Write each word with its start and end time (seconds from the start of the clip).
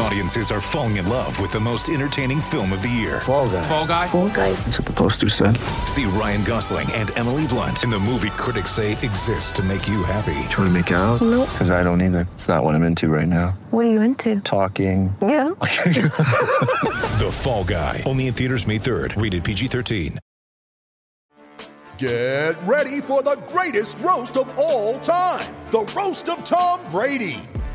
Audiences 0.00 0.50
are 0.52 0.60
falling 0.60 0.96
in 0.96 1.08
love 1.08 1.40
with 1.40 1.50
the 1.50 1.58
most 1.58 1.88
entertaining 1.88 2.40
film 2.40 2.72
of 2.72 2.82
the 2.82 2.88
year. 2.88 3.20
Fall 3.20 3.48
guy. 3.48 3.62
Fall 3.62 3.86
Guy. 3.86 4.06
Fall 4.06 4.28
guy. 4.28 4.52
That's 4.52 4.78
what 4.78 4.86
the 4.86 4.92
poster 4.92 5.28
said. 5.28 5.56
See 5.86 6.04
Ryan 6.04 6.44
Gosling 6.44 6.90
and 6.92 7.16
Emily 7.18 7.46
Blunt 7.48 7.82
in 7.82 7.90
the 7.90 7.98
movie 7.98 8.30
critics 8.30 8.70
say 8.70 8.92
exists 8.92 9.50
to 9.52 9.62
make 9.62 9.88
you 9.88 10.04
happy. 10.04 10.38
Trying 10.50 10.68
to 10.68 10.70
make 10.70 10.90
it 10.90 10.94
out? 10.94 11.20
Nope. 11.20 11.48
Because 11.50 11.70
I 11.70 11.82
don't 11.82 12.00
either. 12.00 12.28
It's 12.34 12.46
not 12.46 12.62
what 12.62 12.74
I'm 12.74 12.84
into 12.84 13.08
right 13.08 13.26
now. 13.26 13.58
What 13.70 13.86
are 13.86 13.90
you 13.90 14.00
into? 14.00 14.40
Talking. 14.40 15.14
Yeah. 15.20 15.48
The 17.18 17.30
Fall 17.32 17.64
Guy. 17.64 18.04
Only 18.06 18.28
in 18.28 18.34
theaters 18.34 18.66
May 18.66 18.78
3rd. 18.78 19.20
Rated 19.20 19.42
PG-13. 19.42 20.18
Get 21.98 22.54
ready 22.62 23.00
for 23.00 23.24
the 23.24 23.42
greatest 23.48 23.98
roast 23.98 24.36
of 24.36 24.56
all 24.56 25.00
time 25.00 25.52
the 25.70 25.80
Roast 25.96 26.30
of 26.30 26.44
Tom 26.44 26.80
Brady, 26.90 27.40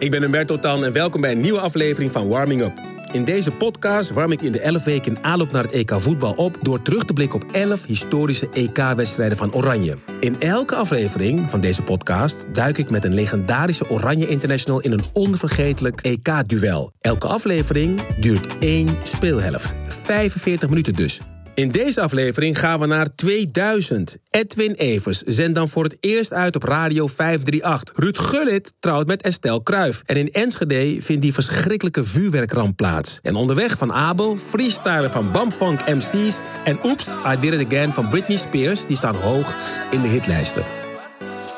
Ik 0.00 0.10
ben 0.10 0.22
Humberto 0.22 0.58
Tan 0.58 0.84
en 0.84 0.92
welkom 0.92 1.20
bij 1.20 1.30
een 1.30 1.40
nieuwe 1.40 1.60
aflevering 1.60 2.12
van 2.12 2.28
Warming 2.28 2.62
Up. 2.62 2.72
In 3.12 3.24
deze 3.24 3.50
podcast 3.50 4.10
warm 4.10 4.32
ik 4.32 4.40
in 4.40 4.52
de 4.52 4.60
11 4.60 4.84
weken 4.84 5.16
in 5.16 5.24
aanloop 5.24 5.52
naar 5.52 5.62
het 5.62 5.72
EK 5.72 5.90
voetbal 5.98 6.32
op 6.32 6.56
door 6.60 6.82
terug 6.82 7.04
te 7.04 7.12
blikken 7.12 7.42
op 7.42 7.50
11 7.50 7.84
historische 7.84 8.48
EK-wedstrijden 8.52 9.38
van 9.38 9.54
Oranje. 9.54 9.96
In 10.20 10.40
elke 10.40 10.74
aflevering 10.74 11.50
van 11.50 11.60
deze 11.60 11.82
podcast 11.82 12.36
duik 12.52 12.78
ik 12.78 12.90
met 12.90 13.04
een 13.04 13.14
legendarische 13.14 13.88
Oranje 13.88 14.28
International 14.28 14.80
in 14.80 14.92
een 14.92 15.04
onvergetelijk 15.12 16.00
EK-duel. 16.00 16.92
Elke 17.00 17.26
aflevering 17.26 18.00
duurt 18.20 18.58
één 18.58 18.88
speelhelft. 19.02 19.74
45 20.02 20.68
minuten 20.68 20.92
dus. 20.92 21.20
In 21.60 21.70
deze 21.70 22.00
aflevering 22.00 22.58
gaan 22.58 22.80
we 22.80 22.86
naar 22.86 23.14
2000. 23.14 24.16
Edwin 24.30 24.72
Evers 24.72 25.22
zendt 25.22 25.54
dan 25.54 25.68
voor 25.68 25.84
het 25.84 25.96
eerst 26.00 26.32
uit 26.32 26.56
op 26.56 26.62
Radio 26.62 27.06
538. 27.06 27.94
Ruud 27.96 28.18
Gullit 28.18 28.72
trouwt 28.78 29.06
met 29.06 29.22
Estelle 29.22 29.62
Kruif. 29.62 30.02
En 30.04 30.16
in 30.16 30.32
Enschede 30.32 31.02
vindt 31.02 31.22
die 31.22 31.32
verschrikkelijke 31.32 32.04
vuurwerkramp 32.04 32.76
plaats. 32.76 33.18
En 33.22 33.34
onderweg 33.34 33.78
van 33.78 33.92
Abel, 33.92 34.36
freestyler 34.48 35.10
van 35.10 35.32
Bamfunk 35.32 35.80
MC's... 35.86 36.36
en 36.64 36.78
Oops, 36.82 37.06
I 37.06 37.40
Did 37.40 37.60
It 37.60 37.66
Again 37.66 37.92
van 37.92 38.08
Britney 38.08 38.36
Spears... 38.36 38.86
die 38.86 38.96
staan 38.96 39.16
hoog 39.16 39.54
in 39.90 40.02
de 40.02 40.08
hitlijsten. 40.08 40.89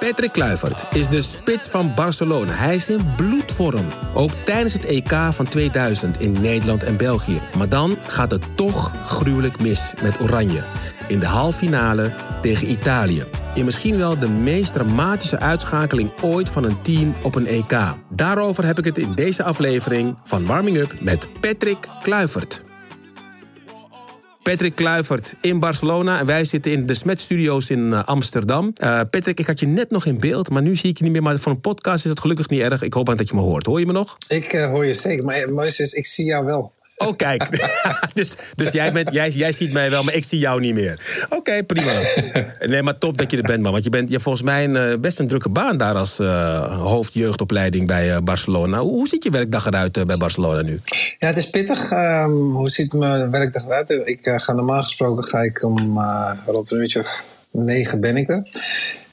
Patrick 0.03 0.33
Kluivert 0.33 0.85
is 0.95 1.09
de 1.09 1.21
spits 1.21 1.69
van 1.69 1.95
Barcelona. 1.95 2.53
Hij 2.53 2.75
is 2.75 2.89
in 2.89 3.15
bloedvorm. 3.17 3.87
Ook 4.15 4.31
tijdens 4.45 4.73
het 4.73 4.85
EK 4.85 5.13
van 5.31 5.49
2000 5.49 6.21
in 6.21 6.33
Nederland 6.41 6.83
en 6.83 6.97
België. 6.97 7.41
Maar 7.57 7.69
dan 7.69 7.97
gaat 8.03 8.31
het 8.31 8.57
toch 8.57 8.93
gruwelijk 9.07 9.61
mis 9.61 9.81
met 10.03 10.21
Oranje. 10.21 10.65
In 11.09 11.19
de 11.19 11.27
halve 11.27 11.59
finale 11.59 12.13
tegen 12.41 12.71
Italië. 12.71 13.25
In 13.55 13.65
misschien 13.65 13.97
wel 13.97 14.19
de 14.19 14.29
meest 14.29 14.73
dramatische 14.73 15.39
uitschakeling 15.39 16.11
ooit 16.21 16.49
van 16.49 16.65
een 16.65 16.83
team 16.83 17.15
op 17.23 17.35
een 17.35 17.47
EK. 17.47 17.95
Daarover 18.09 18.65
heb 18.65 18.79
ik 18.79 18.85
het 18.85 18.99
in 18.99 19.13
deze 19.15 19.43
aflevering 19.43 20.17
van 20.25 20.47
Warming 20.47 20.77
Up 20.77 21.01
met 21.01 21.29
Patrick 21.41 21.89
Kluivert. 22.03 22.63
Patrick 24.43 24.75
Kluivert 24.75 25.35
in 25.41 25.61
Barcelona. 25.61 26.19
En 26.19 26.27
wij 26.27 26.45
zitten 26.45 26.73
in 26.73 26.87
de 26.87 26.95
Smet 26.95 27.21
Studios 27.21 27.71
in 27.71 27.79
uh, 27.79 28.05
Amsterdam. 28.05 28.73
Uh, 28.83 29.01
Patrick, 29.11 29.39
ik 29.39 29.47
had 29.47 29.61
je 29.61 29.67
net 29.67 29.91
nog 29.91 30.07
in 30.07 30.21
beeld, 30.21 30.51
maar 30.51 30.63
nu 30.63 30.77
zie 30.77 30.91
ik 30.91 30.99
je 30.99 31.05
niet 31.05 31.13
meer. 31.13 31.23
Maar 31.23 31.39
voor 31.39 31.53
een 31.53 31.61
podcast 31.61 32.05
is 32.05 32.11
het 32.11 32.21
gelukkig 32.21 32.49
niet 32.49 32.61
erg. 32.61 32.83
Ik 32.83 32.93
hoop 32.93 33.09
aan 33.09 33.17
dat 33.17 33.29
je 33.29 33.35
me 33.35 33.41
hoort. 33.41 33.67
Hoor 33.67 33.81
je 33.81 33.87
me 33.87 33.93
nog? 33.93 34.17
Ik 34.29 34.53
uh, 34.53 34.65
hoor 34.65 34.87
je 34.87 34.95
zeker, 34.95 35.25
maar 35.25 35.37
het 35.37 35.93
ik 35.95 36.07
zie 36.07 36.25
jou 36.25 36.45
wel. 36.45 36.73
Oh, 36.97 37.17
kijk. 37.17 37.49
dus 38.15 38.33
dus 38.55 38.71
jij, 38.71 38.93
bent, 38.93 39.13
jij, 39.13 39.31
jij 39.31 39.53
ziet 39.53 39.73
mij 39.73 39.91
wel, 39.91 40.03
maar 40.03 40.15
ik 40.15 40.25
zie 40.25 40.39
jou 40.39 40.61
niet 40.61 40.75
meer. 40.75 41.27
Oké, 41.29 41.63
prima. 41.63 41.93
nee, 42.67 42.83
maar 42.83 42.99
top 42.99 43.19
dat 43.19 43.31
je 43.31 43.37
er 43.37 43.43
bent, 43.43 43.63
man. 43.63 43.73
Want 43.73 43.85
je 43.85 43.91
bent 43.91 44.11
je 44.11 44.21
volgens 44.21 44.45
mij 44.45 44.65
een, 44.65 45.01
best 45.01 45.19
een 45.19 45.29
drukke 45.29 45.49
baan 45.49 45.77
daar 45.77 45.95
als 45.95 46.19
uh, 46.19 46.83
hoofdjeugdopleiding 46.83 47.87
bij 47.87 48.11
uh, 48.11 48.17
Barcelona. 48.25 48.79
Hoe, 48.79 49.09
ziet 49.09 49.23
je 49.23 49.31
werkdag 49.31 49.67
eruit 49.67 50.07
bij 50.07 50.17
Barcelona 50.17 50.63
nu? 50.63 50.81
Ja, 51.19 51.27
het 51.27 51.37
is 51.37 51.51
pittig. 51.51 51.91
Um, 51.91 52.53
hoe 52.53 52.71
ziet 52.71 52.93
mijn 52.93 53.31
werkdag 53.31 53.65
eruit? 53.65 54.03
Ik 54.05 54.19
ga 54.23 54.53
normaal 54.53 54.83
gesproken 54.83 55.25
ga 55.25 55.41
ik 55.41 55.65
om 55.65 56.01
rond 56.47 56.71
een 56.71 56.79
uurtje 56.79 57.01
of 57.01 57.27
negen 57.51 58.01
ben 58.01 58.17
ik 58.17 58.29
er. 58.29 58.43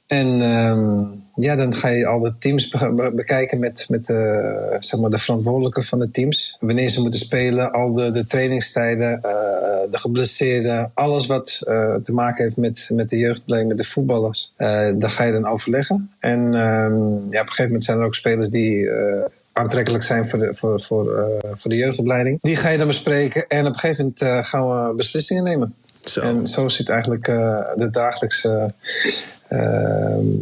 En 0.08 0.28
um, 0.42 1.24
ja, 1.40 1.56
dan 1.56 1.76
ga 1.76 1.88
je 1.88 2.06
al 2.06 2.20
de 2.20 2.34
teams 2.40 2.70
be 2.70 3.12
bekijken 3.16 3.60
met, 3.60 3.86
met 3.90 4.06
de, 4.06 4.78
zeg 4.80 5.00
maar 5.00 5.10
de 5.10 5.20
verantwoordelijke 5.20 5.84
van 5.84 6.00
de 6.00 6.12
teams. 6.12 6.58
Wanneer 6.60 6.90
ze 6.90 7.02
moeten 7.02 7.20
spelen, 7.20 7.72
al 7.72 7.94
de, 7.94 8.12
de 8.12 8.26
trainingstijden, 8.26 9.16
uh, 9.16 9.22
de 9.92 10.00
geblesseerden, 10.00 10.92
alles 10.94 11.26
wat 11.26 11.62
uh, 11.64 11.96
te 11.96 12.12
maken 12.12 12.44
heeft 12.44 12.58
met, 12.58 12.90
met 12.94 13.10
de 13.10 13.18
jeugdopleiding, 13.18 13.76
met 13.76 13.84
de 13.84 13.92
voetballers. 13.92 14.52
Uh, 14.58 14.68
daar 14.96 15.10
ga 15.10 15.24
je 15.24 15.32
dan 15.32 15.48
overleggen. 15.48 16.12
En 16.20 16.40
um, 16.40 17.28
ja, 17.30 17.42
op 17.42 17.48
een 17.48 17.54
gegeven 17.54 17.66
moment 17.66 17.84
zijn 17.84 17.98
er 18.00 18.06
ook 18.06 18.16
spelers 18.16 18.50
die 18.50 18.90
aantrekkelijk 19.54 20.04
zijn 20.04 20.30
voor 20.30 20.40
de, 20.40 20.54
voor, 20.54 20.82
voor, 20.82 21.30
voor 21.58 21.72
de 21.72 21.78
jeugdopleiding. 21.78 22.40
Die 22.42 22.56
ga 22.56 22.70
je 22.70 22.78
dan 22.78 22.88
bespreken 22.88 23.48
en 23.48 23.66
op 23.66 23.74
een 23.74 23.80
gegeven 23.80 24.14
moment 24.18 24.46
gaan 24.46 24.88
we 24.88 24.94
beslissingen 24.96 25.44
nemen. 25.44 25.74
Zo. 26.04 26.22
En 26.22 26.48
zo 26.48 26.68
ziet 26.68 26.90
eigenlijk 26.90 27.26
de 27.76 27.90
dagelijkse 27.92 28.74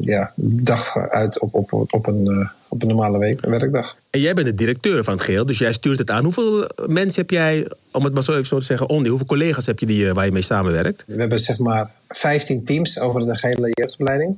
ja, 0.01 0.31
dag 0.35 0.97
uit 0.97 1.39
op, 1.39 1.53
op, 1.53 1.73
op, 1.93 2.07
een, 2.07 2.25
uh, 2.25 2.49
op 2.67 2.81
een 2.81 2.87
normale 2.87 3.17
week, 3.17 3.45
een 3.45 3.51
werkdag. 3.51 3.97
En 4.09 4.19
jij 4.19 4.33
bent 4.33 4.47
de 4.47 4.55
directeur 4.55 5.03
van 5.03 5.13
het 5.13 5.23
geheel, 5.23 5.45
dus 5.45 5.57
jij 5.57 5.73
stuurt 5.73 5.99
het 5.99 6.09
aan. 6.09 6.23
Hoeveel 6.23 6.69
mensen 6.87 7.21
heb 7.21 7.29
jij, 7.29 7.71
om 7.91 8.03
het 8.03 8.13
maar 8.13 8.23
zo 8.23 8.31
even 8.31 8.45
zo 8.45 8.59
te 8.59 8.65
zeggen, 8.65 8.89
onder? 8.89 9.09
Hoeveel 9.09 9.27
collega's 9.27 9.65
heb 9.65 9.79
je 9.79 9.85
die, 9.85 10.13
waar 10.13 10.25
je 10.25 10.31
mee 10.31 10.41
samenwerkt? 10.41 11.03
We 11.07 11.19
hebben 11.19 11.39
zeg 11.39 11.57
maar 11.57 11.91
15 12.07 12.65
teams 12.65 12.99
over 12.99 13.21
de 13.21 13.37
hele 13.41 13.69
jeugdopleiding. 13.71 14.37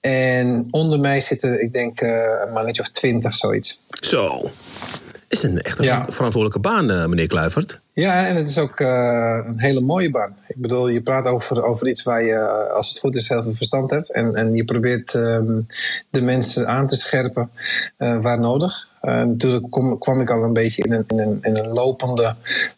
En 0.00 0.66
onder 0.70 1.00
mij 1.00 1.20
zitten, 1.20 1.62
ik 1.62 1.72
denk, 1.72 2.00
uh, 2.00 2.10
een 2.46 2.52
mannetje 2.52 2.82
of 2.82 2.88
twintig, 2.88 3.34
zoiets. 3.34 3.80
Zo. 3.90 4.50
Is 5.30 5.42
een 5.42 5.62
echt 5.62 5.78
een 5.78 5.84
ja. 5.84 6.06
verantwoordelijke 6.08 6.68
baan, 6.68 6.90
uh, 6.90 7.06
meneer 7.06 7.26
Kluivert. 7.26 7.80
Ja, 7.92 8.26
en 8.26 8.36
het 8.36 8.50
is 8.50 8.58
ook 8.58 8.80
uh, 8.80 9.40
een 9.46 9.60
hele 9.60 9.80
mooie 9.80 10.10
baan. 10.10 10.36
Ik 10.46 10.56
bedoel, 10.56 10.88
je 10.88 11.02
praat 11.02 11.24
over, 11.24 11.64
over 11.64 11.88
iets 11.88 12.02
waar 12.02 12.22
je, 12.22 12.38
als 12.48 12.88
het 12.88 12.98
goed 12.98 13.16
is, 13.16 13.28
heel 13.28 13.42
veel 13.42 13.54
verstand 13.54 13.90
hebt. 13.90 14.12
En, 14.12 14.34
en 14.34 14.54
je 14.54 14.64
probeert 14.64 15.14
um, 15.14 15.66
de 16.10 16.22
mensen 16.22 16.68
aan 16.68 16.86
te 16.86 16.96
scherpen 16.96 17.50
uh, 17.98 18.22
waar 18.22 18.38
nodig. 18.38 18.88
Uh, 19.02 19.12
natuurlijk 19.12 19.70
kom, 19.70 19.98
kwam 19.98 20.20
ik 20.20 20.30
al 20.30 20.44
een 20.44 20.52
beetje 20.52 20.82
in 20.82 20.92
een, 20.92 21.04
in 21.06 21.18
een, 21.18 21.38
in 21.42 21.56
een 21.56 21.68
lopende 21.68 22.34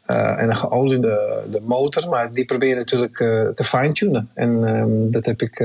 en 0.07 0.49
een 0.49 0.57
geoliede 0.57 1.43
de 1.51 1.61
motor. 1.61 2.09
Maar 2.09 2.33
die 2.33 2.45
probeer 2.45 2.69
je 2.69 2.75
natuurlijk 2.75 3.17
te 3.55 3.65
fine-tunen. 3.65 4.31
En 4.35 4.51
um, 4.77 5.11
dat 5.11 5.27
heb 5.27 5.43
ik 5.43 5.59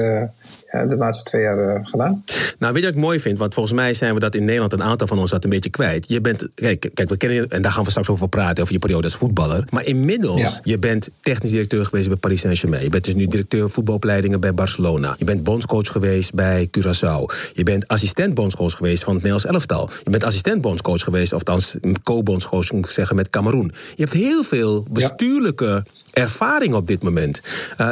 de 0.71 0.95
laatste 0.97 1.23
twee 1.23 1.41
jaar 1.41 1.85
gedaan. 1.85 2.23
Nou, 2.59 2.73
weet 2.73 2.81
je 2.81 2.87
wat 2.87 2.97
ik 2.97 3.03
mooi 3.03 3.19
vind? 3.19 3.37
Want 3.37 3.53
volgens 3.53 3.75
mij 3.75 3.93
zijn 3.93 4.13
we 4.13 4.19
dat 4.19 4.35
in 4.35 4.43
Nederland, 4.43 4.73
een 4.73 4.83
aantal 4.83 5.07
van 5.07 5.19
ons 5.19 5.31
dat 5.31 5.43
een 5.43 5.49
beetje 5.49 5.69
kwijt. 5.69 6.05
Je 6.07 6.21
bent, 6.21 6.47
kijk, 6.55 6.89
kijk 6.93 7.09
we 7.09 7.17
kennen, 7.17 7.49
en 7.49 7.61
daar 7.61 7.71
gaan 7.71 7.83
we 7.83 7.89
straks 7.89 8.09
over 8.09 8.29
praten, 8.29 8.61
over 8.61 8.73
je 8.73 8.79
periode 8.79 9.03
als 9.03 9.15
voetballer. 9.15 9.67
Maar 9.69 9.85
inmiddels, 9.85 10.41
ja. 10.41 10.59
je 10.63 10.77
bent 10.77 11.09
technisch 11.21 11.51
directeur 11.51 11.85
geweest 11.85 12.07
bij 12.07 12.17
Paris 12.17 12.39
Saint-Germain. 12.39 12.83
Je 12.83 12.89
bent 12.89 13.05
dus 13.05 13.13
nu 13.13 13.27
directeur 13.27 13.69
voetbalopleidingen 13.69 14.39
bij 14.39 14.53
Barcelona. 14.53 15.15
Je 15.17 15.25
bent 15.25 15.43
bondscoach 15.43 15.91
geweest 15.91 16.33
bij 16.33 16.69
Curaçao. 16.77 17.35
Je 17.53 17.63
bent 17.63 17.87
assistent 17.87 18.33
bondscoach 18.33 18.73
geweest 18.73 19.03
van 19.03 19.13
het 19.13 19.23
Nederlands 19.23 19.53
elftal. 19.53 19.89
Je 20.03 20.09
bent 20.09 20.23
assistent 20.23 20.61
bondscoach 20.61 21.03
geweest, 21.03 21.33
of 21.33 21.39
althans 21.39 21.75
co-bondscoach 22.03 22.71
moet 22.71 22.85
ik 22.85 22.91
zeggen, 22.91 23.15
met 23.15 23.29
Cameroen. 23.29 23.71
Je 23.95 24.03
hebt 24.03 24.13
heel 24.13 24.43
veel 24.43 24.85
bestuurlijke 24.89 25.65
ja. 25.65 25.83
ervaring 26.11 26.73
op 26.73 26.87
dit 26.87 27.03
moment. 27.03 27.41
Uh, 27.77 27.89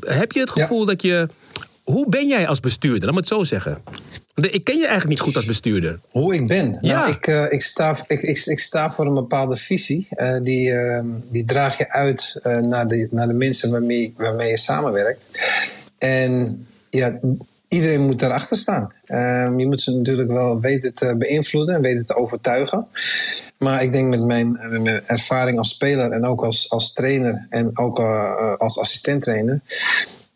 heb 0.00 0.32
je 0.32 0.40
het 0.40 0.50
gevoel 0.50 0.80
ja. 0.80 0.86
dat 0.86 1.02
je. 1.02 1.28
Hoe 1.86 2.08
ben 2.08 2.28
jij 2.28 2.46
als 2.46 2.60
bestuurder? 2.60 3.04
Laat 3.04 3.14
me 3.14 3.20
het 3.20 3.28
zo 3.28 3.44
zeggen. 3.44 3.78
Ik 4.34 4.64
ken 4.64 4.76
je 4.76 4.86
eigenlijk 4.86 5.08
niet 5.08 5.20
goed 5.20 5.36
als 5.36 5.46
bestuurder. 5.46 5.98
Hoe 6.10 6.34
ik 6.34 6.46
ben? 6.46 6.78
Ja. 6.80 7.00
Nou, 7.00 7.10
ik, 7.10 7.26
uh, 7.26 7.52
ik, 7.52 7.62
sta, 7.62 7.96
ik, 8.06 8.22
ik, 8.22 8.44
ik, 8.44 8.58
sta 8.58 8.90
voor 8.90 9.06
een 9.06 9.14
bepaalde 9.14 9.56
visie. 9.56 10.08
Uh, 10.10 10.38
die, 10.42 10.70
uh, 10.70 11.00
die 11.30 11.44
draag 11.44 11.78
je 11.78 11.90
uit 11.90 12.40
naar, 12.42 12.88
de, 12.88 13.08
naar 13.10 13.26
de 13.26 13.32
mensen 13.32 13.70
waarmee, 13.70 14.14
waarmee 14.16 14.50
je 14.50 14.58
samenwerkt. 14.58 15.28
En 15.98 16.66
ja, 16.90 17.20
iedereen 17.68 18.00
moet 18.00 18.18
daarachter 18.18 18.56
staan. 18.56 18.92
Um, 19.06 19.58
je 19.58 19.66
moet 19.66 19.80
ze 19.80 19.90
natuurlijk 19.90 20.30
wel 20.30 20.60
weten 20.60 20.94
te 20.94 21.16
beïnvloeden 21.18 21.74
en 21.74 21.82
weten 21.82 22.06
te 22.06 22.16
overtuigen. 22.16 22.86
Maar 23.58 23.82
ik 23.82 23.92
denk 23.92 24.08
met 24.08 24.20
mijn, 24.20 24.52
met 24.52 24.82
mijn 24.82 25.02
ervaring 25.06 25.58
als 25.58 25.68
speler 25.68 26.12
en 26.12 26.24
ook 26.24 26.44
als, 26.44 26.70
als 26.70 26.92
trainer 26.92 27.46
en 27.50 27.78
ook 27.78 27.98
uh, 27.98 28.54
als 28.56 28.78
assistent 28.78 29.22
trainer. 29.22 29.60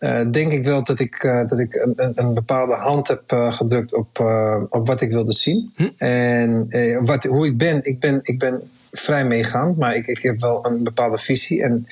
Uh, 0.01 0.21
denk 0.31 0.53
ik 0.53 0.65
wel 0.65 0.85
dat 0.85 0.99
ik, 0.99 1.23
uh, 1.23 1.47
dat 1.47 1.59
ik 1.59 1.75
een, 1.75 1.93
een, 1.97 2.13
een, 2.15 2.35
bepaalde 2.35 2.75
hand 2.75 3.09
heb 3.09 3.33
uh, 3.33 3.53
gedrukt 3.53 3.95
op, 3.95 4.19
op 4.69 4.87
wat 4.87 5.01
ik 5.01 5.11
wilde 5.11 5.33
zien. 5.33 5.73
Hm? 5.77 5.89
En 5.97 6.69
wat, 7.07 7.25
hoe 7.25 7.47
ik 7.47 7.59
ben, 7.59 7.85
ik 7.85 8.01
ben, 8.01 8.21
ik 8.23 8.39
ben 8.39 8.63
vrij 8.93 9.25
meegaand, 9.25 9.77
maar 9.77 9.97
ik, 9.97 10.07
ik 10.07 10.23
heb 10.23 10.41
wel 10.41 10.67
een 10.67 10.85
bepaalde 10.85 11.19
visie. 11.19 11.63
En 11.63 11.87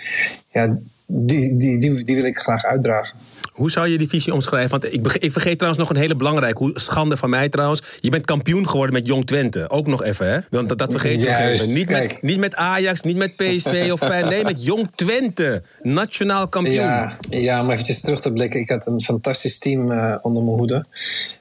ja, 0.50 0.78
die, 1.06 1.56
die, 1.56 1.78
die, 1.78 2.04
die 2.04 2.14
wil 2.14 2.24
ik 2.24 2.38
graag 2.38 2.64
uitdragen. 2.64 3.18
Hoe 3.58 3.70
zou 3.70 3.88
je 3.88 3.98
die 3.98 4.08
visie 4.08 4.32
omschrijven? 4.32 4.70
Want 4.70 4.84
ik, 4.94 5.12
ik 5.12 5.32
vergeet 5.32 5.58
trouwens 5.58 5.82
nog 5.82 5.90
een 5.90 6.02
hele 6.02 6.16
belangrijke 6.16 6.70
schande 6.74 7.16
van 7.16 7.30
mij 7.30 7.48
trouwens. 7.48 7.82
Je 8.00 8.10
bent 8.10 8.24
kampioen 8.24 8.68
geworden 8.68 8.94
met 8.94 9.06
Jong 9.06 9.26
Twente. 9.26 9.70
Ook 9.70 9.86
nog 9.86 10.02
even, 10.02 10.30
hè? 10.30 10.38
Want 10.50 10.68
dat, 10.68 10.78
dat 10.78 10.90
vergeet 10.90 11.20
je 11.20 11.64
niet 11.66 11.88
met, 11.88 12.22
niet 12.22 12.38
met 12.38 12.54
Ajax, 12.54 13.00
niet 13.00 13.16
met 13.16 13.36
PSV 13.36 13.88
of 13.92 13.98
Feyenoord. 13.98 14.34
Nee, 14.34 14.44
met 14.44 14.64
Jong 14.64 14.90
Twente. 14.90 15.62
Nationaal 15.82 16.48
kampioen. 16.48 16.74
Ja, 16.74 17.16
ja, 17.30 17.62
om 17.62 17.70
eventjes 17.70 18.00
terug 18.00 18.20
te 18.20 18.32
blikken. 18.32 18.60
Ik 18.60 18.70
had 18.70 18.86
een 18.86 19.02
fantastisch 19.02 19.58
team 19.58 19.92
uh, 19.92 20.14
onder 20.22 20.42
mijn 20.42 20.56
hoede. 20.56 20.84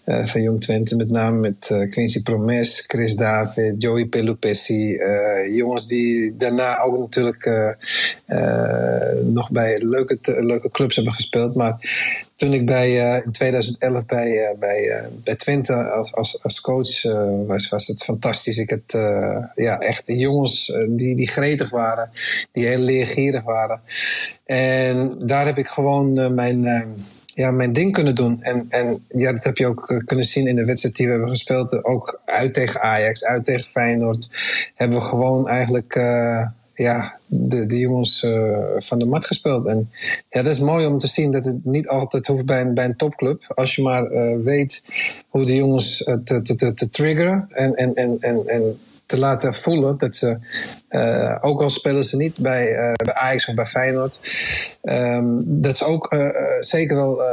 Uh, 0.07 0.25
van 0.25 0.41
Jong 0.41 0.61
Twente. 0.61 0.95
Met 0.95 1.09
name 1.09 1.39
met 1.39 1.69
uh, 1.71 1.89
Quincy 1.89 2.21
Promes, 2.21 2.83
Chris 2.87 3.15
David, 3.15 3.75
Joey 3.77 4.05
Pelupessi. 4.05 4.99
jongens 5.51 5.87
die 5.87 6.35
daarna 6.37 6.79
ook 6.79 6.97
natuurlijk 6.97 7.49
nog 9.23 9.49
bij 9.51 9.77
leuke, 9.77 10.19
leuke 10.43 10.69
clubs 10.69 10.95
hebben 10.95 11.13
gespeeld. 11.13 11.55
Maar 11.55 11.77
toen 12.35 12.53
ik 12.53 12.65
bij, 12.65 13.21
in 13.25 13.31
2011 13.31 14.05
bij, 14.05 14.55
bij, 14.59 15.09
bij 15.23 15.35
Twente 15.35 15.73
als, 15.73 16.13
als, 16.13 16.43
als 16.43 16.61
coach 16.61 17.03
was, 17.45 17.69
was 17.69 17.87
het 17.87 18.03
fantastisch. 18.03 18.57
Ik 18.57 18.69
had 18.69 19.01
ja, 19.55 19.79
echt 19.79 20.03
jongens 20.05 20.73
die, 20.89 21.15
die 21.15 21.27
gretig 21.27 21.69
waren, 21.69 22.11
die 22.51 22.65
heel 22.65 22.79
leergierig 22.79 23.43
waren. 23.43 23.81
En 24.45 25.17
daar 25.25 25.45
heb 25.45 25.57
ik 25.57 25.67
gewoon 25.67 26.33
mijn, 26.35 26.59
ja, 27.37 27.51
mijn 27.51 27.73
ding 27.73 27.93
kunnen 27.93 28.15
doen. 28.15 28.43
En, 28.43 28.65
en 28.69 29.03
ja, 29.07 29.31
dat 29.33 29.43
heb 29.43 29.57
je 29.57 29.67
ook 29.67 30.01
kunnen 30.05 30.25
zien 30.25 30.47
in 30.47 30.55
de 30.55 30.65
wedstrijd 30.65 30.95
die 30.95 31.05
we 31.05 31.11
hebben 31.11 31.29
gespeeld. 31.29 31.83
Ook 31.83 32.21
uit 32.25 32.53
tegen 32.53 32.81
Ajax, 32.81 33.23
uit 33.23 33.45
tegen 33.45 33.71
Feyenoord. 33.71 34.29
Hebben 34.75 34.97
we 34.97 35.03
gewoon 35.03 35.47
eigenlijk 35.47 35.93
ja, 36.73 37.17
de, 37.27 37.65
de 37.65 37.79
jongens 37.79 38.27
van 38.77 38.99
de 38.99 39.05
mat 39.05 39.25
gespeeld. 39.25 39.65
En 39.65 39.89
ja, 40.29 40.41
dat 40.41 40.51
is 40.51 40.59
mooi 40.59 40.85
om 40.85 40.97
te 40.97 41.07
zien 41.07 41.31
dat 41.31 41.45
het 41.45 41.65
niet 41.65 41.87
altijd 41.87 42.27
hoeft 42.27 42.45
bij 42.45 42.61
een, 42.61 42.73
bij 42.73 42.85
een 42.85 42.95
topclub. 42.95 43.43
Als 43.55 43.75
je 43.75 43.81
maar 43.81 44.09
weet 44.43 44.83
hoe 45.29 45.45
de 45.45 45.55
jongens 45.55 46.01
uh, 46.01 46.15
te, 46.23 46.41
te, 46.41 46.73
te, 46.73 46.89
triggeren 46.89 47.47
en, 47.49 47.75
en, 47.75 47.93
en, 47.93 48.17
en, 48.19 48.47
en 48.47 48.79
te 49.05 49.19
laten 49.19 49.53
voelen 49.53 49.97
dat 49.97 50.15
ze 50.15 50.39
uh, 50.89 51.35
ook 51.39 51.61
al 51.61 51.69
spelen 51.69 52.03
ze 52.03 52.17
niet 52.17 52.39
bij, 52.41 52.71
uh, 52.71 52.93
bij 52.93 53.13
Ajax 53.13 53.47
of 53.47 53.55
bij 53.55 53.65
Feyenoord. 53.65 54.19
Um, 54.83 55.43
dat 55.61 55.77
ze 55.77 55.85
ook 55.85 56.13
uh, 56.13 56.29
zeker 56.59 56.95
wel 56.95 57.23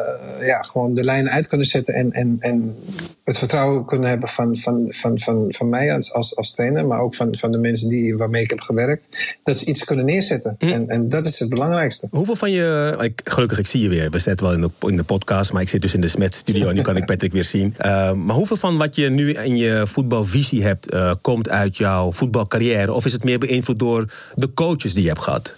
ja, 0.41 0.62
gewoon 0.62 0.95
de 0.95 1.05
lijnen 1.05 1.33
uit 1.33 1.47
kunnen 1.47 1.67
zetten. 1.67 1.95
En, 1.95 2.12
en, 2.12 2.37
en 2.41 2.77
het 3.25 3.39
vertrouwen 3.39 3.85
kunnen 3.85 4.09
hebben 4.09 4.29
van, 4.29 4.56
van, 4.56 4.87
van, 4.91 5.21
van, 5.21 5.47
van 5.49 5.69
mij 5.69 5.95
als, 5.95 6.12
als, 6.12 6.37
als 6.37 6.53
trainer. 6.53 6.87
Maar 6.87 7.01
ook 7.01 7.15
van, 7.15 7.37
van 7.37 7.53
de 7.53 7.59
mensen 7.59 7.89
die, 7.89 8.17
waarmee 8.17 8.43
ik 8.43 8.51
heb 8.51 8.61
gewerkt. 8.61 9.09
Dat 9.43 9.59
ze 9.59 9.65
iets 9.65 9.85
kunnen 9.85 10.05
neerzetten. 10.05 10.56
Mm. 10.59 10.73
En, 10.73 10.89
en 10.89 11.09
dat 11.09 11.27
is 11.27 11.39
het 11.39 11.49
belangrijkste. 11.49 12.09
Hoeveel 12.11 12.37
van 12.37 12.51
je... 12.51 12.97
Ik, 13.01 13.21
gelukkig, 13.25 13.59
ik 13.59 13.67
zie 13.67 13.81
je 13.81 13.89
weer. 13.89 14.11
We 14.11 14.19
zitten 14.19 14.47
wel 14.47 14.55
in 14.55 14.61
de, 14.61 14.89
in 14.89 14.97
de 14.97 15.05
podcast. 15.05 15.53
Maar 15.53 15.62
ik 15.62 15.69
zit 15.69 15.83
dus 15.83 15.95
in 15.95 16.01
de 16.01 16.09
Smet 16.09 16.35
studio. 16.35 16.69
en 16.69 16.75
nu 16.75 16.83
kan 16.83 16.97
ik 16.97 17.05
Patrick 17.05 17.33
weer 17.33 17.45
zien. 17.45 17.75
maar 18.25 18.37
hoeveel 18.37 18.56
van 18.56 18.77
wat 18.77 18.97
je 18.97 19.11
nu 19.11 19.33
in 19.33 19.56
je 19.56 19.87
voetbalvisie 19.87 20.62
hebt... 20.62 20.97
komt 21.21 21.49
uit 21.49 21.77
jouw 21.77 22.12
voetbalcarrière? 22.12 22.93
Of 22.93 23.05
is 23.05 23.12
het 23.12 23.25
meer 23.25 23.39
beïnvloed 23.55 23.79
door 23.79 24.12
de 24.35 24.55
coaches 24.55 24.95
die 24.95 25.03
je 25.03 25.09
hebt 25.09 25.23
gehad? 25.23 25.55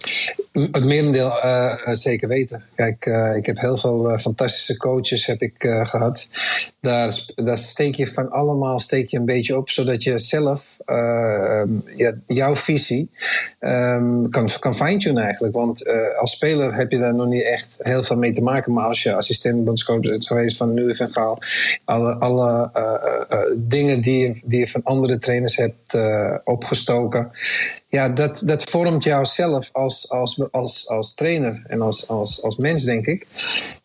Het 0.52 0.84
merendeel 0.84 1.28
uh, 1.44 1.74
zeker 1.92 2.28
weten. 2.28 2.64
Kijk, 2.74 3.06
uh, 3.06 3.36
ik 3.36 3.46
heb 3.46 3.58
heel 3.58 3.76
veel 3.76 4.18
fantastische 4.18 4.76
coaches 4.76 5.26
heb 5.26 5.40
ik, 5.40 5.54
gehad. 5.82 6.28
Daar, 6.80 7.24
daar 7.34 7.58
steek 7.58 7.94
je 7.94 8.06
van 8.06 8.30
allemaal 8.30 8.78
steek 8.78 9.08
je 9.08 9.18
een 9.18 9.24
beetje 9.24 9.56
op, 9.56 9.70
zodat 9.70 10.02
je 10.02 10.18
zelf 10.18 10.76
ehm, 10.84 11.70
jouw 12.26 12.56
visie 12.56 13.10
um, 13.60 14.30
kan, 14.30 14.50
kan 14.58 14.76
fine-tunen 14.76 15.22
eigenlijk. 15.22 15.54
Want 15.54 15.84
als 16.18 16.30
speler 16.30 16.74
heb 16.74 16.90
je 16.90 16.98
daar 16.98 17.14
nog 17.14 17.26
niet 17.26 17.44
echt 17.44 17.76
heel 17.78 18.02
veel 18.02 18.16
mee 18.16 18.32
te 18.32 18.42
maken. 18.42 18.72
Maar 18.72 18.84
als 18.84 19.02
je 19.02 19.14
assistent 19.14 19.64
bondscoach 19.64 20.00
bent 20.00 20.26
geweest 20.26 20.56
van 20.56 20.74
Louis 20.74 20.96
van 20.96 21.12
Gaal, 21.12 21.38
alle, 21.84 22.14
alle 22.14 22.70
dingen 23.56 24.00
die 24.00 24.42
die 24.44 24.58
je 24.58 24.68
van 24.68 24.82
andere 24.82 25.18
trainers 25.18 25.56
hebt 25.56 25.98
opgestoken 26.44 27.30
ja, 27.96 28.08
dat, 28.08 28.42
dat 28.44 28.62
vormt 28.62 29.04
jou 29.04 29.24
zelf 29.24 29.68
als, 29.72 30.10
als, 30.10 30.40
als, 30.50 30.88
als 30.88 31.14
trainer 31.14 31.64
en 31.66 31.80
als, 31.80 32.08
als, 32.08 32.42
als 32.42 32.56
mens, 32.56 32.84
denk 32.84 33.06
ik. 33.06 33.26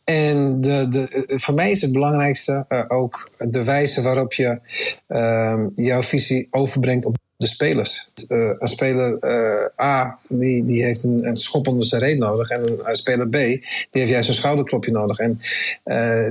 En 0.03 0.61
de, 0.61 0.87
de, 0.89 1.33
voor 1.39 1.53
mij 1.53 1.71
is 1.71 1.81
het 1.81 1.91
belangrijkste 1.91 2.65
uh, 2.69 2.83
ook 2.87 3.29
de 3.37 3.63
wijze 3.63 4.01
waarop 4.01 4.33
je 4.33 4.59
uh, 5.07 5.65
jouw 5.75 6.01
visie 6.03 6.47
overbrengt 6.49 7.05
op 7.05 7.17
de 7.37 7.47
spelers. 7.47 8.09
Uh, 8.27 8.53
een 8.59 8.67
speler 8.67 9.17
uh, 9.21 9.85
A 9.85 10.19
die, 10.29 10.65
die 10.65 10.83
heeft 10.83 11.03
een, 11.03 11.25
een 11.27 11.37
schop 11.37 11.67
onder 11.67 11.85
zijn 11.85 12.01
reet 12.01 12.17
nodig. 12.17 12.49
En 12.49 12.61
een, 12.83 12.95
speler 12.95 13.27
B 13.27 13.31
die 13.31 13.61
heeft 13.91 14.09
juist 14.09 14.29
een 14.29 14.35
schouderklopje 14.35 14.91
nodig. 14.91 15.17
En 15.17 15.39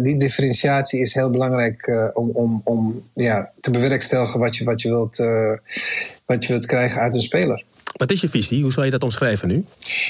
die 0.03 0.19
differentiatie 0.19 1.00
is 1.00 1.15
heel 1.15 1.31
belangrijk 1.31 2.11
om, 2.15 2.31
om, 2.31 2.61
om 2.65 3.03
ja, 3.15 3.53
te 3.61 3.71
bewerkstelligen 3.71 4.41
wat 4.41 4.56
je, 4.56 4.65
wat, 4.65 4.82
je 4.82 4.88
wilt, 4.88 5.17
wat 6.27 6.44
je 6.44 6.53
wilt 6.53 6.67
krijgen 6.67 7.00
uit 7.00 7.15
een 7.15 7.23
speler. 7.23 7.65
Wat 7.96 8.10
is 8.10 8.20
je 8.20 8.28
visie? 8.28 8.62
Hoe 8.62 8.72
zou 8.72 8.84
je 8.84 8.90
dat 8.90 9.02
omschrijven 9.02 9.48
nu? 9.48 9.64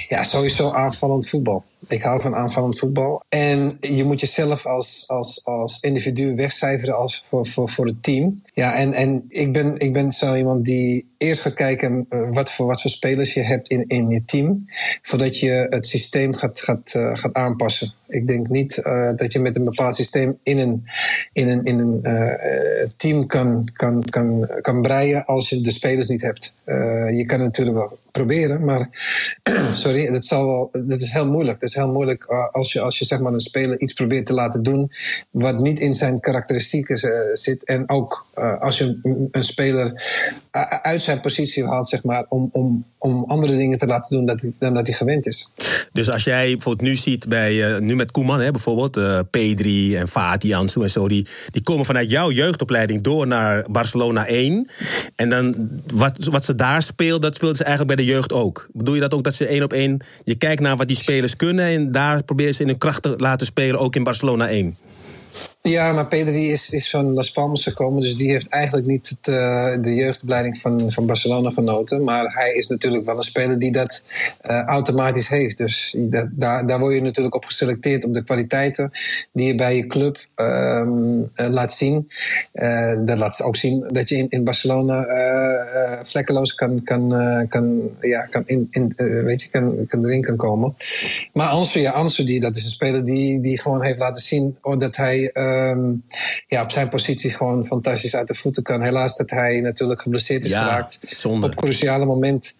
Ja, 0.09 0.23
sowieso 0.23 0.71
aanvallend 0.71 1.29
voetbal. 1.29 1.65
Ik 1.89 2.03
hou 2.03 2.21
van 2.21 2.35
aanvallend 2.35 2.79
voetbal. 2.79 3.23
En 3.29 3.77
je 3.81 4.05
moet 4.05 4.21
jezelf 4.21 4.67
als, 4.67 5.05
als, 5.07 5.45
als 5.45 5.79
individu 5.81 6.35
wegcijferen 6.35 6.97
als 6.97 7.25
voor, 7.29 7.47
voor, 7.47 7.69
voor 7.69 7.87
het 7.87 8.03
team. 8.03 8.43
Ja, 8.53 8.75
en, 8.75 8.93
en 8.93 9.25
ik, 9.29 9.53
ben, 9.53 9.79
ik 9.79 9.93
ben 9.93 10.13
zo 10.13 10.35
iemand 10.35 10.65
die 10.65 11.09
eerst 11.21 11.41
gaat 11.41 11.55
kijken 11.55 12.07
eh, 12.09 12.29
wat 12.31 12.51
voor, 12.53 12.67
wat 12.67 12.81
voor 12.83 12.91
spelers 12.91 13.35
je 13.35 13.43
hebt 13.43 13.69
in, 13.69 13.85
in 13.87 14.11
je 14.11 14.25
team. 14.25 14.67
Voordat 15.03 15.39
je 15.39 15.67
het 15.69 15.87
systeem 15.87 16.35
gaat, 16.35 16.61
gaat, 16.61 16.95
uh, 16.97 17.17
gaat 17.17 17.35
aanpassen. 17.35 17.95
Ik 18.09 18.27
denk 18.27 18.49
niet 18.49 18.77
uh, 18.77 19.13
dat 19.17 19.33
je 19.33 19.39
met 19.39 19.57
een 19.57 19.65
bepaald 19.65 19.95
systeem 19.95 20.39
in 20.43 20.59
een, 20.59 20.85
in 21.33 21.49
een, 21.49 21.63
in 21.63 21.79
een 21.79 22.03
team 22.97 23.27
kan, 23.27 23.69
kan, 23.73 24.05
kan, 24.05 24.49
kan 24.61 24.83
breien 24.83 25.25
als 25.25 25.49
je 25.49 25.61
de 25.61 25.73
spelers 25.73 26.09
niet 26.09 26.23
hebt. 26.23 26.53
je 27.11 27.25
kan 27.27 27.41
het 27.41 27.47
natuurlijk 27.47 27.77
wel 27.77 27.99
proberen, 28.11 28.65
maar 28.65 28.89
sorry, 29.73 30.11
dat, 30.11 30.25
zal 30.25 30.47
wel, 30.47 30.69
dat 30.87 31.01
is 31.01 31.11
heel 31.11 31.27
moeilijk. 31.27 31.61
Dat 31.61 31.69
is 31.69 31.75
heel 31.75 31.93
moeilijk 31.93 32.25
als 32.53 32.73
je, 32.73 32.81
als 32.81 32.99
je 32.99 33.05
zeg 33.05 33.21
maar 33.21 33.33
een 33.33 33.41
speler 33.41 33.81
iets 33.81 33.93
probeert 33.93 34.27
te 34.27 34.33
laten 34.33 34.63
doen 34.63 34.93
wat 35.31 35.59
niet 35.59 35.79
in 35.79 35.95
zijn 35.95 36.21
karakteristieken 36.21 36.99
zit. 37.33 37.65
En 37.65 37.89
ook 37.89 38.27
als 38.59 38.79
je 38.79 38.99
een, 39.31 39.45
speler 39.45 40.03
uit 40.83 41.03
zijn 41.03 41.21
positie 41.21 41.67
haalt, 41.67 41.89
zeg 41.89 42.05
maar, 42.05 42.25
om, 42.29 42.49
om, 42.51 42.85
om 42.99 43.25
andere 43.27 43.57
dingen 43.57 43.79
te 43.79 43.87
laten 43.87 44.17
doen 44.17 44.53
dan 44.57 44.75
dat 44.75 44.87
hij 44.87 44.97
gewend 44.97 45.27
is. 45.27 45.53
Dus 45.93 46.11
als 46.11 46.25
jij 46.25 46.53
bijvoorbeeld 46.53 46.89
nu 46.89 46.97
ziet 46.97 47.29
bij, 47.29 47.53
uh, 47.53 47.79
nu 47.79 47.97
met 47.97 48.11
Koeman, 48.11 48.41
hè, 48.41 48.51
bijvoorbeeld, 48.51 48.97
uh, 48.97 49.21
Pedri 49.31 49.97
en 49.97 50.09
Fati, 50.09 50.55
Ansu 50.55 50.83
en 50.83 50.91
zo, 50.91 51.09
die, 51.09 51.27
die 51.51 51.63
komen 51.63 51.87
vanuit 51.87 52.11
jouw 52.11 52.31
jeugdopleiding 52.31 53.03
door 53.03 53.27
naar 53.27 53.65
Barcelona 53.71 54.27
1. 54.27 54.71
En 55.17 55.29
dan 55.29 55.69
wat, 55.95 56.25
wat 56.25 56.45
ze 56.45 56.55
daar 56.55 56.83
speelt, 56.83 57.23
dat 57.23 57.35
speelt 57.35 57.57
ze 57.57 57.65
eigenlijk 57.65 57.97
bij 57.97 58.05
de 58.05 58.11
jeugd 58.13 58.33
ook. 58.33 58.69
Bedoel 58.73 58.95
je 58.95 59.01
dat 59.01 59.15
ook 59.15 59.25
dat 59.25 59.35
ze 59.35 59.47
één 59.47 59.63
op 59.63 59.73
één, 59.73 60.01
je 60.25 60.35
kijkt 60.35 60.61
naar 60.61 60.77
wat 60.77 60.89
die 60.89 60.97
spelers 60.97 61.37
kunnen 61.37 61.65
en 61.65 61.93
daar 61.93 62.23
proberen 62.23 62.55
ze 62.55 62.61
in 62.61 62.69
hun 62.69 62.79
kracht 62.79 63.03
te 63.03 63.15
laten 63.17 63.47
spelen, 63.47 63.81
ook 63.81 63.97
in 63.97 64.05
Barcelona 64.05 64.49
1? 64.49 64.77
Ja, 65.63 65.93
maar 65.93 66.07
Pedri 66.07 66.53
is, 66.53 66.71
is 66.71 66.91
van 66.91 67.13
Las 67.13 67.31
Palmas 67.31 67.63
gekomen. 67.63 68.03
Dus 68.03 68.17
die 68.17 68.31
heeft 68.31 68.49
eigenlijk 68.49 68.87
niet 68.87 69.09
het, 69.09 69.35
uh, 69.35 69.73
de 69.81 69.95
jeugdopleiding 69.95 70.59
van, 70.59 70.93
van 70.93 71.07
Barcelona 71.07 71.51
genoten. 71.51 72.05
Maar 72.05 72.35
hij 72.35 72.53
is 72.53 72.69
natuurlijk 72.69 73.05
wel 73.05 73.17
een 73.17 73.23
speler 73.23 73.59
die 73.59 73.73
dat 73.73 74.03
uh, 74.51 74.61
automatisch 74.61 75.29
heeft. 75.29 75.59
Dus 75.59 75.95
dat, 75.99 76.29
daar, 76.33 76.67
daar 76.67 76.79
word 76.79 76.95
je 76.95 77.03
natuurlijk 77.03 77.35
op 77.35 77.45
geselecteerd 77.45 78.05
op 78.05 78.15
de 78.15 78.25
kwaliteiten 78.25 78.91
die 79.33 79.47
je 79.47 79.55
bij 79.55 79.77
je 79.77 79.87
club 79.87 80.19
um, 80.37 81.19
uh, 81.21 81.49
laat 81.49 81.73
zien. 81.73 82.11
dat 83.05 83.19
laat 83.19 83.43
ook 83.43 83.57
zien 83.57 83.89
dat 83.91 84.09
je 84.09 84.17
in, 84.17 84.29
in 84.29 84.45
Barcelona 84.45 85.07
vlekkeloos 86.05 86.55
kan, 86.55 86.83
kan, 86.83 87.09
kan, 87.49 87.91
ja, 88.01 88.21
kan, 88.23 88.43
in, 88.47 88.67
in, 88.71 88.93
weet 89.25 89.43
je, 89.43 89.49
kan, 89.51 89.87
kan 89.87 90.05
erin 90.05 90.23
kan 90.23 90.37
komen. 90.37 90.75
Maar 91.33 91.49
Ansu, 91.49 91.81
ja, 91.81 91.91
Ansu 91.91 92.25
die, 92.25 92.41
dat 92.41 92.57
is 92.57 92.65
een 92.65 92.71
speler 92.71 93.05
die, 93.05 93.41
die 93.41 93.61
gewoon 93.61 93.83
heeft 93.83 93.99
laten 93.99 94.23
zien 94.23 94.57
dat 94.79 94.97
hij 94.97 95.31
um, 95.51 96.05
ja, 96.47 96.63
op 96.63 96.71
zijn 96.71 96.89
positie 96.89 97.31
gewoon 97.31 97.67
fantastisch 97.67 98.17
uit 98.17 98.29
de 98.29 98.35
voeten 98.35 98.63
kan. 98.63 98.83
Helaas 98.83 99.17
dat 99.17 99.31
hij 99.31 99.61
natuurlijk 99.61 100.03
geblesseerd 100.03 100.45
is 100.45 100.53
geraakt. 100.53 100.99
Op 101.25 101.43
een 101.43 101.55
cruciale 101.55 102.05
moment. 102.05 102.55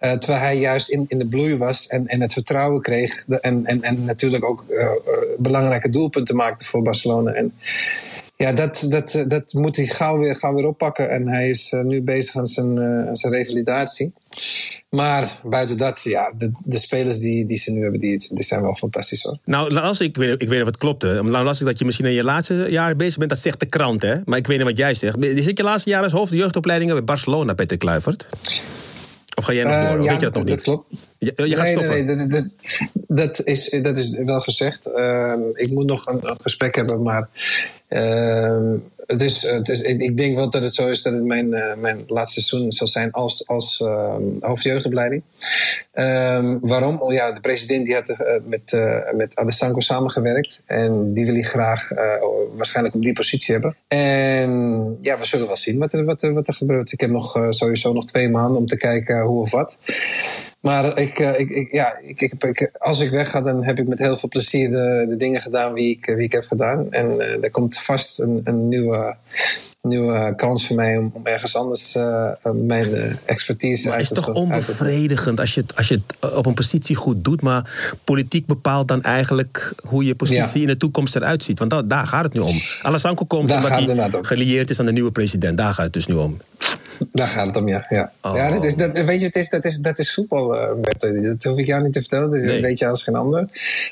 Uh, 0.00 0.12
terwijl 0.12 0.42
hij 0.42 0.58
juist 0.58 0.88
in, 0.88 1.04
in 1.08 1.18
de 1.18 1.26
bloei 1.26 1.56
was 1.56 1.86
en, 1.86 2.06
en 2.06 2.20
het 2.20 2.32
vertrouwen 2.32 2.82
kreeg. 2.82 3.24
En, 3.28 3.64
en, 3.64 3.82
en 3.82 4.04
natuurlijk 4.04 4.44
ook 4.44 4.64
uh, 4.68 4.90
belangrijke 5.38 5.90
doelpunten 5.90 6.36
maakte 6.36 6.64
voor 6.64 6.82
Barcelona. 6.82 7.32
En 7.32 7.54
ja, 8.36 8.52
dat, 8.52 8.86
dat, 8.88 9.24
dat 9.28 9.52
moet 9.52 9.76
hij 9.76 9.86
gauw 9.86 10.18
weer, 10.18 10.36
gauw 10.36 10.54
weer 10.54 10.66
oppakken. 10.66 11.10
En 11.10 11.28
hij 11.28 11.50
is 11.50 11.74
nu 11.82 12.02
bezig 12.02 12.36
aan 12.36 12.46
zijn, 12.46 12.82
aan 12.82 13.16
zijn 13.16 13.32
revalidatie. 13.32 14.12
Maar 14.90 15.40
buiten 15.44 15.76
dat, 15.76 16.00
ja, 16.02 16.32
de, 16.38 16.50
de 16.64 16.78
spelers 16.78 17.18
die, 17.18 17.44
die 17.44 17.58
ze 17.58 17.70
nu 17.70 17.82
hebben, 17.82 18.00
die, 18.00 18.28
die 18.34 18.44
zijn 18.44 18.62
wel 18.62 18.74
fantastisch 18.74 19.22
hoor. 19.22 19.38
Nou, 19.44 19.72
las 19.72 20.00
ik, 20.00 20.08
ik 20.08 20.16
weet, 20.16 20.32
ik 20.32 20.38
weet 20.38 20.50
niet 20.50 20.60
of 20.60 20.66
het 20.66 20.76
klopte. 20.76 21.22
Nou 21.22 21.44
las 21.44 21.60
ik 21.60 21.66
dat 21.66 21.78
je 21.78 21.84
misschien 21.84 22.06
in 22.06 22.12
je 22.12 22.24
laatste 22.24 22.66
jaar 22.68 22.96
bezig 22.96 23.18
bent. 23.18 23.30
Dat 23.30 23.38
zegt 23.38 23.60
de 23.60 23.66
krant, 23.66 24.02
hè? 24.02 24.14
Maar 24.24 24.38
ik 24.38 24.46
weet 24.46 24.56
niet 24.56 24.66
wat 24.66 24.76
jij 24.76 24.94
zegt. 24.94 25.24
Is 25.24 25.46
ik 25.46 25.56
je 25.56 25.62
laatste 25.62 25.90
jaar 25.90 26.02
als 26.02 26.12
hoofd 26.12 26.32
jeugdopleidingen 26.32 26.94
bij 26.94 27.04
Barcelona, 27.04 27.54
Peter 27.54 27.76
Kluivert? 27.76 28.26
Of 29.34 29.44
ga 29.44 29.52
jij 29.52 29.64
nog 29.64 29.72
Eh, 29.72 29.90
door? 29.90 30.02
Ja, 30.02 30.10
weet 30.10 30.20
je 30.20 30.24
dat 30.24 30.34
nog 30.34 30.44
niet? 30.44 30.54
Dat 30.54 30.62
klopt. 30.62 30.86
Je, 31.18 31.32
je 31.36 31.56
gaat 31.56 31.64
nee, 31.64 31.72
stoppen. 31.72 32.06
nee, 32.06 32.16
nee, 32.16 32.26
dat, 32.26 32.30
dat, 32.30 32.46
dat, 33.08 33.46
is, 33.46 33.78
dat 33.82 33.96
is 33.96 34.22
wel 34.24 34.40
gezegd. 34.40 34.86
Ehm, 34.86 35.40
ik 35.52 35.70
moet 35.70 35.86
nog 35.86 36.06
een, 36.06 36.28
een 36.28 36.38
gesprek 36.40 36.74
hebben, 36.74 37.02
maar 37.02 37.28
is, 39.20 39.42
het 39.42 39.68
is, 39.68 39.80
ik, 39.80 40.16
denk 40.16 40.36
wel 40.36 40.50
dat 40.50 40.62
het 40.62 40.74
zo 40.74 40.88
is 40.88 41.02
dat 41.02 41.12
het 41.12 41.24
mijn, 41.24 41.54
eh, 41.54 41.76
mijn 41.76 42.04
laatste 42.06 42.42
seizoen 42.42 42.72
zal 42.72 42.86
zijn 42.86 43.12
als, 43.12 43.46
als 43.46 43.80
ehm, 43.80 44.22
hoofdjeugdopleiding. 44.40 45.22
Ehm, 45.92 46.58
waarom? 46.60 47.00
Oh 47.00 47.12
ja, 47.12 47.32
de 47.32 47.40
president 47.40 47.86
die 47.86 47.94
had 47.94 48.08
eh, 48.08 48.34
met, 48.44 48.72
eh 48.72 49.12
met 49.12 49.36
Alessandro 49.36 49.80
samengewerkt. 49.80 50.60
En 50.66 51.14
die 51.14 51.24
wil 51.24 51.34
hij 51.34 51.42
graag 51.42 51.88
waarschijnlijk 52.56 52.94
op 52.94 53.02
die 53.02 53.12
positie 53.12 53.54
hebben. 53.54 53.76
En 53.88 54.50
ja, 55.00 55.18
we 55.18 55.26
zullen 55.26 55.46
wel 55.46 55.56
zien 55.56 55.78
wat 55.78 55.92
er, 55.92 56.04
wat, 56.04 56.22
wat 56.22 56.48
er 56.48 56.54
gebeurt. 56.54 56.92
Ik 56.92 57.00
heb 57.00 57.10
nog, 57.10 57.46
sowieso 57.50 57.92
nog 57.92 58.04
twee 58.04 58.28
maanden 58.28 58.56
om 58.56 58.66
te 58.66 58.76
kijken 58.76 59.20
hoe 59.20 59.40
of 59.40 59.50
wat. 59.50 59.78
Maar 60.60 60.98
ik, 60.98 61.18
eh, 61.18 61.38
ik, 61.38 61.50
ik, 61.50 61.72
ja, 61.72 61.98
ik, 62.06 62.20
ik, 62.20 62.70
als 62.78 63.00
ik 63.00 63.10
wegga, 63.10 63.40
dan 63.40 63.64
heb 63.64 63.78
ik 63.78 63.88
met 63.88 63.98
heel 63.98 64.16
veel 64.16 64.28
plezier 64.28 64.68
de, 64.70 65.06
de 65.08 65.16
dingen 65.16 65.42
gedaan 65.42 65.72
wie 65.72 65.90
ik, 65.90 66.04
wie 66.06 66.24
ik 66.24 66.32
heb 66.32 66.44
gedaan. 66.48 66.90
En 66.92 67.20
eh, 67.20 67.44
er 67.44 67.50
komt 67.50 67.78
vast 67.78 68.18
een, 68.20 68.40
een 68.44 68.68
nieuwe, 68.68 69.16
nieuwe 69.82 70.34
kans 70.36 70.66
voor 70.66 70.76
mij 70.76 70.96
om, 70.96 71.10
om 71.14 71.26
ergens 71.26 71.56
anders 71.56 71.94
eh, 71.94 72.30
mijn 72.52 73.18
expertise 73.24 73.88
Maar 73.88 73.96
uit 73.96 74.08
het 74.08 74.16
is 74.18 74.22
te 74.24 74.32
toch 74.32 74.34
te- 74.34 74.40
onbevredigend 74.40 75.40
als 75.40 75.54
je, 75.54 75.60
het, 75.60 75.76
als 75.76 75.88
je 75.88 76.00
het 76.20 76.32
op 76.34 76.46
een 76.46 76.54
positie 76.54 76.96
goed 76.96 77.24
doet, 77.24 77.40
maar 77.40 77.94
politiek 78.04 78.46
bepaalt 78.46 78.88
dan 78.88 79.02
eigenlijk 79.02 79.72
hoe 79.84 80.04
je 80.04 80.14
positie 80.14 80.40
Ja. 80.60 80.60
in 80.60 80.66
de 80.66 80.76
toekomst 80.76 81.16
eruit 81.16 81.42
ziet. 81.42 81.58
Want 81.58 81.70
da- 81.70 81.82
daar 81.82 82.06
gaat 82.06 82.24
het 82.24 82.32
nu 82.32 82.40
om. 82.40 82.56
Alessandro 82.82 83.24
komt 83.24 83.48
Daar 83.48 83.56
omdat 83.56 83.70
hij 83.70 84.20
gelieerd 84.22 84.70
is 84.70 84.78
aan 84.80 84.86
de 84.86 84.92
nieuwe 84.92 85.12
president. 85.12 85.56
Daar 85.58 85.74
gaat 85.74 85.84
het 85.84 85.92
dus 85.92 86.06
nu 86.06 86.14
om. 86.14 86.40
Daar 87.12 87.28
gaat 87.28 87.46
het 87.46 87.56
om, 87.56 87.68
ja. 87.68 87.86
ja. 87.88 88.12
Oh. 88.22 88.36
ja 88.36 88.50
dat 88.50 88.64
is, 88.64 88.74
dat, 88.74 89.00
weet 89.02 89.20
je, 89.20 89.26
het 89.26 89.36
is, 89.36 89.48
dat, 89.48 89.64
is, 89.64 89.76
dat 89.76 89.98
is 89.98 90.14
voetbal, 90.14 90.56
eh, 90.56 90.80
Bert. 90.80 91.00
Dat 91.22 91.42
hoef 91.44 91.58
ik 91.58 91.66
jou 91.66 91.82
niet 91.82 91.92
te 91.92 92.00
vertellen. 92.00 92.30
Dat 92.30 92.40
Nee. 92.40 92.62
weet 92.62 92.78
je 92.78 92.86
als 92.86 93.02
geen 93.02 93.14
ander. 93.14 93.48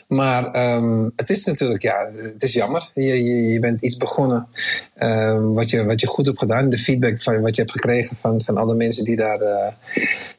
Maar 0.07 0.51
ehm, 0.51 1.09
het 1.17 1.31
is 1.31 1.45
natuurlijk, 1.45 1.83
ja, 1.83 2.09
het 2.17 2.43
is 2.43 2.53
jammer. 2.53 2.91
Je, 2.95 3.25
je, 3.25 3.49
je 3.53 3.59
bent 3.59 3.83
iets 3.83 3.97
begonnen 3.97 4.47
ehm, 4.95 5.43
wat, 5.43 5.71
je, 5.71 5.85
wat 5.85 6.01
je 6.01 6.07
goed 6.07 6.27
hebt 6.27 6.39
gedaan. 6.39 6.69
De 6.69 6.79
feedback 6.79 7.23
van 7.23 7.41
wat 7.41 7.55
je 7.55 7.61
hebt 7.61 7.73
gekregen 7.73 8.17
van, 8.21 8.43
van 8.43 8.57
alle 8.57 8.75
mensen 8.75 9.05
die 9.05 9.17
daar, 9.17 9.41
eh, 9.41 9.73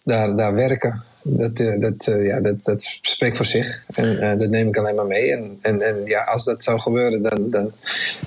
daar, 0.03 0.35
daar 0.35 0.53
werken. 0.53 1.03
Dat, 1.23 1.51
eh, 1.59 1.79
dat, 1.79 2.07
eh, 2.07 2.25
ja, 2.25 2.41
dat, 2.41 2.55
dat 2.63 2.81
spreekt 3.01 3.37
voor 3.37 3.45
zich. 3.45 3.83
En 3.93 4.19
eh, 4.19 4.39
dat 4.39 4.49
neem 4.49 4.67
ik 4.67 4.77
alleen 4.77 4.95
maar 4.95 5.05
mee. 5.05 5.31
En, 5.31 5.57
en, 5.61 5.81
en 5.81 5.95
ja, 6.05 6.21
als 6.23 6.45
dat 6.45 6.63
zou 6.63 6.79
gebeuren, 6.79 7.21
dan, 7.21 7.49
dan 7.49 7.71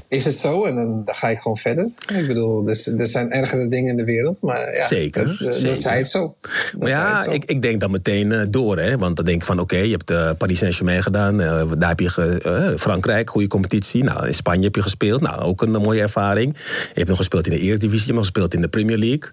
is 0.09 0.25
het 0.25 0.35
zo. 0.35 0.65
En 0.65 0.75
dan, 0.75 1.03
dan 1.05 1.15
ga 1.15 1.29
ik 1.29 1.39
gewoon 1.39 1.57
verder. 1.57 1.93
Ik 2.17 2.27
bedoel, 2.27 2.65
er, 2.65 2.71
is- 2.71 2.87
er 2.87 3.07
zijn 3.07 3.31
ergere 3.33 3.69
dingen 3.69 3.91
in 3.91 3.97
de 3.97 4.05
wereld. 4.05 4.43
Maar 4.43 4.75
ja, 4.77 4.87
Zeker, 4.87 5.27
Dat, 5.27 5.39
dat, 5.39 5.49
zeker. 5.53 5.67
dat 5.69 5.79
zei 5.79 5.97
het 5.99 6.09
zo. 6.09 6.35
Dat 6.41 6.53
Maar 6.81 6.89
ja, 6.89 7.23
zo. 7.23 7.31
ik, 7.31 7.45
ik 7.45 7.63
denk 7.63 7.81
dan 7.81 7.91
meteen 7.91 8.47
door. 8.51 8.79
Hè? 8.79 8.99
Want 8.99 9.17
dan 9.17 9.25
denk 9.25 9.41
ik 9.41 9.47
van, 9.47 9.59
oké, 9.59 9.77
je 9.77 9.91
hebt 9.91 10.11
eh, 10.11 10.31
Paris 10.39 10.59
Saint-Germain 10.59 11.03
gedaan. 11.03 11.37
daar 11.79 11.89
heb 11.89 12.01
je 12.01 12.09
ge- 12.09 12.75
Frankrijk, 12.79 13.31
goede 13.31 13.49
competitie. 13.49 14.05
Nou, 14.05 14.27
in 14.27 14.35
Spanje 14.35 14.65
heb 14.65 14.75
je 14.75 14.83
gespeeld. 14.83 15.21
Nou, 15.21 15.41
ook 15.41 15.63
een, 15.63 15.71
mooie 15.71 16.01
ervaring. 16.01 16.57
Je 16.57 16.89
hebt 16.95 17.09
nog 17.09 17.17
gespeeld 17.17 17.47
in 17.47 17.53
de 17.53 17.59
Eredivisie. 17.59 17.99
Je 17.99 18.05
hebt 18.13 18.17
nog 18.17 18.25
gespeeld 18.25 18.55
in 18.55 18.61
de 18.61 18.69
Premier 18.69 18.99
League. 18.99 19.29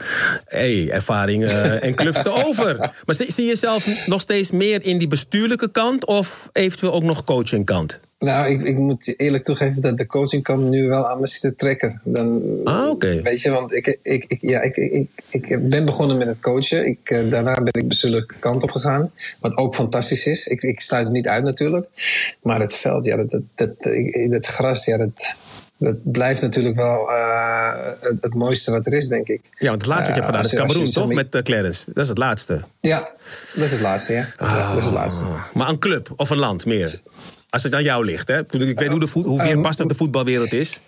hey, 0.45 0.89
ervaring 0.91 1.45
eh, 1.45 1.83
en 1.83 1.95
clubs 1.95 2.21
te 2.21 2.45
over. 2.47 2.77
Maar 3.05 3.15
zie 3.15 3.31
zie 3.31 3.45
je 3.45 3.48
jezelf 3.49 4.05
nog 4.05 4.21
steeds 4.21 4.51
meer 4.51 4.85
in 4.85 4.97
die 4.97 5.07
bestuurlijke 5.07 5.71
kant... 5.71 6.05
of 6.05 6.49
eventueel 6.51 6.93
ook 6.93 7.03
nog 7.03 7.23
coachingkant? 7.23 7.99
Nou, 8.19 8.49
ik, 8.49 8.61
ik 8.61 8.77
moet 8.77 9.13
eerlijk 9.19 9.43
toegeven 9.43 9.81
dat 9.81 9.97
de 9.97 10.05
coaching 10.05 10.43
kan 10.43 10.69
nu 10.69 10.87
wel 10.87 11.07
aan 11.09 11.19
me 11.19 11.27
zitten 11.27 11.55
trekken. 11.55 12.01
Dan, 12.03 12.41
Ah, 12.63 12.89
oké. 12.89 13.21
Weet 13.21 13.41
je, 13.41 13.51
want 13.51 13.73
ik, 13.73 13.99
ik, 14.01 14.25
ik, 14.25 14.37
ja, 14.41 14.61
ik, 14.61 14.75
ik, 14.75 15.07
ik 15.29 15.69
ben 15.69 15.85
begonnen 15.85 16.17
met 16.17 16.27
het 16.27 16.39
coachen. 16.39 16.85
Ik, 16.85 16.99
eh, 17.03 17.29
daarna 17.29 17.53
ben 17.53 17.81
ik 17.81 17.87
bestuurlijke 17.87 18.35
kant 18.39 18.63
op 18.63 18.71
gegaan. 18.71 19.11
Wat 19.39 19.57
ook 19.57 19.75
fantastisch 19.75 20.25
is. 20.25 20.47
Ik, 20.47 20.61
ik 20.61 20.81
sluit 20.81 21.03
het 21.03 21.13
niet 21.13 21.27
uit 21.27 21.43
natuurlijk. 21.43 21.87
Maar 22.41 22.59
het 22.59 22.75
veld, 22.75 23.05
ja, 23.05 23.15
dat, 23.17 23.31
dat, 23.31 23.43
dat, 23.55 23.75
dat 24.29 24.45
gras, 24.45 24.85
ja, 24.85 24.97
dat, 24.97 25.35
dat 25.79 26.11
blijft 26.11 26.41
natuurlijk 26.41 26.75
wel 26.75 27.11
eh, 27.11 27.69
het, 27.99 28.21
het 28.21 28.33
mooiste 28.33 28.71
wat 28.71 28.85
er 28.85 28.93
is, 28.93 29.07
denk 29.07 29.27
ik. 29.27 29.41
Ja, 29.59 29.69
want 29.69 29.81
het 29.81 29.89
laatste 29.89 30.11
wat 30.11 30.15
je 30.15 30.21
hebt 30.21 30.25
gedaan 30.25 30.33
Eh, 30.33 30.51
als 30.51 30.53
is 30.53 30.59
Cameroen, 30.59 30.91
toch? 30.91 31.15
Met 31.15 31.35
eh, 31.35 31.41
Clarence. 31.41 31.81
Dat 31.85 32.03
is 32.03 32.09
het 32.09 32.17
laatste. 32.17 32.61
Ja, 32.79 33.11
dat 33.53 33.65
is 33.65 33.71
het 33.71 33.81
laatste, 33.81 34.13
ja. 34.13 34.33
Ja, 34.39 34.69
dat 34.69 34.77
is 34.77 34.85
het 34.85 34.93
laatste. 34.93 35.25
Maar 35.53 35.69
een 35.69 35.79
club 35.79 36.09
of 36.15 36.29
een 36.29 36.37
land 36.37 36.65
meer? 36.65 36.99
Als 37.49 37.63
het 37.63 37.73
aan 37.73 37.83
jou 37.83 38.05
ligt, 38.05 38.27
hè? 38.27 38.39
Ik 38.39 38.79
weet 38.79 38.89
hoe, 38.89 38.99
de 38.99 39.07
voet, 39.07 39.25
hoe 39.25 39.39
Ehm, 39.39 39.47
veerpastig 39.47 39.87
de 39.87 39.95
voetbalwereld 39.95 40.53
is. 40.53 40.79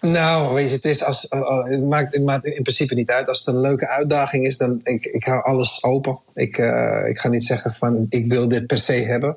Nou, 0.00 0.54
weet 0.54 0.68
je, 0.68 0.74
het, 0.74 0.84
is 0.84 1.04
als, 1.04 1.26
uh, 1.30 1.40
uh, 1.40 1.64
het, 1.64 1.84
maakt, 1.84 2.14
het 2.14 2.24
maakt 2.24 2.46
in 2.46 2.62
principe 2.62 2.94
niet 2.94 3.10
uit. 3.10 3.28
Als 3.28 3.38
het 3.38 3.54
een 3.54 3.60
leuke 3.60 3.88
uitdaging 3.88 4.46
is, 4.46 4.56
dan 4.56 4.80
ik, 4.82 5.04
ik 5.04 5.24
hou 5.24 5.42
alles 5.42 5.84
open. 5.84 6.18
Ik, 6.34 6.58
uh, 6.58 7.08
ik 7.08 7.18
ga 7.18 7.28
niet 7.28 7.44
zeggen 7.44 7.74
van 7.74 8.06
ik 8.08 8.26
wil 8.26 8.48
dit 8.48 8.66
per 8.66 8.78
se 8.78 8.92
hebben. 8.92 9.36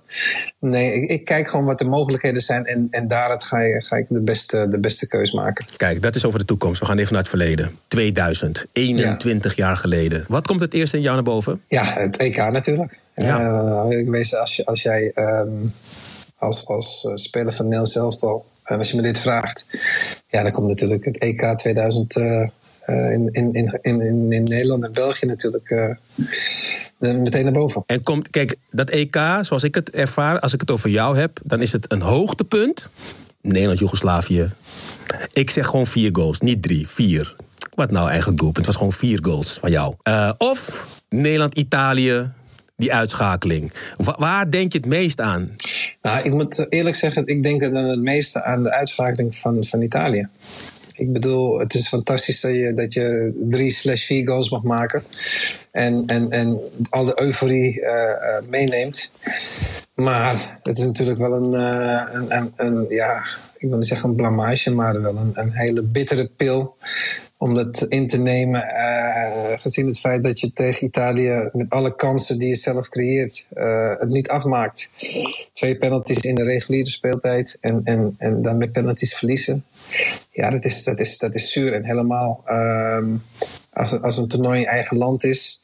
Nee, 0.59 0.93
ik, 0.93 1.09
ik 1.09 1.25
kijk 1.25 1.49
gewoon 1.49 1.65
wat 1.65 1.79
de 1.79 1.85
mogelijkheden 1.85 2.41
zijn 2.41 2.65
en, 2.65 2.87
en 2.89 3.07
daaruit 3.07 3.43
ga, 3.43 3.59
je, 3.59 3.81
ga 3.81 3.95
ik 3.95 4.05
de 4.09 4.21
beste, 4.21 4.69
de 4.69 4.79
beste 4.79 5.07
keus 5.07 5.31
maken. 5.31 5.65
Kijk, 5.77 6.01
dat 6.01 6.15
is 6.15 6.25
over 6.25 6.39
de 6.39 6.45
toekomst. 6.45 6.79
We 6.79 6.85
gaan 6.85 6.97
even 6.97 7.13
naar 7.13 7.21
het 7.21 7.29
verleden. 7.29 7.79
2000, 7.87 8.65
21 8.71 9.55
jaar 9.55 9.77
geleden. 9.77 10.25
Wat 10.27 10.47
komt 10.47 10.61
het 10.61 10.73
eerst 10.73 10.93
in 10.93 11.01
jou 11.01 11.13
naar 11.15 11.23
boven? 11.23 11.61
Ja, 11.67 11.83
het 11.83 12.17
EK 12.17 12.37
natuurlijk. 12.37 12.99
Ja. 13.15 13.87
Uh, 13.89 13.99
ik 13.99 14.09
weet, 14.09 14.35
als, 14.35 14.55
je, 14.55 14.65
als 14.65 14.81
jij 14.81 15.11
um, 15.15 15.73
als, 16.37 16.67
als 16.67 17.07
speler 17.15 17.53
van 17.53 17.67
Nel 17.67 17.87
Zelftal 17.87 18.45
en 18.71 18.77
als 18.77 18.89
je 18.89 18.95
me 18.95 19.01
dit 19.01 19.19
vraagt, 19.19 19.65
ja, 20.27 20.43
dan 20.43 20.51
komt 20.51 20.67
natuurlijk 20.67 21.05
het 21.05 21.17
EK 21.17 21.57
2000 21.57 22.15
uh, 22.15 22.47
uh, 22.85 23.11
in, 23.11 23.27
in, 23.31 23.53
in, 23.81 24.01
in, 24.01 24.31
in 24.31 24.43
Nederland 24.43 24.85
en 24.85 24.93
België 24.93 25.25
natuurlijk 25.25 25.69
uh, 25.69 25.95
meteen 26.99 27.43
naar 27.43 27.53
boven. 27.53 27.83
En 27.85 28.03
komt, 28.03 28.29
kijk, 28.29 28.55
dat 28.71 28.89
EK, 28.89 29.15
zoals 29.41 29.63
ik 29.63 29.75
het 29.75 29.89
ervaar, 29.89 30.39
als 30.39 30.53
ik 30.53 30.59
het 30.59 30.71
over 30.71 30.89
jou 30.89 31.17
heb, 31.17 31.39
dan 31.43 31.61
is 31.61 31.71
het 31.71 31.91
een 31.91 32.01
hoogtepunt. 32.01 32.89
Nederland, 33.41 33.79
Joegoslavië. 33.79 34.51
Ik 35.33 35.49
zeg 35.49 35.65
gewoon 35.65 35.87
vier 35.87 36.09
goals, 36.13 36.39
niet 36.39 36.63
drie, 36.63 36.87
vier. 36.87 37.35
Wat 37.73 37.91
nou 37.91 38.09
eigenlijk 38.09 38.39
doelpunt? 38.39 38.65
Het 38.65 38.75
was 38.75 38.75
gewoon 38.75 38.93
vier 38.99 39.19
goals 39.21 39.57
van 39.61 39.71
jou. 39.71 39.95
Uh, 40.03 40.31
of 40.37 40.69
Nederland, 41.09 41.55
Italië, 41.55 42.31
die 42.81 42.93
uitschakeling. 42.93 43.73
Wa 43.97 44.15
waar 44.17 44.51
denk 44.51 44.71
je 44.71 44.77
het 44.77 44.87
meest 44.87 45.19
aan? 45.19 45.55
Nou, 46.01 46.23
ik 46.23 46.33
moet 46.33 46.65
eerlijk 46.69 46.95
zeggen, 46.95 47.27
ik 47.27 47.43
denk 47.43 47.61
het 47.61 47.99
meeste 47.99 48.43
aan 48.43 48.63
de 48.63 48.71
uitschakeling 48.71 49.35
van, 49.35 49.65
van 49.65 49.81
Italië. 49.81 50.27
Ik 50.95 51.13
bedoel, 51.13 51.59
het 51.59 51.73
is 51.73 51.87
fantastisch 51.87 52.41
dat 52.41 52.51
je, 52.51 52.73
dat 52.73 52.93
je 52.93 53.33
drie 53.49 53.71
slash 53.71 54.05
vier 54.05 54.27
goals 54.27 54.49
mag 54.49 54.63
maken. 54.63 55.03
En, 55.71 56.03
en, 56.05 56.31
en 56.31 56.59
al 56.89 57.05
de 57.05 57.21
euforie 57.21 57.79
uh, 57.79 57.91
uh, 57.91 58.49
meeneemt. 58.49 59.11
Maar 59.95 60.59
het 60.63 60.77
is 60.77 60.85
natuurlijk 60.85 61.17
wel 61.17 61.33
een, 61.33 61.53
uh, 61.53 62.03
een, 62.11 62.35
een, 62.37 62.51
een, 62.55 62.85
ja, 62.89 63.23
ik 63.57 63.69
wil 63.69 63.77
niet 63.77 63.87
zeggen 63.87 64.09
een 64.09 64.15
blamage, 64.15 64.71
maar 64.71 65.01
wel 65.01 65.17
een, 65.17 65.29
een 65.33 65.51
hele 65.51 65.83
bittere 65.83 66.31
pil 66.37 66.75
om 67.41 67.53
dat 67.55 67.85
in 67.87 68.07
te 68.07 68.17
nemen. 68.17 68.65
Uh, 68.65 69.59
gezien 69.59 69.87
het 69.87 69.99
feit 69.99 70.23
dat 70.23 70.39
je 70.39 70.53
tegen 70.53 70.87
Italië 70.87 71.49
met 71.53 71.69
alle 71.69 71.95
kansen 71.95 72.39
die 72.39 72.49
je 72.49 72.55
zelf 72.55 72.89
creëert, 72.89 73.45
uh, 73.53 73.89
het 73.97 74.09
niet 74.09 74.29
afmaakt. 74.29 74.89
Twee 75.53 75.77
penalties 75.77 76.17
in 76.17 76.35
de 76.35 76.43
reguliere 76.43 76.89
speeltijd 76.89 77.57
en, 77.59 77.81
en, 77.83 78.13
en 78.17 78.41
dan 78.41 78.57
met 78.57 78.71
penalties 78.71 79.13
verliezen. 79.13 79.65
Ja, 80.31 80.49
dat 80.49 80.65
is, 80.65 80.83
dat 80.83 80.99
is, 80.99 81.17
dat 81.17 81.35
is 81.35 81.51
zuur. 81.51 81.73
En 81.73 81.85
helemaal 81.85 82.43
um, 82.47 83.23
als, 83.73 84.01
als 84.01 84.17
een 84.17 84.27
toernooi 84.27 84.59
in 84.59 84.65
eigen 84.65 84.97
land 84.97 85.23
is. 85.23 85.61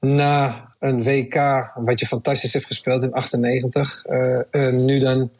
Na 0.00 0.68
een 0.78 1.02
WK, 1.02 1.34
wat 1.74 2.00
je 2.00 2.06
fantastisch 2.06 2.52
hebt 2.52 2.66
gespeeld 2.66 3.02
in 3.02 3.12
98, 3.12 4.04
uh, 4.06 4.40
uh, 4.50 4.72
nu 4.72 4.98
dan 4.98 5.30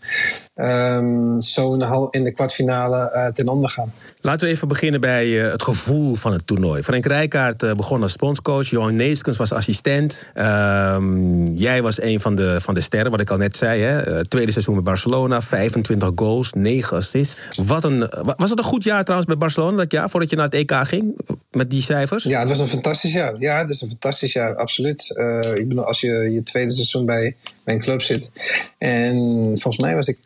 um, 0.54 1.40
zo 1.40 1.74
in 2.10 2.24
de 2.24 2.32
kwartfinale 2.32 3.12
uh, 3.14 3.26
ten 3.26 3.48
onder 3.48 3.70
gaan. 3.70 3.92
Laten 4.20 4.46
we 4.46 4.54
even 4.54 4.68
beginnen 4.68 5.00
bij 5.00 5.26
uh, 5.26 5.50
het 5.50 5.62
gevoel 5.62 6.14
van 6.14 6.32
het 6.32 6.46
toernooi. 6.46 6.82
Frank 6.82 7.06
Rijkaard 7.06 7.62
uh, 7.62 7.72
begon 7.72 8.02
als 8.02 8.16
bondscoach. 8.16 8.68
Johan 8.68 8.96
Neeskens 8.96 9.36
was 9.36 9.52
assistent. 9.52 10.24
Um, 10.34 11.46
jij 11.46 11.82
was 11.82 12.00
een 12.00 12.20
van 12.20 12.34
de, 12.34 12.60
van 12.60 12.74
de 12.74 12.80
sterren, 12.80 13.10
wat 13.10 13.20
ik 13.20 13.30
al 13.30 13.36
net 13.36 13.56
zei. 13.56 13.82
Hè? 13.82 14.08
Uh, 14.08 14.20
tweede 14.20 14.50
seizoen 14.52 14.74
bij 14.74 14.82
Barcelona, 14.82 15.42
25 15.42 16.10
goals, 16.14 16.52
9 16.52 16.96
assists. 16.96 17.38
Wat 17.56 17.84
een, 17.84 17.98
was 18.36 18.50
het 18.50 18.58
een 18.58 18.64
goed 18.64 18.84
jaar 18.84 19.02
trouwens 19.02 19.28
bij 19.28 19.38
Barcelona 19.38 19.76
dat 19.76 19.92
jaar, 19.92 20.10
voordat 20.10 20.30
je 20.30 20.36
naar 20.36 20.44
het 20.44 20.54
EK 20.54 20.72
ging? 20.82 21.16
Met 21.50 21.70
die 21.70 21.82
cijfers? 21.82 22.24
Ja, 22.24 22.40
het 22.40 22.48
was 22.48 22.58
een 22.58 22.66
fantastisch 22.66 23.12
jaar. 23.12 23.34
Ja, 23.38 23.58
het 23.58 23.70
is 23.70 23.80
een 23.80 23.88
fantastisch 23.88 24.32
jaar, 24.32 24.56
absoluut. 24.56 25.14
Ik 25.54 25.68
bedoel, 25.68 25.84
als 25.84 26.00
je 26.00 26.08
je 26.08 26.40
tweede 26.40 26.70
seizoen 26.70 27.06
bij, 27.06 27.36
een 27.64 27.80
club 27.80 28.02
zit. 28.02 28.30
En 28.78 29.16
volgens 29.58 29.78
mij 29.78 29.94
was 29.94 30.06
ik 30.06 30.18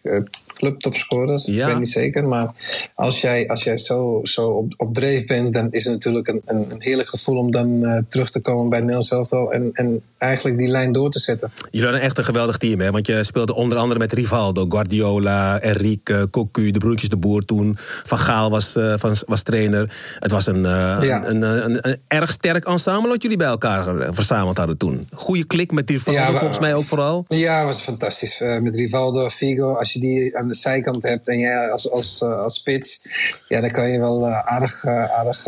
clubtopscorer. 0.62 1.40
Ja. 1.44 1.60
Ik 1.60 1.66
weet 1.66 1.78
niet 1.78 1.90
zeker. 1.90 2.28
Maar 2.28 2.52
als 2.94 3.20
jij, 3.20 3.48
als 3.48 3.62
jij 3.62 3.78
zo, 3.78 4.20
zo 4.22 4.48
op, 4.48 4.74
op 4.76 4.94
dreef 4.94 5.26
bent, 5.26 5.52
dan 5.54 5.68
is 5.70 5.84
het 5.84 5.92
natuurlijk 5.92 6.28
een, 6.28 6.40
een, 6.44 6.66
een 6.68 6.82
heerlijk 6.82 7.08
gevoel 7.08 7.36
om 7.36 7.50
dan 7.50 7.84
eh, 7.84 8.02
terug 8.08 8.30
te 8.30 8.40
komen 8.40 8.68
bij 8.68 8.78
Nederlands 8.78 9.10
elftal. 9.10 9.52
En, 9.52 9.70
en 9.72 10.02
eigenlijk 10.18 10.58
die 10.58 10.68
lijn 10.68 10.92
door 10.92 11.10
te 11.10 11.18
zetten. 11.18 11.52
Jullie 11.70 11.86
hadden 11.86 12.04
echt 12.04 12.18
een 12.18 12.24
geweldig 12.24 12.58
team, 12.58 12.80
hè? 12.80 12.90
Want 12.90 13.06
je 13.06 13.24
speelde 13.24 13.54
onder 13.54 13.78
andere 13.78 13.98
met 13.98 14.12
Rivaldo, 14.12 14.64
Guardiola, 14.68 15.60
Enrique, 15.60 16.28
Cocu, 16.30 16.70
de 16.70 16.78
broertjes 16.78 17.08
de 17.08 17.16
Boer 17.16 17.44
toen. 17.44 17.76
Van 18.04 18.18
Gaal 18.18 18.50
was, 18.50 18.76
eh, 18.76 18.94
van, 18.96 19.16
was 19.26 19.42
trainer. 19.42 19.96
Het 20.18 20.30
was 20.30 20.46
een, 20.46 20.64
eh, 20.64 20.98
Ja. 21.02 21.26
een, 21.26 21.42
een, 21.42 21.96
erg 22.08 22.30
sterk 22.30 22.64
ensemble 22.64 23.08
wat 23.08 23.22
jullie 23.22 23.36
bij 23.36 23.46
elkaar 23.46 24.14
verzameld 24.14 24.58
hadden 24.58 24.76
toen. 24.76 25.08
Goede 25.14 25.44
klik 25.44 25.72
met 25.72 25.90
Rivaldo, 25.90 26.20
Ja, 26.20 26.30
volgens 26.30 26.58
mij 26.58 26.74
ook 26.74 26.84
vooral. 26.84 27.24
Ja, 27.28 27.64
was 27.64 27.80
fantastisch. 27.80 28.40
Met 28.60 28.76
Rivaldo, 28.76 29.30
Figo, 29.30 29.74
als 29.74 29.92
je 29.92 30.00
die 30.00 30.36
aan 30.38 30.48
zijkant 30.54 31.02
hebt 31.02 31.28
en 31.28 31.38
jij 31.38 31.70
als, 31.70 31.90
als, 31.90 32.22
eh, 32.22 32.36
als 32.36 32.54
spits, 32.54 33.02
ja, 33.48 33.60
dan 33.60 33.70
kan 33.70 33.90
je 33.90 33.98
wel 34.00 34.26
eh, 34.26 34.46
aardig, 34.46 34.84
eh, 34.84 35.12
aardig 35.12 35.46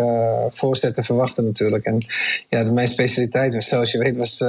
voorzetten 0.48 1.04
verwachten 1.04 1.44
natuurlijk. 1.44 1.84
En 1.84 1.98
ja, 2.48 2.72
mijn 2.72 2.88
specialiteit 2.88 3.54
was, 3.54 3.68
zoals 3.68 3.92
je 3.92 3.98
weet, 3.98 4.16
was 4.16 4.44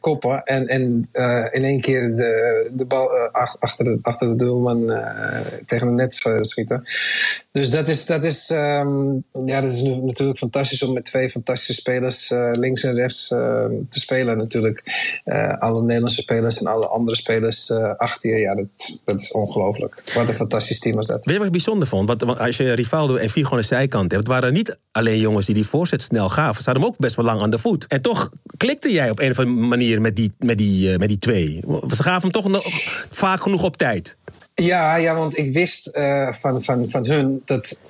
koppen. 0.00 0.42
En, 0.42 0.66
en 0.66 1.08
in 1.50 1.62
één 1.62 1.80
keer 1.80 2.16
de, 2.16 2.70
de 2.72 2.86
bal 2.86 3.10
ach- 3.32 3.56
achter, 3.60 3.84
de, 3.84 3.98
achter 4.02 4.28
de 4.28 4.36
doelman 4.36 4.92
tegen 5.66 5.86
de 5.86 5.92
net 5.92 6.14
schieten. 6.40 6.84
Dus 7.50 7.70
dat 7.70 7.88
is, 7.88 8.06
dat, 8.06 8.24
is, 8.24 8.50
ehm, 8.50 9.12
ja, 9.44 9.60
dat 9.60 9.72
is 9.72 9.82
natuurlijk 9.82 10.38
fantastisch 10.38 10.82
om 10.82 10.92
met 10.92 11.04
twee 11.04 11.30
fantastische 11.30 11.72
spelers 11.72 12.30
eh, 12.30 12.50
links 12.52 12.82
en 12.82 12.94
rechts 12.94 13.30
eh, 13.30 13.66
te 13.88 14.00
spelen. 14.00 14.36
Natuurlijk 14.36 14.82
Eh, 15.28 15.52
alle 15.58 15.82
Nederlandse 15.82 16.20
spelers 16.20 16.58
en 16.58 16.66
alle 16.66 16.88
andere 16.88 17.16
spelers 17.16 17.70
eh, 17.70 17.90
achter 17.90 18.30
je. 18.30 18.36
Ja, 18.36 18.54
dat, 18.54 19.00
dat 19.04 19.20
is 19.20 19.32
ongelooflijk. 19.32 20.02
Wat 20.14 20.28
een 20.28 20.34
fantastisch 20.34 20.78
team 20.78 20.96
was 20.96 21.06
dat. 21.06 21.24
Weet 21.24 21.32
je 21.32 21.36
wat 21.36 21.46
ik 21.46 21.52
bijzonder 21.52 21.88
vond? 21.88 22.08
Want, 22.08 22.38
als 22.38 22.56
je 22.56 22.72
Rivaldo 22.72 23.16
en 23.16 23.30
Figo 23.30 23.50
aan 23.50 23.56
de 23.56 23.64
zijkant 23.64 24.12
hebt... 24.12 24.26
waren 24.26 24.52
niet 24.52 24.78
alleen 24.92 25.18
jongens 25.18 25.46
die 25.46 25.54
die 25.54 25.66
voorzet 25.66 26.02
snel 26.02 26.28
gaven. 26.28 26.62
Ze 26.62 26.70
hadden 26.70 26.82
hem 26.82 26.92
ook 26.92 26.98
best 26.98 27.16
wel 27.16 27.24
lang 27.24 27.42
aan 27.42 27.50
de 27.50 27.58
voet. 27.58 27.86
En 27.86 28.02
toch 28.02 28.30
klikte 28.56 28.92
jij 28.92 29.10
op 29.10 29.18
een 29.18 29.30
of 29.30 29.38
andere 29.38 29.66
manier 29.66 30.00
met 30.00 30.16
die, 30.16 30.32
met 30.38 30.58
die, 30.58 30.98
met 30.98 31.08
die 31.08 31.18
twee. 31.18 31.60
Ze 31.94 32.02
gaven 32.02 32.22
hem 32.22 32.30
toch 32.30 32.48
nog 32.48 32.64
vaak 33.10 33.42
genoeg 33.42 33.62
op 33.62 33.76
tijd. 33.76 34.16
Ja, 34.62 34.96
ja, 34.96 35.14
want 35.14 35.38
ik 35.38 35.52
wist 35.52 35.86
eh, 35.86 36.32
van, 36.32 36.64
van, 36.64 36.90
van 36.90 37.06
hun 37.06 37.42
dat 37.44 37.80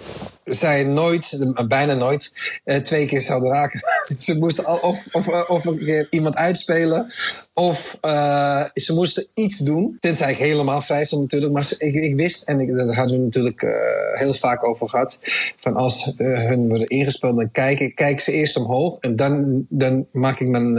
zij 0.44 0.84
nooit, 0.84 1.38
bijna 1.68 1.94
nooit, 1.94 2.32
eh, 2.64 2.76
twee 2.76 3.06
keer 3.06 3.22
zouden 3.22 3.52
raken. 3.52 3.80
ze 4.18 4.34
moesten 4.34 4.82
of, 4.82 5.06
of, 5.12 5.28
of 5.28 5.64
een 5.64 5.78
keer 5.78 6.06
iemand 6.10 6.34
uitspelen, 6.34 7.12
of 7.58 7.98
eh, 8.00 8.64
ze 8.74 8.94
moesten 8.94 9.26
iets 9.34 9.58
doen. 9.58 9.96
Tenzij 10.00 10.30
ik 10.30 10.36
helemaal 10.36 10.80
vrij 10.80 11.04
stond 11.04 11.22
natuurlijk. 11.22 11.52
Maar 11.52 11.74
ik, 11.78 11.94
ik 11.94 12.16
wist, 12.16 12.48
en 12.48 12.60
ik, 12.60 12.74
daar 12.74 12.94
hadden 12.94 13.18
we 13.18 13.24
natuurlijk 13.24 13.62
eh, 13.62 13.70
heel 14.14 14.34
vaak 14.34 14.64
over 14.64 14.88
gehad, 14.88 15.18
van 15.56 15.74
als 15.74 16.14
eh, 16.16 16.42
hun 16.42 16.68
worden 16.68 16.88
ingespeeld, 16.88 17.36
dan 17.36 17.50
kijk 17.50 17.80
ik 17.80 17.94
kijk 17.94 18.20
ze 18.20 18.32
eerst 18.32 18.56
omhoog 18.56 18.98
en 18.98 19.16
dan, 19.16 19.66
dan 19.68 20.06
maak 20.12 20.40
ik 20.40 20.48
mijn, 20.48 20.72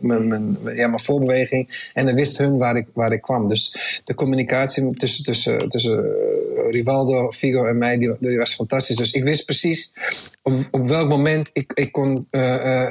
mijn, 0.00 0.28
mijn, 0.28 0.58
ja, 0.62 0.88
mijn 0.88 1.00
voorbeweging. 1.00 1.90
En 1.94 2.06
dan 2.06 2.14
wist 2.14 2.38
hun 2.38 2.58
waar 2.58 2.76
ik, 2.76 2.86
waar 2.92 3.12
ik 3.12 3.22
kwam. 3.22 3.48
Dus 3.48 4.00
de 4.04 4.14
communicatie 4.14 4.96
tussen, 4.96 5.24
tussen, 5.24 5.68
tussen 5.68 6.04
Rivaldo, 6.70 7.32
Figo 7.32 7.64
en 7.64 7.78
mij, 7.78 7.98
die, 7.98 8.16
die 8.20 8.38
was 8.38 8.54
fantastisch. 8.54 8.96
Dus 8.96 9.10
ik 9.10 9.22
wist 9.22 9.44
precies 9.44 9.92
op, 10.42 10.54
op 10.70 10.88
welk 10.88 11.08
moment 11.08 11.50
ik, 11.52 11.72
ik 11.72 11.92
kon, 11.92 12.26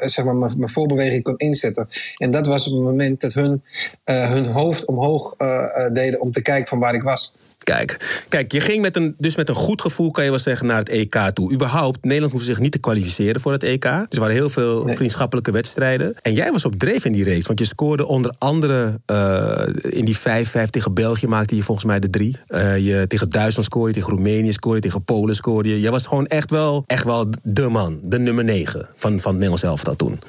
zeg 0.02 0.24
maar, 0.24 0.36
mijn, 0.36 0.58
mijn 0.58 0.72
voorbeweging 0.72 1.24
kon 1.24 1.38
inzetten. 1.38 1.90
En 2.16 2.32
dat 2.32 2.46
was 2.46 2.68
op 2.68 2.74
het 2.74 2.84
moment 2.84 3.22
dat 3.22 3.34
hun 3.36 3.64
eh, 4.04 4.30
hun 4.30 4.46
hoofd 4.46 4.86
omhoog 4.86 5.36
eh, 5.38 5.86
eh, 5.86 5.94
deden 5.94 6.22
om 6.22 6.32
te 6.32 6.42
kijken 6.42 6.68
van 6.68 6.80
waar 6.80 6.94
ik 6.94 7.04
was. 7.04 7.34
Kijk, 7.64 8.24
kijk, 8.30 8.52
je 8.52 8.60
ging 8.60 8.82
met 8.82 8.96
een, 8.96 9.16
dus 9.18 9.36
met 9.36 9.50
een 9.50 9.56
goed 9.56 9.82
gevoel, 9.82 10.12
kan 10.12 10.24
je 10.24 10.30
wel 10.30 10.40
zeggen, 10.40 10.68
naar 10.68 10.78
het 10.78 10.90
EK 10.90 11.16
toe. 11.34 11.54
Überhaupt, 11.54 12.04
Nederland 12.04 12.32
hoefde 12.32 12.48
zich 12.48 12.60
niet 12.60 12.72
te 12.72 12.78
kwalificeren 12.78 13.42
voor 13.42 13.52
het 13.52 13.64
EK. 13.64 13.84
Dus 13.84 14.06
er 14.10 14.20
waren 14.20 14.36
heel 14.36 14.50
veel 14.50 14.84
Nee. 14.84 14.96
vriendschappelijke 14.96 15.52
wedstrijden. 15.52 16.16
En 16.22 16.34
jij 16.34 16.52
was 16.52 16.66
op 16.66 16.76
dreef 16.80 17.06
in 17.06 17.12
die 17.12 17.26
race. 17.26 17.44
Want 17.48 17.60
je 17.60 17.66
scoorde 17.66 18.08
onder 18.08 18.34
andere 18.38 19.00
eh, 19.06 19.62
in 19.90 20.06
die 20.06 20.18
5-5 20.18 20.70
tegen 20.70 20.94
België 20.94 21.28
maakte 21.28 21.56
je 21.56 21.64
volgens 21.64 21.86
mij 21.86 22.00
de 22.00 22.10
drie. 22.10 22.38
Eh, 22.48 22.78
je, 22.78 23.08
tegen 23.08 23.30
Duitsland 23.30 23.66
scoorde 23.66 23.88
je, 23.88 23.94
tegen 23.94 24.10
Roemenië 24.14 24.54
scoorde 24.54 24.78
je, 24.78 24.84
tegen 24.84 25.04
Polen 25.04 25.36
scoorde 25.36 25.70
je. 25.70 25.80
Jij 25.80 25.92
was 25.92 26.06
gewoon 26.06 26.28
echt 26.28 26.50
wel, 26.52 26.84
echt 26.88 27.04
wel 27.04 27.26
de 27.44 27.70
man, 27.70 28.00
de 28.04 28.20
nummer 28.20 28.44
9 28.44 28.88
van, 28.96 29.12
van 29.12 29.12
het 29.12 29.42
Nederlands 29.42 29.64
elftal 29.64 29.96
toen. 29.96 30.20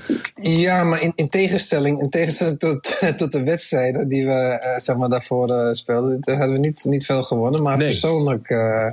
Ja, 0.42 0.84
maar 0.84 1.02
in, 1.02 1.12
in 1.14 1.28
tegenstelling, 1.28 2.00
in 2.00 2.10
tegenstelling 2.10 2.58
tot, 2.58 2.98
tot 3.16 3.32
de 3.32 3.42
wedstrijden 3.42 4.08
die 4.08 4.26
we 4.26 4.32
eh, 4.32 4.78
zeg 4.78 4.96
maar 4.96 5.08
daarvoor 5.08 5.68
speelden, 5.74 6.18
hadden 6.24 6.52
we 6.52 6.58
niet, 6.58 6.84
niet 6.84 7.06
veel 7.06 7.15
gewonnen. 7.22 7.62
Maar 7.62 7.76
Nee. 7.76 7.88
persoonlijk, 7.88 8.48
eh, 8.50 8.90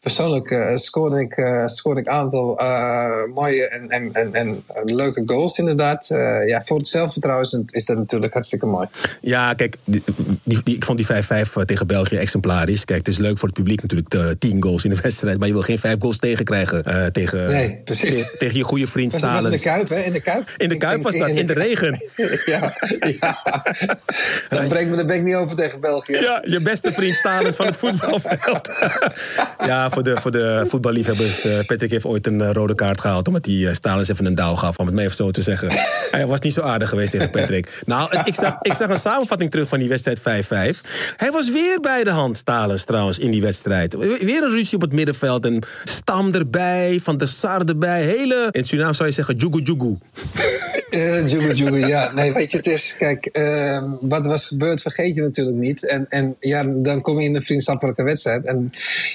persoonlijk 0.00 0.50
eh, 0.50 0.76
scoorde 0.76 1.20
ik 1.20 1.36
een 1.36 1.68
scoorde 1.68 2.00
ik 2.00 2.06
aantal 2.08 2.58
eh, 2.58 3.24
mooie 3.34 3.68
en, 3.68 3.88
en, 3.88 4.12
en, 4.12 4.34
en 4.34 4.62
leuke 4.84 5.22
goals 5.26 5.58
inderdaad. 5.58 6.10
Eh, 6.10 6.48
ja, 6.48 6.62
voor 6.64 6.76
het 6.78 6.86
zelfvertrouwen 6.88 7.64
is, 7.66 7.84
dat 7.84 7.96
natuurlijk 7.96 8.32
hartstikke 8.32 8.66
mooi. 8.66 8.88
Ja, 9.20 9.54
kijk, 9.54 9.76
die, 9.84 10.02
die, 10.44 10.60
die- 10.62 10.76
ik 10.76 10.84
vond 10.84 10.98
die 10.98 11.06
5-5 11.06 11.64
tegen 11.64 11.86
België 11.86 12.16
exemplarisch. 12.16 12.84
Kijk, 12.84 12.98
het 12.98 13.08
is 13.08 13.18
leuk 13.18 13.38
voor 13.38 13.48
het 13.48 13.56
publiek 13.56 13.82
natuurlijk, 13.82 14.10
de 14.10 14.36
10 14.38 14.62
goals 14.62 14.84
in 14.84 14.90
de 14.90 15.00
wedstrijd. 15.02 15.38
Maar 15.38 15.46
je 15.48 15.54
wil 15.54 15.62
geen 15.62 15.78
5 15.78 15.94
goals 15.98 16.18
tegenkrijgen 16.18 16.84
eh, 16.84 17.06
tegen, 17.06 17.46
Nee, 17.46 17.80
precies. 17.84 18.14
tegen, 18.14 18.38
tegen 18.38 18.56
je 18.56 18.64
goede 18.64 18.86
vriend 18.86 19.12
Was, 19.12 19.20
was 19.22 19.30
in 19.32 19.38
Stalin. 19.40 19.56
de 19.56 19.62
Kuip, 19.64 19.88
hè? 19.88 19.96
In 20.06 20.12
de 20.12 20.20
Kuip? 20.20 20.54
In 20.56 20.68
de 20.68 20.76
Kuip 20.76 21.02
was 21.02 21.16
dat, 21.16 21.28
in 21.28 21.46
de 21.46 21.52
regen. 21.52 22.02
ja, 22.46 22.74
ja. 23.20 23.42
Dan 24.48 24.68
breekt 24.68 24.90
me 24.90 24.96
de 24.96 25.04
bek 25.06 25.22
niet 25.22 25.34
open 25.34 25.56
tegen 25.56 25.80
België. 25.80 26.12
Ja, 26.12 26.42
je 26.46 26.60
beste 26.62 26.92
vriend 26.92 27.14
Stalins 27.14 27.56
van 27.62 27.70
het 27.70 28.00
voetbalveld. 28.00 28.70
ja, 29.70 29.90
voor 29.90 30.02
de, 30.02 30.16
voor 30.20 30.30
de 30.30 30.64
voetballiefhebbers. 30.68 31.44
eh, 31.44 31.58
Patrick 31.66 31.90
heeft 31.90 32.04
ooit 32.04 32.26
een 32.26 32.40
eh, 32.40 32.50
rode 32.52 32.74
kaart 32.74 33.00
gehaald... 33.00 33.28
omdat 33.28 33.46
hij 33.46 33.66
eh, 33.66 33.74
Stalins 33.74 34.08
even 34.08 34.26
een 34.26 34.34
douw 34.34 34.54
gaf, 34.54 34.76
om 34.76 34.86
het 34.86 34.94
mij 34.94 35.04
even 35.04 35.16
zo 35.16 35.30
te 35.30 35.42
zeggen. 35.42 35.68
Hij 36.10 36.26
was 36.26 36.40
niet 36.40 36.52
zo 36.52 36.60
aardig 36.60 36.88
geweest 36.88 37.10
tegen 37.10 37.30
Patrick. 37.30 37.82
Nou, 37.86 38.18
ik 38.24 38.34
zag, 38.34 38.56
ik 38.60 38.72
zag 38.72 38.88
een 38.88 38.98
samenvatting 38.98 39.50
terug 39.50 39.68
van 39.68 39.78
die 39.78 39.88
wedstrijd 39.88 40.18
5-5. 40.18 40.22
Hij 41.16 41.30
was 41.30 41.50
weer 41.50 41.80
bij 41.80 42.04
de 42.04 42.10
hand, 42.10 42.36
Stalins 42.36 42.84
trouwens, 42.84 43.18
in 43.18 43.30
die 43.30 43.40
wedstrijd. 43.40 43.94
Weer 43.94 44.42
een 44.42 44.50
ruzie 44.50 44.74
op 44.74 44.80
het 44.80 44.92
middenveld. 44.92 45.44
En 45.44 45.62
Stam 45.84 46.34
erbij, 46.34 47.00
Van 47.02 47.16
der 47.16 47.28
Sar 47.28 47.64
erbij. 47.64 48.02
Hele, 48.02 48.48
in 48.50 48.64
Suriname 48.64 48.94
zou 48.94 49.08
je 49.08 49.14
zeggen, 49.14 49.36
jugu 49.36 49.62
jugu. 49.62 49.98
Eh 50.92 51.26
Jugu 51.26 51.54
Jugu, 51.60 51.86
ja. 51.86 52.12
Nee, 52.12 52.32
weet 52.32 52.50
je, 52.50 52.56
het 52.56 52.66
is... 52.66 52.94
Kijk, 52.98 53.26
ehm, 53.26 53.84
wat 54.00 54.26
was 54.26 54.46
gebeurd 54.46 54.82
vergeet 54.82 55.14
je 55.14 55.22
natuurlijk 55.22 55.56
niet. 55.56 55.86
En, 55.86 56.06
en 56.08 56.36
ja, 56.40 56.64
dan 56.64 57.00
kom 57.00 57.20
je 57.20 57.28
in 57.28 57.36
een 57.36 57.44
vriendschappelijke 57.44 58.02
wedstrijd. 58.02 58.44
En 58.44 58.70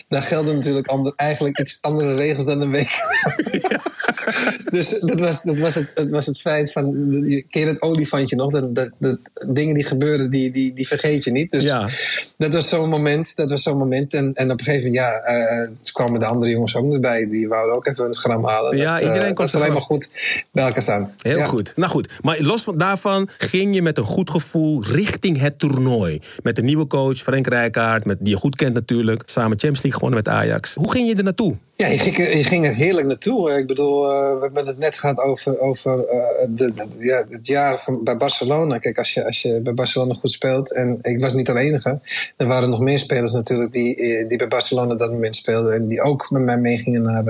daar 0.07 0.21
gelden 0.21 0.55
natuurlijk 0.55 0.87
ander, 0.87 1.13
eigenlijk 1.15 1.59
iets 1.59 1.77
andere 1.81 2.15
regels 2.15 2.45
dan 2.45 2.61
een 2.61 2.71
week. 2.71 2.89
dus 4.69 4.99
dat 4.99 5.19
was, 5.19 5.43
dat 5.43 5.57
was, 5.59 5.75
het, 5.75 6.07
was 6.09 6.25
het 6.25 6.41
feit 6.41 6.71
van... 6.71 6.85
Je 7.27 7.41
keer 7.49 7.67
het 7.67 7.81
olifantje 7.81 8.35
nog. 8.35 8.51
Dat, 8.51 8.75
dat, 8.75 8.89
dat 8.99 9.17
dingen 9.47 9.73
die 9.73 9.83
gebeuren, 9.85 10.29
die, 10.29 10.51
die, 10.51 10.73
die 10.73 10.87
vergeet 10.87 11.23
je 11.23 11.31
niet. 11.31 11.51
Dus 11.51 11.63
Ja. 11.63 11.89
dat 12.37 12.53
was 12.53 12.67
zo'n 12.69 12.89
moment. 12.89 13.35
Dat 13.35 13.49
was 13.49 13.63
zo'n 13.63 13.77
moment. 13.77 14.13
En, 14.13 14.33
en 14.33 14.51
op 14.51 14.59
een 14.59 14.65
gegeven 14.65 14.85
moment, 14.85 15.05
ja... 15.05 15.11
eh, 15.13 15.69
kwamen 15.91 16.19
de 16.19 16.25
andere 16.25 16.51
jongens 16.51 16.75
ook 16.75 16.85
nog 16.85 16.99
bij. 16.99 17.27
Die 17.29 17.47
wouden 17.47 17.75
ook 17.75 17.85
even 17.87 18.05
een 18.05 18.15
gram 18.17 18.45
halen. 18.45 18.77
Ja, 18.77 18.91
dat, 18.93 19.01
iedereen 19.01 19.21
eh, 19.21 19.25
kon 19.27 19.35
dat 19.35 19.45
is 19.45 19.51
zijn 19.51 19.63
alleen 19.63 19.73
maar 19.73 19.83
goed 19.85 20.11
bij 20.51 20.65
elkaar 20.65 20.81
staan. 20.81 21.13
Heel 21.21 21.37
Ja. 21.37 21.45
goed. 21.45 21.73
Nou 21.75 21.91
goed, 21.91 22.09
maar 22.21 22.39
los 22.41 22.61
van 22.61 22.77
daarvan 22.77 23.29
ging 23.37 23.75
je 23.75 23.81
met 23.81 23.97
een 23.97 24.03
goed 24.03 24.29
gevoel 24.29 24.83
richting 24.85 25.39
het 25.39 25.59
toernooi. 25.59 26.19
Met 26.43 26.57
een 26.57 26.65
nieuwe 26.65 26.87
coach, 26.87 27.17
Frank 27.17 27.47
Rijkaard, 27.47 28.05
met, 28.05 28.17
die 28.19 28.29
je 28.29 28.35
goed 28.39 28.55
kent 28.55 28.73
natuurlijk. 28.73 29.21
Samen 29.25 29.49
Champions 29.49 29.81
League 29.81 29.99
gewonnen 29.99 30.19
met 30.23 30.27
Ajax. 30.33 30.73
Hoe 30.73 30.91
ging 30.91 31.07
je 31.09 31.15
er 31.15 31.23
naartoe? 31.23 31.57
Ja, 31.77 31.87
je 31.87 31.97
ging, 31.97 32.17
je 32.17 32.43
ging 32.43 32.65
er 32.65 32.73
heerlijk 32.73 33.07
naartoe. 33.07 33.51
Ik 33.51 33.67
bedoel, 33.67 34.11
eh, 34.11 34.33
we 34.33 34.39
hebben 34.41 34.65
het 34.65 34.77
net 34.77 34.97
gehad 34.97 35.19
over, 35.19 35.59
over 35.59 36.05
eh, 36.07 36.47
de, 36.49 36.87
ja, 36.99 37.25
het 37.29 37.47
jaar 37.47 37.83
bij 38.03 38.17
Barcelona. 38.17 38.77
Kijk, 38.77 38.97
als 38.97 39.13
je, 39.13 39.25
als 39.25 39.41
je 39.41 39.61
bij 39.61 39.73
Barcelona 39.73 40.13
goed 40.13 40.31
speelt, 40.31 40.73
en 40.73 40.99
ik 41.01 41.19
was 41.19 41.33
niet 41.33 41.45
de 41.45 41.59
enige. 41.59 41.99
Er 42.37 42.47
waren 42.47 42.69
nog 42.69 42.79
meer 42.79 42.99
spelers 42.99 43.31
natuurlijk 43.31 43.71
die, 43.71 43.95
eh, 43.95 44.27
die 44.27 44.37
bij 44.37 44.47
Barcelona 44.47 44.95
dat 44.95 45.11
moment 45.11 45.35
speelden. 45.35 45.73
En 45.73 45.87
die 45.87 46.01
ook 46.01 46.29
met 46.29 46.41
mij 46.41 46.57
meegingen 46.57 47.01
naar, 47.01 47.23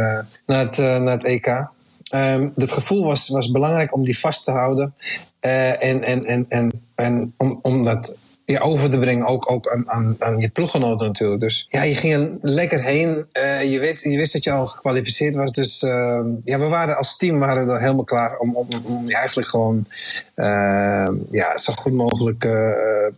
naar, 0.45 0.59
het, 0.59 0.77
naar 0.77 1.17
het 1.17 1.23
EK. 1.23 1.67
Ehm, 2.09 2.49
dat 2.53 2.71
gevoel 2.71 3.05
was, 3.05 3.29
was 3.29 3.51
belangrijk 3.51 3.93
om 3.93 4.03
die 4.03 4.19
vast 4.19 4.43
te 4.43 4.51
houden. 4.51 4.93
En 5.39 6.01
en, 6.01 6.25
en, 6.25 6.45
en, 6.47 6.71
en 6.95 7.33
om, 7.37 7.59
om 7.61 7.83
dat 7.83 8.15
ja, 8.53 8.59
over 8.59 8.89
te 8.89 8.99
brengen 8.99 9.25
ook, 9.25 9.51
ook 9.51 9.67
aan, 9.67 9.89
aan, 9.89 10.15
aan 10.19 10.39
je 10.39 10.49
ploeggenoten 10.49 11.07
natuurlijk. 11.07 11.41
Dus 11.41 11.67
ja, 11.69 11.83
je 11.83 11.95
ging 11.95 12.13
er 12.13 12.37
lekker 12.41 12.81
heen. 12.81 13.25
Eh, 13.31 13.71
je, 13.71 13.79
weet, 13.79 14.01
je 14.01 14.17
wist 14.17 14.33
dat 14.33 14.43
je 14.43 14.51
al 14.51 14.67
gekwalificeerd 14.67 15.35
was. 15.35 15.51
Dus 15.51 15.83
eh, 15.83 16.21
ja, 16.43 16.59
we 16.59 16.67
waren 16.67 16.97
als 16.97 17.17
team 17.17 17.39
waren 17.39 17.65
we 17.65 17.71
er 17.71 17.81
helemaal 17.81 18.03
klaar 18.03 18.37
om, 18.37 18.55
om, 18.55 18.67
om 18.83 19.09
eigenlijk 19.09 19.47
gewoon 19.47 19.87
eh, 20.33 21.07
ja, 21.29 21.57
zo 21.57 21.73
goed 21.73 21.93
mogelijk 21.93 22.43
eh, 22.43 22.51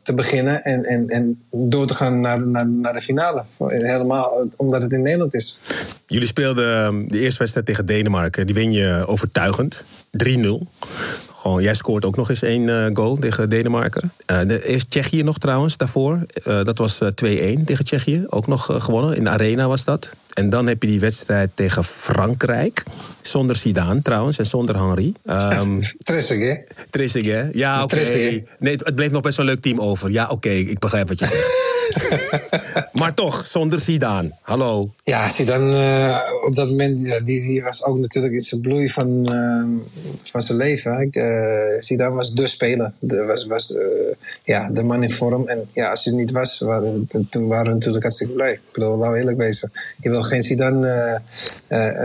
te 0.04 0.14
beginnen. 0.16 0.64
En, 0.64 0.84
en, 0.84 1.08
en 1.08 1.42
door 1.52 1.88
te 1.88 1.94
gaan 1.94 2.20
naar, 2.20 2.48
naar, 2.48 2.70
naar 2.70 2.94
de 2.94 3.02
finale. 3.02 3.44
Helemaal 3.68 4.50
omdat 4.58 4.82
het 4.82 4.92
in 4.92 5.02
Nederland 5.02 5.34
is. 5.34 5.60
Jullie 6.06 6.28
speelden 6.28 6.86
ehm, 6.86 7.08
de 7.08 7.20
eerste 7.20 7.40
wedstrijd 7.40 7.66
tegen 7.66 7.86
Denemarken. 7.86 8.46
Die 8.46 8.56
win 8.56 8.72
je 8.72 9.04
overtuigend. 9.08 9.84
3-0. 10.26 10.30
Gewoon, 11.42 11.62
jij 11.62 11.74
scoort 11.74 12.06
ook 12.06 12.16
nog 12.16 12.30
eens 12.30 12.42
één 12.42 12.70
eh, 12.70 12.90
goal 12.94 13.18
tegen 13.18 13.50
Denemarken. 13.50 14.12
Eh, 14.26 14.40
de, 14.48 14.68
eerst 14.68 14.90
Tsjechië 14.92 15.24
nog 15.24 15.38
trouwens 15.38 15.78
daarvoor. 15.78 16.26
Eh, 16.44 16.64
dat 16.64 16.78
was 16.78 17.00
eh, 17.00 17.08
2-1 17.08 17.64
tegen 17.66 17.86
Tsjechië. 17.86 18.26
Ook 18.30 18.48
nog 18.48 18.70
gewonnen. 18.72 19.16
In 19.16 19.24
de 19.24 19.30
arena 19.30 19.68
was 19.68 19.84
dat. 19.84 20.10
En 20.34 20.50
dan 20.50 20.68
heb 20.68 20.82
je 20.82 20.88
die 20.88 21.00
wedstrijd 21.00 21.50
tegen 21.54 21.84
Frankrijk. 21.84 22.84
Zonder 23.22 23.56
Zidane 23.56 24.02
trouwens 24.02 24.38
en 24.38 24.46
zonder 24.46 24.76
Henry. 24.76 25.14
Um? 25.60 25.80
Trissig, 26.90 27.26
hè? 27.26 27.44
Ja, 27.52 27.84
oké. 27.84 27.96
Nee, 27.96 28.46
het 28.60 28.86
het 28.86 28.96
bleef 28.96 29.12
nog 29.12 29.22
best 29.22 29.38
wel 29.38 29.46
een 29.46 29.52
leuk 29.52 29.62
team 29.62 29.80
over. 29.80 30.12
Ja, 30.12 30.28
oké, 30.28 30.50
ik 30.50 30.80
begrijp 30.80 31.08
wat 31.08 31.20
je 31.20 31.26
zegt. 31.26 31.68
maar 33.00 33.14
toch, 33.14 33.46
zonder 33.46 33.80
Zidane. 33.80 34.32
Hallo. 34.42 34.90
Ja, 35.04 35.30
Zidane 35.30 35.74
uh, 35.74 36.46
op 36.46 36.56
dat 36.56 36.70
moment, 36.70 37.00
die, 37.26 37.42
die 37.42 37.64
was 37.64 37.84
ook 37.84 37.98
natuurlijk 37.98 38.34
in 38.34 38.42
zijn 38.42 38.62
bloei 38.62 38.90
van, 38.90 39.26
uh, 39.32 39.64
van 40.24 40.42
zijn 40.42 40.58
leven. 40.58 41.00
Ik, 41.00 41.16
uh, 41.16 41.24
Zidane 41.80 42.16
was 42.16 42.34
de 42.34 42.48
speler. 42.48 42.92
De, 43.00 43.24
was, 43.24 43.46
was 43.46 43.72
uh, 43.72 43.80
ja, 44.44 44.70
de 44.70 44.84
man 44.84 45.04
in 45.04 45.14
vorm. 45.14 45.48
En 45.48 45.68
ja, 45.74 45.90
als 45.90 46.04
hij 46.04 46.14
het 46.14 46.22
niet 46.22 46.32
was, 46.32 46.60
waren, 46.60 47.08
toen 47.30 47.48
waren 47.48 47.68
we 47.68 47.74
natuurlijk 47.74 48.04
hartstikke 48.04 48.34
blij. 48.34 48.52
Ik 48.52 48.62
bedoel, 48.72 48.98
laten 48.98 49.12
we 49.12 49.20
eerlijk 49.20 49.38
wezen. 49.38 49.72
Je 50.02 50.10
wil 50.10 50.24
geen 50.24 50.44
Zidane 50.44 51.22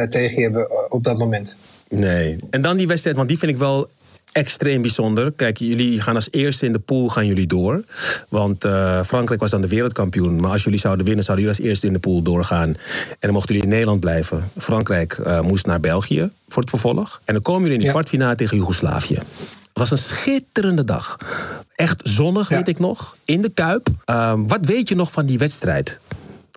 tegen 0.09 0.37
je 0.37 0.42
hebben 0.42 0.92
op 0.92 1.05
dat 1.05 1.18
moment. 1.18 1.57
Nee. 1.88 2.37
En 2.51 2.62
dan 2.62 2.77
die 2.77 2.87
wedstrijd, 2.87 3.16
want 3.16 3.29
die 3.29 3.38
vind 3.38 3.53
ik 3.53 3.59
wel 3.59 3.88
extreem 4.35 4.81
bijzonder. 4.81 5.33
Kijk, 5.33 5.59
jullie 5.59 6.01
gaan 6.01 6.14
als 6.14 6.29
eerste 6.31 6.66
in 6.66 6.73
de 6.73 6.79
pool 6.79 7.09
gaan 7.09 7.27
jullie 7.27 7.47
door. 7.47 7.85
Want 8.29 8.64
uh, 8.64 9.03
Frankrijk 9.03 9.40
was 9.40 9.51
dan 9.51 9.61
de 9.61 9.68
wereldkampioen. 9.68 10.40
Maar 10.40 10.51
als 10.51 10.64
jullie 10.64 10.79
zouden 10.79 11.05
winnen, 11.05 11.25
zouden 11.25 11.47
jullie 11.47 11.61
als 11.61 11.68
eerste 11.68 11.87
in 11.87 11.92
de 11.92 11.99
pool 11.99 12.23
doorgaan. 12.23 12.68
En 13.09 13.16
dan 13.20 13.33
mochten 13.33 13.55
jullie 13.55 13.68
in 13.68 13.75
Nederland 13.75 14.01
blijven. 14.01 14.51
Frankrijk 14.59 15.18
uh, 15.27 15.40
moest 15.40 15.66
naar 15.66 15.81
België 15.81 16.31
voor 16.49 16.62
het 16.62 16.70
vervolg. 16.70 17.20
En 17.25 17.35
dan 17.35 17.42
komen 17.42 17.61
jullie 17.61 17.75
in 17.75 17.81
de 17.81 17.87
ja. 17.87 17.92
kwartfinale 17.92 18.35
tegen 18.35 18.57
Joegoslavië. 18.57 19.14
Het 19.14 19.79
was 19.79 19.90
een 19.90 19.99
schitterende 19.99 20.85
dag. 20.85 21.16
Echt 21.75 22.01
zonnig, 22.05 22.49
ja. 22.49 22.57
weet 22.57 22.68
ik 22.68 22.79
nog. 22.79 23.16
In 23.25 23.42
de 23.42 23.49
Kuip. 23.49 23.88
Uh, 24.11 24.33
wat 24.47 24.66
weet 24.66 24.88
je 24.88 24.94
nog 24.94 25.12
van 25.12 25.27
die 25.27 25.38
wedstrijd? 25.38 26.01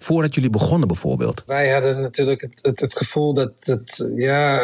Voordat 0.02 0.36
jullie 0.36 0.50
begonnen 0.50 0.88
bijvoorbeeld? 0.88 1.44
Wij 1.46 1.70
hadden 1.70 2.02
natuurlijk 2.02 2.42
het, 2.42 2.60
het, 2.62 2.80
het 2.80 2.98
gevoel 2.98 3.34
dat 3.34 3.52
het, 3.60 4.12
ja, 4.16 4.62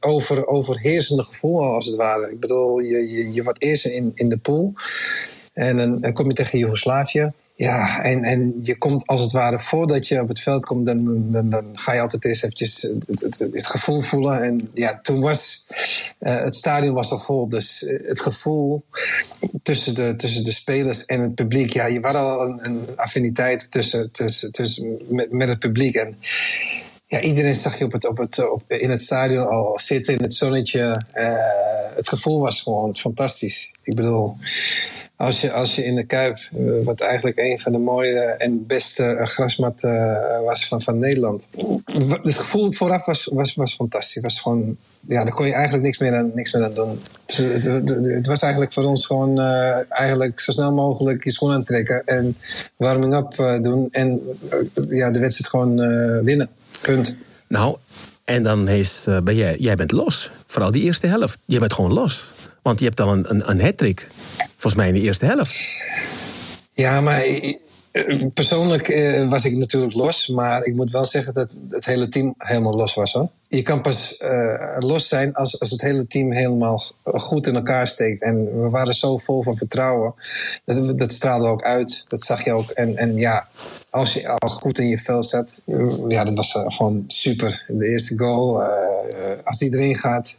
over, 0.00 0.46
overheersende 0.46 1.22
gevoel 1.22 1.64
als 1.64 1.86
het 1.86 1.96
ware. 1.96 2.30
Ik 2.30 2.40
bedoel, 2.40 2.78
je, 2.78 3.30
je, 3.32 3.42
wordt 3.42 3.62
eerst 3.62 3.86
in, 3.86 4.10
in 4.14 4.28
de 4.28 4.38
pool 4.38 4.72
en 5.52 5.76
dan, 5.76 6.00
dan 6.00 6.12
kom 6.12 6.26
je 6.26 6.34
tegen 6.34 6.58
Joegoslavië. 6.58 7.32
Ja, 7.56 8.02
en, 8.02 8.24
en 8.24 8.58
je 8.62 8.78
komt 8.78 9.06
als 9.06 9.20
het 9.20 9.32
ware 9.32 9.60
voordat 9.60 10.08
je 10.08 10.20
op 10.20 10.28
het 10.28 10.40
veld 10.40 10.64
komt, 10.64 10.86
dan, 10.86 11.30
dan, 11.30 11.50
dan 11.50 11.78
ga 11.78 11.92
je 11.92 12.00
altijd 12.00 12.24
eens 12.24 12.42
eventjes 12.42 12.82
het, 13.06 13.38
het, 13.38 13.66
gevoel 13.66 14.02
voelen. 14.02 14.42
En 14.42 14.70
ja, 14.74 15.00
toen 15.02 15.20
was 15.20 15.66
uh, 16.20 16.42
het 16.42 16.54
stadion 16.54 16.94
was 16.94 17.10
al 17.10 17.18
vol. 17.18 17.48
Dus 17.48 17.84
het 17.86 18.20
gevoel 18.20 18.84
tussen 19.62 19.94
de, 19.94 20.16
tussen 20.16 20.44
de 20.44 20.52
spelers 20.52 21.04
en 21.04 21.20
het 21.20 21.34
publiek. 21.34 21.72
Ja, 21.72 21.86
je 21.86 22.00
had 22.00 22.14
al 22.14 22.42
een, 22.42 22.58
een 22.62 22.86
affiniteit 22.96 23.70
tussen, 23.70 24.10
tussen, 24.10 24.52
tussen, 24.52 24.98
met, 25.08 25.32
met 25.32 25.48
het 25.48 25.58
publiek. 25.58 25.94
En 25.94 26.16
ja, 27.06 27.20
iedereen 27.20 27.54
zag 27.54 27.78
je 27.78 27.84
op 27.84 27.92
het, 27.92 28.08
op 28.08 28.16
het, 28.16 28.50
op, 28.50 28.62
in 28.66 28.90
het 28.90 29.00
stadion 29.00 29.48
al 29.48 29.80
zitten 29.80 30.14
in 30.14 30.22
het 30.22 30.34
zonnetje. 30.34 31.04
Uh, 31.14 31.96
het 31.96 32.08
gevoel 32.08 32.40
was 32.40 32.60
gewoon 32.60 32.96
fantastisch. 32.96 33.72
Ik 33.82 33.94
bedoel 33.94 34.36
als 35.16 35.40
je, 35.40 35.52
als 35.52 35.74
je 35.74 35.84
in 35.84 35.94
de 35.94 36.04
Kuip, 36.04 36.38
wat 36.84 37.00
eigenlijk 37.00 37.38
een 37.38 37.58
van 37.58 37.72
de 37.72 37.78
mooie 37.78 38.20
en 38.20 38.66
beste 38.66 39.20
grasmatten 39.20 40.20
was 40.44 40.68
van, 40.68 40.82
van 40.82 40.98
Nederland. 40.98 41.48
Het 42.22 42.38
gevoel 42.38 42.72
vooraf 42.72 43.06
was, 43.06 43.30
was, 43.32 43.54
was 43.54 43.74
fantastisch. 43.74 44.22
Was 44.22 44.40
gewoon, 44.40 44.76
ja, 45.00 45.24
daar 45.24 45.34
kon 45.34 45.46
je 45.46 45.52
eigenlijk 45.52 45.84
niks 45.84 45.98
meer 45.98 46.14
aan, 46.14 46.30
niks 46.34 46.52
meer 46.52 46.64
aan 46.64 46.74
doen. 46.74 47.00
Dus 47.26 47.36
het, 47.36 47.64
het, 47.88 48.26
was 48.26 48.40
eigenlijk 48.40 48.72
voor 48.72 48.84
ons 48.84 49.06
gewoon 49.06 49.40
eigenlijk 49.88 50.40
zo 50.40 50.52
snel 50.52 50.74
mogelijk 50.74 51.24
je 51.24 51.32
schoen 51.32 51.52
aantrekken 51.52 52.02
en 52.04 52.36
warming 52.76 53.14
up 53.14 53.62
doen. 53.62 53.88
En 53.90 54.20
ja, 54.88 55.10
de 55.10 55.18
wedstrijd 55.18 55.48
gewoon 55.48 55.76
winnen. 56.24 56.48
Punt. 56.80 57.16
Nou, 57.48 57.76
en 58.24 58.42
dan 58.42 58.68
is, 58.68 58.92
ben 59.24 59.36
jij, 59.36 59.56
jij 59.58 59.76
bent 59.76 59.92
los. 59.92 60.30
Vooral 60.46 60.72
die 60.72 60.82
eerste 60.82 61.06
helft. 61.06 61.38
Je 61.44 61.58
bent 61.58 61.72
gewoon 61.72 61.92
los. 61.92 62.32
Want 62.62 62.78
je 62.78 62.84
hebt 62.84 62.96
dan 62.96 63.08
een, 63.08 63.30
een, 63.30 63.50
een 63.50 63.60
hat-trick. 63.60 64.08
Volgens 64.64 64.82
mij 64.82 64.92
in 64.92 65.00
de 65.00 65.06
eerste 65.06 65.24
helft. 65.24 65.54
Ja, 66.72 67.00
maar 67.00 67.24
persoonlijk 68.34 68.88
uh, 68.88 69.28
was 69.28 69.44
ik 69.44 69.56
natuurlijk 69.56 69.94
los. 69.94 70.28
Maar 70.28 70.64
ik 70.64 70.74
moet 70.74 70.90
wel 70.90 71.04
zeggen 71.04 71.34
dat 71.34 71.50
het 71.68 71.84
hele 71.84 72.08
team 72.08 72.34
helemaal 72.38 72.74
los 72.74 72.94
was. 72.94 73.12
Hoor. 73.12 73.28
Je 73.42 73.62
kan 73.62 73.80
pas 73.80 74.20
uh, 74.22 74.76
los 74.78 75.08
zijn 75.08 75.34
als, 75.34 75.60
als 75.60 75.70
het 75.70 75.80
hele 75.80 76.06
team 76.06 76.32
helemaal 76.32 76.82
goed 77.02 77.46
in 77.46 77.54
elkaar 77.54 77.86
steekt. 77.86 78.22
En 78.22 78.62
we 78.62 78.70
waren 78.70 78.94
zo 78.94 79.18
vol 79.18 79.42
van 79.42 79.56
vertrouwen. 79.56 80.14
Dat, 80.64 80.98
dat 80.98 81.12
straalde 81.12 81.46
ook 81.46 81.62
uit. 81.62 82.04
Dat 82.08 82.22
zag 82.22 82.44
je 82.44 82.52
ook. 82.52 82.70
En, 82.70 82.96
en 82.96 83.16
ja, 83.16 83.48
als 83.90 84.14
je 84.14 84.28
al 84.28 84.48
goed 84.48 84.78
in 84.78 84.88
je 84.88 84.98
vel 84.98 85.22
zat. 85.22 85.60
Ja, 86.08 86.24
dat 86.24 86.34
was 86.34 86.58
gewoon 86.66 87.04
super. 87.06 87.64
De 87.68 87.88
eerste 87.88 88.18
goal. 88.18 88.62
als 89.44 89.58
die 89.58 89.72
erin 89.72 89.96
gaat. 89.96 90.36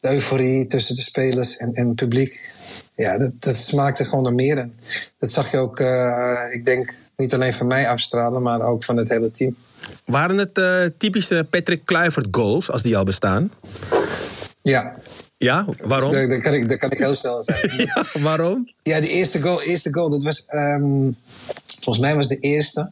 De 0.00 0.12
euforie 0.12 0.66
tussen 0.66 0.94
de 0.94 1.02
spelers 1.02 1.56
en, 1.56 1.72
en 1.72 1.86
het 1.86 1.96
publiek 1.96 2.52
ja, 2.94 3.18
dat, 3.18 3.32
dat 3.38 3.56
smaakte 3.56 4.04
gewoon 4.04 4.24
naar 4.24 4.34
meer. 4.34 4.56
En 4.58 4.74
dat 5.18 5.30
zag 5.30 5.50
je 5.50 5.58
ook, 5.58 5.80
uh, 5.80 6.38
ik 6.52 6.64
denk, 6.64 6.96
niet 7.16 7.34
alleen 7.34 7.54
van 7.54 7.66
mij 7.66 7.88
afstralen, 7.88 8.42
maar 8.42 8.60
ook 8.60 8.84
van 8.84 8.96
het 8.96 9.08
hele 9.08 9.30
team. 9.30 9.56
Waren 10.04 10.38
het 10.38 10.58
uh, 10.58 10.84
typische 10.98 11.46
Patrick 11.50 11.84
Kluivert 11.84 12.26
goals, 12.30 12.70
als 12.70 12.82
die 12.82 12.96
al 12.96 13.04
bestaan? 13.04 13.52
Ja. 14.62 14.94
Ja, 15.36 15.66
waarom? 15.82 16.10
Dus 16.10 16.28
dat, 16.28 16.40
kan 16.40 16.54
ik, 16.54 16.78
kan 16.78 16.90
ik 16.90 16.98
heel 16.98 17.14
snel 17.14 17.42
zeggen. 17.42 17.84
ja, 17.94 18.04
waarom? 18.20 18.72
Ja, 18.82 19.00
die 19.00 19.10
eerste 19.10 19.40
goal, 19.40 19.62
eerste 19.62 19.92
goal 19.92 20.10
dat 20.10 20.22
was... 20.22 20.46
Um, 20.50 21.16
volgens 21.84 22.04
mij 22.04 22.16
was 22.16 22.28
de 22.28 22.38
eerste. 22.38 22.90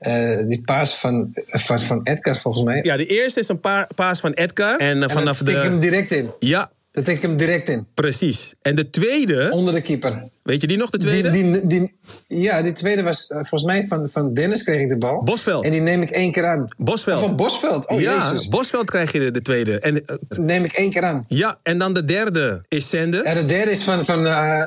Uh, 0.00 0.48
die 0.48 0.62
paas 0.64 0.98
van, 0.98 1.28
van, 1.46 1.80
van 1.80 2.00
Edgar, 2.02 2.36
volgens 2.36 2.64
mij. 2.64 2.80
Ja, 2.82 2.96
de 2.96 3.06
eerste 3.06 3.40
is 3.40 3.48
een 3.48 3.60
pa 3.60 3.88
paas 3.94 4.20
van 4.20 4.32
Edgar. 4.32 4.76
En, 4.78 4.96
uh, 4.96 5.02
en 5.02 5.10
vanaf 5.10 5.38
de... 5.38 5.50
hem 5.50 5.80
direct 5.80 6.10
in. 6.10 6.30
Ja, 6.38 6.70
dat 6.92 7.04
tik 7.04 7.16
ik 7.16 7.22
hem 7.22 7.36
direct 7.36 7.68
in. 7.68 7.86
Precies. 7.94 8.54
En 8.62 8.76
de 8.76 8.90
tweede... 8.90 9.48
Onder 9.50 9.74
de 9.74 9.80
keeper. 9.80 10.28
Weet 10.42 10.60
je 10.60 10.66
die 10.66 10.76
nog, 10.76 10.90
de 10.90 10.98
tweede? 10.98 11.30
Die, 11.30 11.50
die, 11.50 11.66
die, 11.66 11.96
ja, 12.26 12.62
die 12.62 12.72
tweede 12.72 13.02
was 13.02 13.30
uh, 13.30 13.36
volgens 13.36 13.64
mij 13.64 13.86
van, 13.88 14.08
van 14.10 14.34
Dennis 14.34 14.62
kreeg 14.62 14.80
ik 14.80 14.88
de 14.88 14.98
bal. 14.98 15.22
Bosveld. 15.22 15.64
En 15.64 15.70
die 15.70 15.80
neem 15.80 16.02
ik 16.02 16.10
één 16.10 16.32
keer 16.32 16.46
aan. 16.46 16.64
Bosveld. 16.76 17.20
Van 17.20 17.36
Bosveld. 17.36 17.88
Oh, 17.88 18.00
ja, 18.00 18.30
Jezus. 18.30 18.48
Bosveld 18.48 18.90
krijg 18.90 19.12
je 19.12 19.18
de, 19.18 19.30
de 19.30 19.42
tweede. 19.42 19.80
En, 19.80 19.94
uh, 19.94 20.00
neem 20.28 20.64
ik 20.64 20.72
één 20.72 20.90
keer 20.90 21.02
aan. 21.02 21.24
Ja, 21.28 21.58
en 21.62 21.78
dan 21.78 21.92
de 21.94 22.04
derde 22.04 22.64
is 22.68 22.88
Zende. 22.88 23.22
En 23.22 23.34
de 23.34 23.44
derde 23.44 23.70
is 23.70 23.82
van, 23.82 24.04
van 24.04 24.26
uh, 24.26 24.64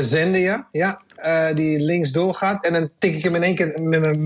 Zende, 0.00 0.38
ja. 0.38 0.68
ja. 0.72 1.00
Die 1.54 1.80
links 1.80 2.12
doorgaat. 2.12 2.66
En 2.66 2.72
dan 2.72 2.90
tik 2.98 3.16
ik 3.16 3.24
hem 3.24 3.34
in 3.34 3.42
één 3.42 3.54
keer 3.54 3.82
met 3.82 4.18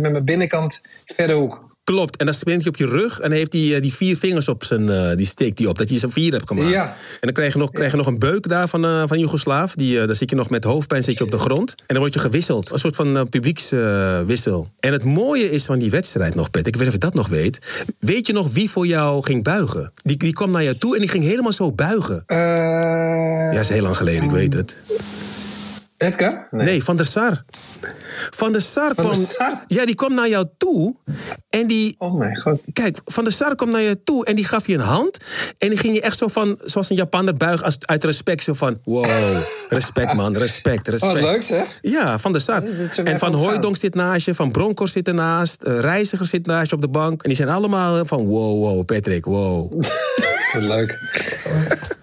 mijn 0.00 0.24
binnenkant 0.24 0.80
verder 1.04 1.36
hoek. 1.36 1.70
Klopt, 1.84 2.16
en 2.16 2.26
dan 2.26 2.34
sprint 2.34 2.62
je 2.62 2.68
op 2.68 2.76
je 2.76 2.86
rug 2.86 3.20
en 3.20 3.28
dan 3.28 3.38
heeft 3.38 3.52
hij 3.52 3.80
die 3.80 3.94
vier 3.94 4.16
vingers 4.16 4.48
op 4.48 4.64
zijn, 4.64 4.82
uh, 4.82 5.10
die 5.16 5.26
steekt 5.26 5.56
die 5.56 5.68
op, 5.68 5.78
dat 5.78 5.90
je 5.90 5.98
zijn 5.98 6.12
vier 6.12 6.32
hebt 6.32 6.48
gemaakt. 6.48 6.68
Ja. 6.68 6.84
En 6.86 6.94
dan 7.20 7.32
krijg 7.32 7.52
je 7.52 7.58
nog, 7.58 7.70
krijg 7.70 7.90
je 7.90 7.96
nog 7.96 8.06
een 8.06 8.18
beuk 8.18 8.48
daar 8.48 8.68
van, 8.68 8.84
uh, 8.84 9.02
van 9.06 9.18
Joegoslaaf. 9.18 9.74
Die, 9.74 9.98
uh, 9.98 10.06
daar 10.06 10.14
zit 10.14 10.30
je 10.30 10.36
nog 10.36 10.50
met 10.50 10.64
hoofdpijn 10.64 11.02
zit 11.02 11.18
je 11.18 11.24
op 11.24 11.30
de 11.30 11.38
grond. 11.38 11.70
En 11.70 11.84
dan 11.86 11.98
word 11.98 12.14
je 12.14 12.20
gewisseld, 12.20 12.70
een 12.70 12.78
soort 12.78 12.96
van 12.96 13.26
publiekswissel. 13.28 14.68
en 14.80 14.92
het 14.92 15.04
mooie 15.04 15.50
is 15.50 15.64
van 15.64 15.78
die 15.78 15.90
wedstrijd 15.90 16.34
nog, 16.34 16.50
Pet, 16.50 16.66
ik 16.66 16.76
weet 16.76 16.84
niet 16.84 16.94
of 16.94 16.94
je 17.02 17.10
dat 17.10 17.14
nog 17.14 17.28
weet. 17.28 17.58
Weet 17.98 18.26
je 18.26 18.32
nog 18.32 18.52
wie 18.52 18.70
voor 18.70 18.86
jou 18.86 19.22
ging 19.22 19.44
buigen? 19.44 19.92
Die, 20.02 20.16
die 20.16 20.32
kwam 20.32 20.50
naar 20.50 20.62
jou 20.62 20.76
toe 20.76 20.94
en 20.94 21.00
die 21.00 21.10
ging 21.10 21.24
helemaal 21.24 21.52
zo 21.52 21.72
buigen. 21.72 22.22
Ja, 22.26 23.60
is 23.60 23.68
heel 23.68 23.82
lang 23.82 23.96
geleden, 23.96 24.24
ik 24.24 24.30
weet 24.30 24.54
het. 24.54 24.78
Edgar? 26.02 26.48
Nee. 26.50 26.64
nee, 26.64 26.82
Van 26.82 26.96
der 26.96 27.06
Sar. 27.06 27.44
Van 28.30 28.52
der 28.52 28.60
Sar 28.60 28.92
van 28.94 29.04
kwam. 29.04 29.14
Sar? 29.14 29.64
Ja, 29.66 29.84
die 29.84 29.94
kwam 29.94 30.14
naar 30.14 30.28
jou 30.28 30.46
toe. 30.58 30.96
En 31.48 31.66
die. 31.66 31.94
Oh 31.98 32.18
mijn 32.18 32.36
god. 32.36 32.62
Kijk, 32.72 32.98
Van 33.04 33.24
der 33.24 33.32
Sar 33.32 33.54
kwam 33.54 33.70
naar 33.70 33.80
je 33.80 34.02
toe 34.04 34.24
en 34.24 34.36
die 34.36 34.44
gaf 34.44 34.66
je 34.66 34.74
een 34.74 34.80
hand. 34.80 35.18
En 35.58 35.68
die 35.68 35.78
ging 35.78 35.94
je 35.94 36.00
echt 36.00 36.18
zo 36.18 36.28
van, 36.28 36.58
zoals 36.64 36.90
een 36.90 36.96
Japaner 36.96 37.34
buig, 37.34 37.62
als, 37.62 37.76
uit 37.80 38.04
respect. 38.04 38.42
Zo 38.42 38.54
van: 38.54 38.78
wow, 38.84 39.06
respect 39.68 40.14
man, 40.14 40.36
respect, 40.36 40.88
respect. 40.88 41.14
Oh, 41.14 41.20
leuk 41.20 41.42
zeg. 41.42 41.78
Ja, 41.80 42.18
Van 42.18 42.32
der 42.32 42.40
Sar. 42.40 42.62
En 43.04 43.18
Van 43.18 43.34
Hooijdonk 43.34 43.76
zit 43.76 43.94
naast 43.94 44.26
je, 44.26 44.34
Van 44.34 44.50
Bronckhorst 44.50 44.92
zit 44.92 45.08
ernaast. 45.08 45.56
Uh, 45.62 45.80
Reiziger 45.80 46.26
zit 46.26 46.46
naast 46.46 46.70
je 46.70 46.76
op 46.76 46.82
de 46.82 46.88
bank. 46.88 47.22
En 47.22 47.28
die 47.28 47.36
zijn 47.36 47.48
allemaal 47.48 48.06
van: 48.06 48.26
wow, 48.26 48.62
wow, 48.62 48.84
Patrick, 48.84 49.24
wow. 49.24 49.72
Wat 50.52 50.64
leuk. 50.64 50.98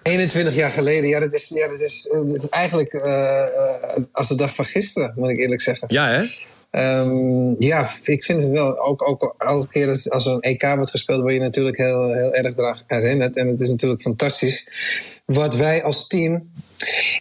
21 0.02 0.54
jaar 0.54 0.70
geleden, 0.70 1.08
ja, 1.08 1.20
dat 1.20 1.34
is, 1.34 1.48
ja, 1.48 1.68
dat 1.68 1.80
is, 1.80 2.10
dat 2.12 2.42
is 2.42 2.48
eigenlijk 2.48 2.92
uh, 2.92 3.02
uh, 3.02 4.04
als 4.12 4.28
de 4.28 4.34
dag 4.34 4.54
van 4.54 4.64
gisteren, 4.64 5.12
moet 5.16 5.30
ik 5.30 5.38
eerlijk 5.38 5.60
zeggen. 5.60 5.88
Ja, 5.90 6.08
hè? 6.08 6.24
Um, 6.72 7.56
ja, 7.58 7.90
ik 8.02 8.24
vind 8.24 8.42
het 8.42 8.50
wel. 8.50 8.78
Ook, 8.78 9.08
ook 9.08 9.34
elke 9.38 9.68
keer 9.68 9.88
als, 9.88 10.10
als 10.10 10.26
er 10.26 10.32
een 10.32 10.40
EK 10.40 10.62
wordt 10.62 10.90
gespeeld, 10.90 11.20
word 11.20 11.32
je 11.32 11.40
natuurlijk 11.40 11.76
heel, 11.76 12.12
heel 12.12 12.34
erg 12.34 12.56
eraan 12.56 12.78
herinnerd. 12.86 13.36
En 13.36 13.48
het 13.48 13.60
is 13.60 13.68
natuurlijk 13.68 14.02
fantastisch 14.02 14.68
wat 15.24 15.56
wij 15.56 15.82
als 15.82 16.06
team 16.06 16.50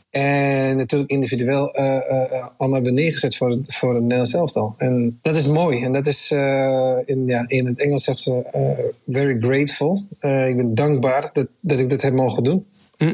en 0.09 0.77
natuurlijk 0.77 1.09
individueel 1.09 1.79
uh, 1.79 1.85
uh, 1.85 2.47
allemaal 2.57 2.73
hebben 2.73 2.93
neergezet 2.93 3.35
voor 3.35 3.49
het, 3.49 3.75
voor 3.75 3.93
het 3.93 4.01
Nederlands 4.01 4.33
elftal. 4.33 4.75
En 4.77 5.19
dat 5.21 5.35
is 5.35 5.47
mooi. 5.47 5.83
En 5.83 5.93
dat 5.93 6.07
is 6.07 6.31
uh, 6.31 6.97
in, 7.05 7.25
ja, 7.25 7.43
in 7.47 7.65
het 7.65 7.79
Engels 7.79 8.03
zegt 8.03 8.19
ze 8.19 8.43
very 9.11 9.37
grateful. 9.39 10.05
ik 10.21 10.57
ben 10.57 10.73
dankbaar 10.73 11.29
dat, 11.33 11.47
dat 11.61 11.79
ik 11.79 11.89
dat 11.89 12.01
heb 12.01 12.13
mogen 12.13 12.43
doen. 12.43 12.65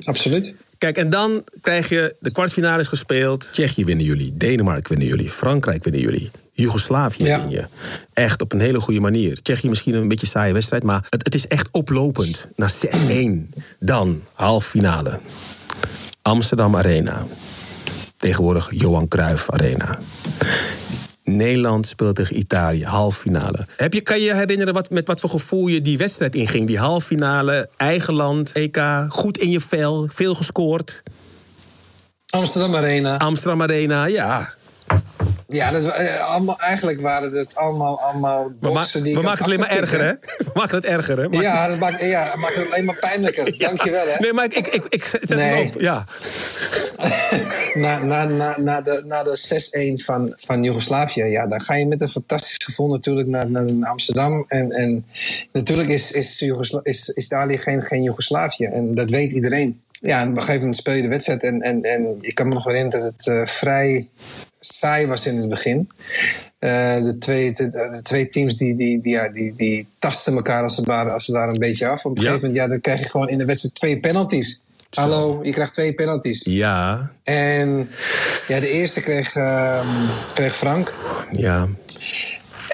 Absoluut. 0.04 0.54
Kijk, 0.78 0.98
en 0.98 1.10
dan 1.10 1.44
krijg 1.62 1.90
je 1.90 2.16
de 2.20 2.32
kwartfinales 2.32 2.88
gespeeld. 2.88 3.50
Tsjechië 3.52 3.86
winnen 3.86 4.06
jullie, 4.06 4.34
Denemarken 4.38 4.90
winnen 4.90 5.08
jullie, 5.08 5.30
Frankrijk 5.30 5.84
winnen 5.84 6.02
jullie. 6.02 6.32
Joegoslavië 6.52 7.24
Ja. 7.24 7.42
win 7.42 7.50
je. 7.50 7.66
Echt 8.14 8.42
op 8.42 8.54
een 8.54 8.60
hele 8.60 8.80
goede 8.80 9.00
manier. 9.00 9.42
Tsjechië 9.42 9.70
misschien 9.70 9.94
een 9.94 10.08
beetje 10.08 10.28
saaie 10.28 10.54
wedstrijd, 10.54 10.84
maar 10.84 11.08
het, 11.10 11.24
het 11.26 11.36
is 11.36 11.48
echt 11.48 11.68
oplopend. 11.72 12.48
Na 12.56 12.70
6-1. 13.50 13.60
Dan 13.80 14.22
halve 14.34 14.70
finale. 14.70 15.20
Amsterdam 16.26 16.76
Arena. 16.76 17.26
Tegenwoordig 18.18 18.68
Johan 18.72 19.08
Cruijff 19.08 19.50
Arena. 19.50 20.00
Nederland 21.24 21.88
speelt 21.88 22.16
tegen 22.16 22.38
Italië, 22.38 22.86
halve 22.86 23.20
finale. 23.20 23.68
Heb 23.78 23.94
je, 23.94 24.02
kan 24.02 24.20
je 24.20 24.26
je 24.26 24.36
herinneren 24.36 24.74
wat, 24.74 24.90
met 24.90 25.08
wat 25.08 25.20
voor 25.20 25.30
gevoel 25.30 25.68
je 25.68 25.82
die 25.82 25.98
wedstrijd 25.98 26.36
inging? 26.36 26.68
Die 26.68 26.80
halve 26.80 27.08
finale, 27.08 27.70
eigen 27.78 28.14
land, 28.14 28.52
EK, 28.52 29.06
goed 29.10 29.38
in 29.38 29.50
je 29.50 29.62
vel, 29.62 30.08
veel 30.14 30.36
gescoord. 30.36 31.04
Amsterdam 32.30 32.76
Arena. 32.76 33.18
Amsterdam 33.18 33.62
Arena, 33.62 34.06
ja. 34.06 34.54
Ja, 35.48 35.72
dat, 35.72 35.84
eh, 35.94 36.30
allemaal, 36.30 36.60
eigenlijk 36.60 37.02
waren 37.02 37.32
het 37.34 37.56
allemaal, 37.56 38.00
allemaal 38.02 38.44
We, 38.48 38.54
ma- 38.60 38.74
boksen 38.74 39.04
die 39.04 39.14
we 39.14 39.20
ik 39.20 39.26
maken 39.26 39.44
het 39.46 39.54
had 39.54 39.62
alleen 39.70 39.80
maar 39.80 39.84
erger, 39.84 40.00
afgetikt, 40.00 40.38
hè? 40.38 40.44
We 40.46 40.52
maken 40.54 40.76
het 40.76 40.86
erger, 40.86 41.18
hè? 41.18 41.30
Maar- 41.30 41.42
Ja, 41.42 41.68
dat 41.68 41.80
maakt, 41.80 42.00
ja, 42.00 42.26
dat 42.26 42.36
maakt 42.36 42.56
het 42.56 42.72
alleen 42.72 42.86
maar 42.86 42.96
pijnlijker. 43.00 43.58
Dankjewel, 43.68 44.08
hè. 44.08 44.20
Nee, 44.20 44.34
maar 44.34 44.46
ik, 44.46 44.54
ik, 44.54 44.68
ik, 44.68 44.84
ik 44.90 45.04
zet 45.22 45.30
Nee. 45.38 45.66
op. 45.68 45.82
Ja. 45.82 46.06
Na, 47.74 48.04
na, 48.04 48.26
na, 48.26 48.58
na 48.60 48.82
de, 48.82 49.04
na 49.06 49.24
de 49.24 49.98
6-1 50.00 50.04
van, 50.06 50.34
van 50.38 50.64
Joegoslavië, 50.64 51.24
ja, 51.24 51.48
dan 51.48 51.62
ga 51.62 51.74
je 51.74 51.86
met 51.86 52.02
een 52.02 52.10
fantastisch 52.10 52.58
gevoel 52.66 52.88
natuurlijk 52.88 53.28
naar, 53.28 53.50
naar 53.52 53.90
Amsterdam. 53.90 54.46
En, 54.48 54.72
en 54.72 55.06
natuurlijk 55.52 55.90
is, 55.90 56.12
is, 56.12 56.42
is, 56.42 56.74
is 56.84 57.10
Italië 57.10 57.58
geen, 57.58 57.82
geen 57.84 58.04
Joegoslavië. 58.04 58.66
En 58.66 58.96
dat 58.96 59.10
weet 59.10 59.32
iedereen. 59.32 59.80
Ja, 60.02 60.22
en 60.22 60.28
op 60.28 60.34
een 60.34 60.40
gegeven 60.40 60.60
moment 60.60 60.78
speel 60.78 60.94
je 60.94 61.02
de 61.02 61.08
wedstrijd. 61.08 61.44
En, 61.44 61.62
en, 61.62 61.84
en 61.84 62.18
ik 62.22 62.36
kan 62.36 62.48
me 62.48 62.54
nog 62.54 62.64
herinneren 62.64 63.00
dat 63.00 63.12
het 63.18 63.28
eh, 63.28 63.46
vrij 63.56 64.08
saai 64.66 65.08
was 65.08 65.26
in 65.26 65.38
het 65.38 65.50
begin. 65.50 65.90
Eh, 66.60 66.96
de, 67.04 67.16
twee, 67.20 67.52
de, 67.54 67.70
de 67.70 68.00
twee 68.04 68.30
teams 68.30 68.58
die, 68.58 68.76
die, 68.76 69.02
die, 69.02 69.12
ja, 69.14 69.30
die, 69.30 69.54
die 69.58 69.88
tasten 70.00 70.34
elkaar 70.34 70.64
als 70.64 70.78
het 70.78 70.86
ware, 70.86 71.10
als 71.12 71.28
het 71.28 71.36
ware 71.36 71.52
een 71.52 71.60
beetje 71.60 71.88
af. 71.88 72.06
Op 72.06 72.18
een 72.18 72.24
Ja. 72.24 72.28
gegeven 72.28 72.48
moment 72.48 72.56
ja, 72.56 72.68
dan 72.68 72.82
krijg 72.82 73.00
je 73.00 73.10
gewoon 73.10 73.30
in 73.30 73.38
de 73.38 73.46
wedstrijd 73.46 73.76
twee 73.76 74.00
penalties. 74.00 74.60
Hallo, 74.90 75.40
je 75.44 75.52
krijgt 75.52 75.74
twee 75.74 75.94
penalties. 75.94 76.42
Ja, 76.44 77.12
En 77.24 77.90
ja, 78.48 78.60
de 78.60 78.70
eerste 78.70 79.02
kreeg, 79.02 79.36
ehm, 79.36 79.88
kreeg 80.34 80.56
Frank. 80.56 80.94
ja. 81.32 81.68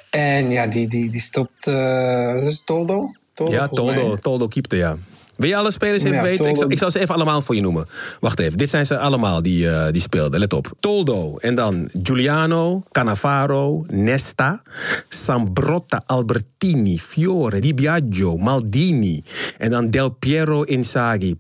En 0.09 0.51
ja, 0.51 0.67
die, 0.67 0.87
die, 0.87 1.09
die 1.11 1.21
stopt. 1.21 1.67
eh 1.67 2.45
is 2.47 2.61
Toldo? 2.65 3.11
Toldo 3.33 3.53
Ja, 3.53 3.67
Toldo. 3.67 4.17
Toldo 4.17 4.47
keepte, 4.47 4.75
ja. 4.75 4.97
Wil 5.35 5.49
je 5.49 5.55
alle 5.55 5.71
spelers 5.71 6.03
even 6.03 6.15
Ja, 6.15 6.21
weten? 6.21 6.45
Ik 6.45 6.45
zal, 6.45 6.53
Toldo. 6.53 6.69
ik 6.73 6.77
zal 6.77 6.91
ze 6.91 6.99
even 6.99 7.15
allemaal 7.15 7.41
voor 7.41 7.55
je 7.55 7.61
noemen. 7.61 7.85
Wacht 8.19 8.39
even, 8.39 8.57
dit 8.57 8.69
zijn 8.69 8.85
ze 8.85 8.97
allemaal 8.97 9.41
die, 9.41 9.69
eh, 9.69 9.91
die 9.91 10.01
speelden. 10.01 10.39
Let 10.39 10.53
op. 10.53 10.71
Toldo 10.79 11.37
en 11.37 11.55
dan 11.55 11.89
Giuliano, 12.03 12.83
Cannavaro, 12.91 13.85
Nesta, 13.89 14.61
Sambrotta, 15.09 16.01
Albertini, 16.05 16.99
Fiore, 16.99 17.59
Di 17.61 17.73
Biagio, 17.73 18.37
Maldini. 18.37 19.23
En 19.57 19.69
dan 19.71 19.89
Del 19.89 20.09
Piero 20.09 20.63
Inzaghi. 20.63 21.35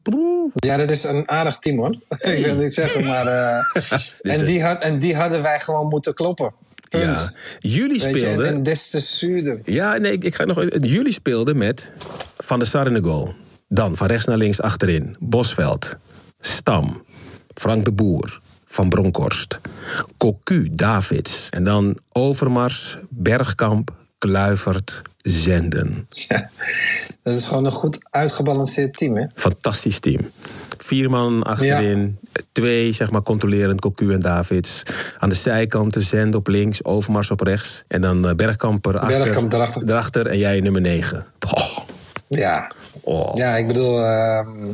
Ja, 0.53 0.77
dat 0.77 0.89
is 0.91 1.03
een 1.03 1.29
aardig 1.29 1.57
team 1.57 1.77
hoor. 1.77 1.95
ik 2.37 2.45
wil 2.45 2.55
niet 2.55 2.73
zeggen, 2.73 3.05
maar. 3.05 3.25
eh, 3.27 3.99
en, 4.35 4.45
die 4.45 4.63
had, 4.63 4.81
en 4.81 4.99
die 4.99 5.15
hadden 5.15 5.41
wij 5.41 5.59
gewoon 5.59 5.87
moeten 5.87 6.13
kloppen. 6.13 6.53
Punt. 6.89 7.03
Ja. 7.03 7.33
Jullie 7.59 7.99
speelden... 7.99 8.45
en 8.47 8.63
des 8.63 8.89
te 8.89 8.99
zuurder. 8.99 9.59
Ja, 9.65 9.97
nee, 9.97 10.11
ik, 10.11 10.23
ik 10.23 10.35
ga 10.35 10.45
nog. 10.45 10.63
Jullie 10.81 11.11
speelden 11.11 11.57
met 11.57 11.91
Van 12.37 12.59
der 12.59 12.67
Sar 12.67 12.87
in 12.87 12.93
de 12.93 13.03
goal. 13.03 13.33
Dan 13.73 13.97
van 13.97 14.07
rechts 14.07 14.25
naar 14.25 14.37
links 14.37 14.61
achterin. 14.61 15.15
Bosveld, 15.19 15.95
Stam, 16.39 17.03
Frank 17.53 17.85
de 17.85 17.91
Boer, 17.91 18.39
Van 18.65 18.89
Bronkhorst, 18.89 19.59
Cocu, 20.17 20.69
Davids. 20.71 21.47
En 21.49 21.63
dan 21.63 21.97
Overmars, 22.11 22.97
Bergkamp, 23.09 23.91
Kluivert, 24.17 25.01
Zenden. 25.21 26.07
Ja, 26.09 26.49
dat 27.23 27.33
is 27.33 27.45
gewoon 27.45 27.65
een 27.65 27.71
goed 27.71 27.97
uitgebalanceerd 28.09 28.97
team, 28.97 29.15
hè? 29.15 29.25
Fantastisch 29.35 29.99
team. 29.99 30.31
Vier 30.77 31.09
man 31.09 31.43
achterin. 31.43 32.17
Twee, 32.51 32.93
zeg 32.93 33.11
maar, 33.11 33.21
controlerend 33.21 33.81
Cocu 33.81 34.13
en 34.13 34.21
Davids. 34.21 34.83
Aan 35.19 35.29
de 35.29 35.35
zijkanten 35.35 36.01
Zend 36.01 36.35
op 36.35 36.47
links, 36.47 36.83
Overmars 36.83 37.31
op 37.31 37.41
rechts. 37.41 37.83
En 37.87 38.01
dan 38.01 38.27
eh, 38.27 38.35
Bergkamp 38.35 38.85
erachter. 38.85 39.23
Bergkamp 39.23 39.53
erachter. 39.53 39.83
erachter 39.89 40.27
en 40.27 40.37
jij 40.37 40.59
nummer 40.59 40.81
negen. 40.81 41.25
Oh. 41.47 41.77
Ja. 42.27 42.71
Oh. 43.01 43.31
Ja, 43.33 43.55
ik 43.57 43.67
bedoel, 43.67 44.05
ehm, 44.05 44.73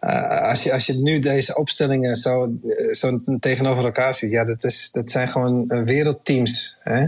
eh, 0.00 0.48
als, 0.48 0.62
je, 0.62 0.72
als 0.72 0.86
je 0.86 0.94
nu 0.94 1.18
deze 1.18 1.56
opstellingen 1.56 2.16
zo, 2.16 2.44
eh, 2.44 2.92
zo 2.92 3.20
tegenover 3.40 3.84
elkaar 3.84 4.14
ziet, 4.14 4.30
ja, 4.30 4.44
dat, 4.44 4.64
is, 4.64 4.90
dat 4.92 5.10
zijn 5.10 5.28
gewoon 5.28 5.68
eh, 5.68 5.82
wereldteams. 5.82 6.76
Hè? 6.80 7.06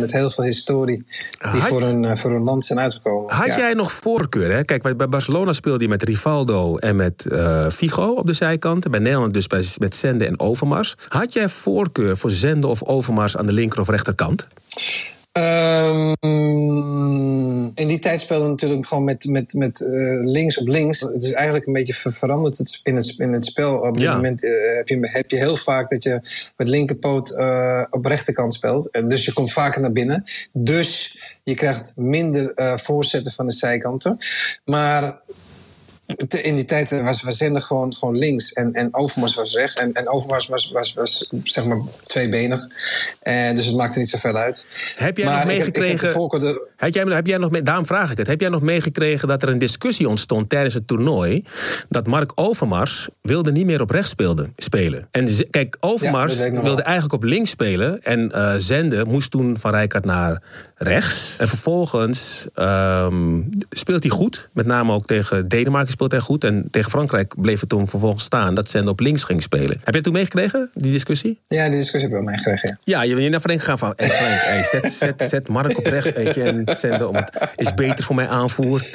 Met 0.00 0.12
heel 0.12 0.30
veel 0.30 0.44
historie 0.44 1.04
die 1.52 1.60
Had- 1.60 1.68
voor 1.68 1.82
hun, 1.82 2.18
voor 2.18 2.30
hun 2.30 2.42
land 2.42 2.64
zijn 2.64 2.78
uitgekomen. 2.78 3.34
Had 3.34 3.46
ja. 3.46 3.58
jij 3.58 3.74
nog 3.74 3.92
voorkeur? 3.92 4.52
Hè? 4.52 4.64
Kijk, 4.64 4.96
bij 4.96 5.08
Barcelona 5.08 5.52
speelde 5.52 5.82
je 5.82 5.88
met 5.88 6.02
Rivaldo 6.02 6.76
en 6.76 6.96
met 6.96 7.26
eh, 7.26 7.70
Figo 7.70 8.10
op 8.12 8.26
de 8.26 8.34
zijkanten. 8.34 8.90
Bij 8.90 9.00
Nederland 9.00 9.34
dus 9.34 9.46
bij, 9.46 9.64
met 9.78 9.96
Zende 9.96 10.26
en 10.26 10.40
Overmars. 10.40 10.94
Had 11.08 11.32
jij 11.32 11.48
voorkeur 11.48 12.16
voor 12.16 12.30
Zende 12.30 12.66
of 12.66 12.82
Overmars 12.82 13.36
aan 13.36 13.46
de 13.46 13.52
linker 13.52 13.80
of 13.80 13.88
rechterkant? 13.88 14.46
Ehm, 15.32 16.12
in 17.76 17.88
die 17.88 17.98
tijd 17.98 18.20
speelden 18.20 18.44
we 18.46 18.50
natuurlijk 18.52 18.86
gewoon 18.86 19.04
met, 19.04 19.24
met, 19.24 19.54
met 19.54 19.80
eh, 19.80 19.88
links 20.20 20.58
op 20.58 20.66
links. 20.68 21.00
Het 21.00 21.22
is 21.24 21.32
eigenlijk 21.32 21.66
een 21.66 21.72
beetje 21.72 21.94
ver- 21.94 22.12
veranderd 22.12 22.58
het- 22.58 22.80
in 22.82 22.96
het, 22.96 23.14
in 23.18 23.32
het 23.32 23.44
spel. 23.44 23.78
Op 23.78 23.94
dit 23.94 24.02
Ja. 24.02 24.14
moment 24.14 24.44
eh, 24.44 24.50
heb, 24.76 24.88
je, 24.88 24.98
heb 25.00 25.30
je 25.30 25.36
heel 25.36 25.56
vaak 25.56 25.90
dat 25.90 26.02
je 26.02 26.20
met 26.56 26.68
linkerpoot 26.68 27.30
eh, 27.30 27.82
op 27.90 28.04
rechterkant 28.06 28.54
speelt. 28.54 28.90
En 28.90 29.08
dus 29.08 29.24
je 29.24 29.32
komt 29.32 29.52
vaker 29.52 29.80
naar 29.80 29.92
binnen. 29.92 30.24
Dus 30.52 31.18
je 31.44 31.54
krijgt 31.54 31.92
minder 31.96 32.52
voorzetten 32.82 33.32
van 33.32 33.46
de 33.46 33.52
zijkanten. 33.52 34.18
Maar 34.64 35.18
in 36.42 36.54
die 36.56 36.64
tijd 36.64 37.00
was, 37.02 37.22
was 37.22 37.36
Zender 37.36 37.62
gewoon, 37.62 37.94
gewoon 37.94 38.18
links 38.18 38.52
en, 38.52 38.72
en 38.72 38.94
Overmars 38.94 39.34
was 39.34 39.54
rechts. 39.54 39.74
En, 39.74 39.92
en 39.92 40.08
Overmars 40.08 40.46
was, 40.46 40.70
was, 40.72 40.94
was, 40.94 41.30
zeg 41.42 41.64
maar 41.64 41.78
tweebenig. 42.02 42.66
En 43.22 43.56
dus 43.56 43.66
het 43.66 43.74
maakte 43.76 43.98
niet 43.98 44.08
zoveel 44.08 44.36
uit. 44.36 44.66
Heb 44.96 45.16
jij 45.16 45.26
Maar 45.26 45.44
nog 45.46 45.54
ik 45.54 45.58
heb- 45.58 45.66
ik 45.66 45.74
heb 46.76 46.94
jij, 46.94 47.04
heb 47.04 47.26
jij 47.26 47.38
nog, 47.38 47.50
mee- 47.50 47.62
daarom 47.62 47.86
vraag 47.86 48.10
ik 48.10 48.18
het. 48.18 48.26
Heb 48.26 48.40
jij 48.40 48.48
nog 48.48 48.60
meegekregen 48.62 49.28
dat 49.28 49.42
er 49.42 49.48
een 49.48 49.58
discussie 49.58 50.08
ontstond 50.08 50.48
tijdens 50.48 50.74
het 50.74 50.86
toernooi? 50.86 51.44
Dat 51.88 52.06
Mark 52.06 52.32
Overmars 52.34 53.08
wilde 53.22 53.52
niet 53.52 53.66
meer 53.66 53.80
op 53.80 53.90
rechts 53.90 54.10
speelde, 54.10 54.48
spelen. 54.56 55.08
En 55.10 55.28
kijk, 55.50 55.76
Overmars 55.80 56.36
wilde 56.36 56.82
eigenlijk 56.82 57.12
op 57.14 57.22
links 57.22 57.50
spelen. 57.50 58.02
En 58.02 58.32
eh 58.32 58.54
Zende 58.56 59.04
moest 59.04 59.30
toen 59.30 59.56
van 59.58 59.70
Rijkaard 59.70 60.04
naar 60.04 60.42
rechts. 60.76 61.34
En 61.38 61.48
vervolgens 61.48 62.46
ehm, 62.54 63.40
speelt 63.70 64.02
hij 64.02 64.12
goed. 64.12 64.48
Met 64.52 64.66
name 64.66 64.92
ook 64.92 65.06
tegen 65.06 65.48
Denemarken 65.48 65.92
speelt 65.92 66.10
hij 66.10 66.20
goed. 66.20 66.44
En 66.44 66.68
tegen 66.70 66.90
Frankrijk 66.90 67.34
bleef 67.40 67.60
het 67.60 67.68
toen 67.68 67.88
vervolgens 67.88 68.24
staan 68.24 68.54
dat 68.54 68.68
Zende 68.68 68.90
op 68.90 69.00
links 69.00 69.22
ging 69.24 69.42
spelen. 69.42 69.80
Heb 69.84 69.94
jij 69.94 70.02
toen 70.02 70.12
meegekregen, 70.12 70.70
die 70.74 70.92
discussie? 70.92 71.38
Ja, 71.46 71.68
die 71.68 71.76
discussie 71.78 72.00
heb 72.00 72.10
ik 72.10 72.14
wel 72.16 72.22
meegekregen. 72.22 72.78
Ja. 72.84 72.96
Ja, 72.96 73.02
je 73.02 73.14
bent 73.14 73.30
naar 73.30 73.40
Frank 73.40 73.58
gegaan 73.58 73.78
van... 73.78 73.92
Hey 73.96 74.08
Frank, 74.10 74.40
hey, 74.40 74.62
zet, 74.80 74.92
zet, 74.92 75.30
zet 75.30 75.48
Mark 75.48 75.78
op 75.78 75.86
rechts, 75.86 76.12
weet 76.12 76.34
je, 76.34 76.42
en 76.42 76.65
om 77.08 77.14
het 77.14 77.50
is 77.54 77.74
beter 77.74 78.04
voor 78.04 78.16
mijn 78.16 78.28
aanvoer. 78.28 78.84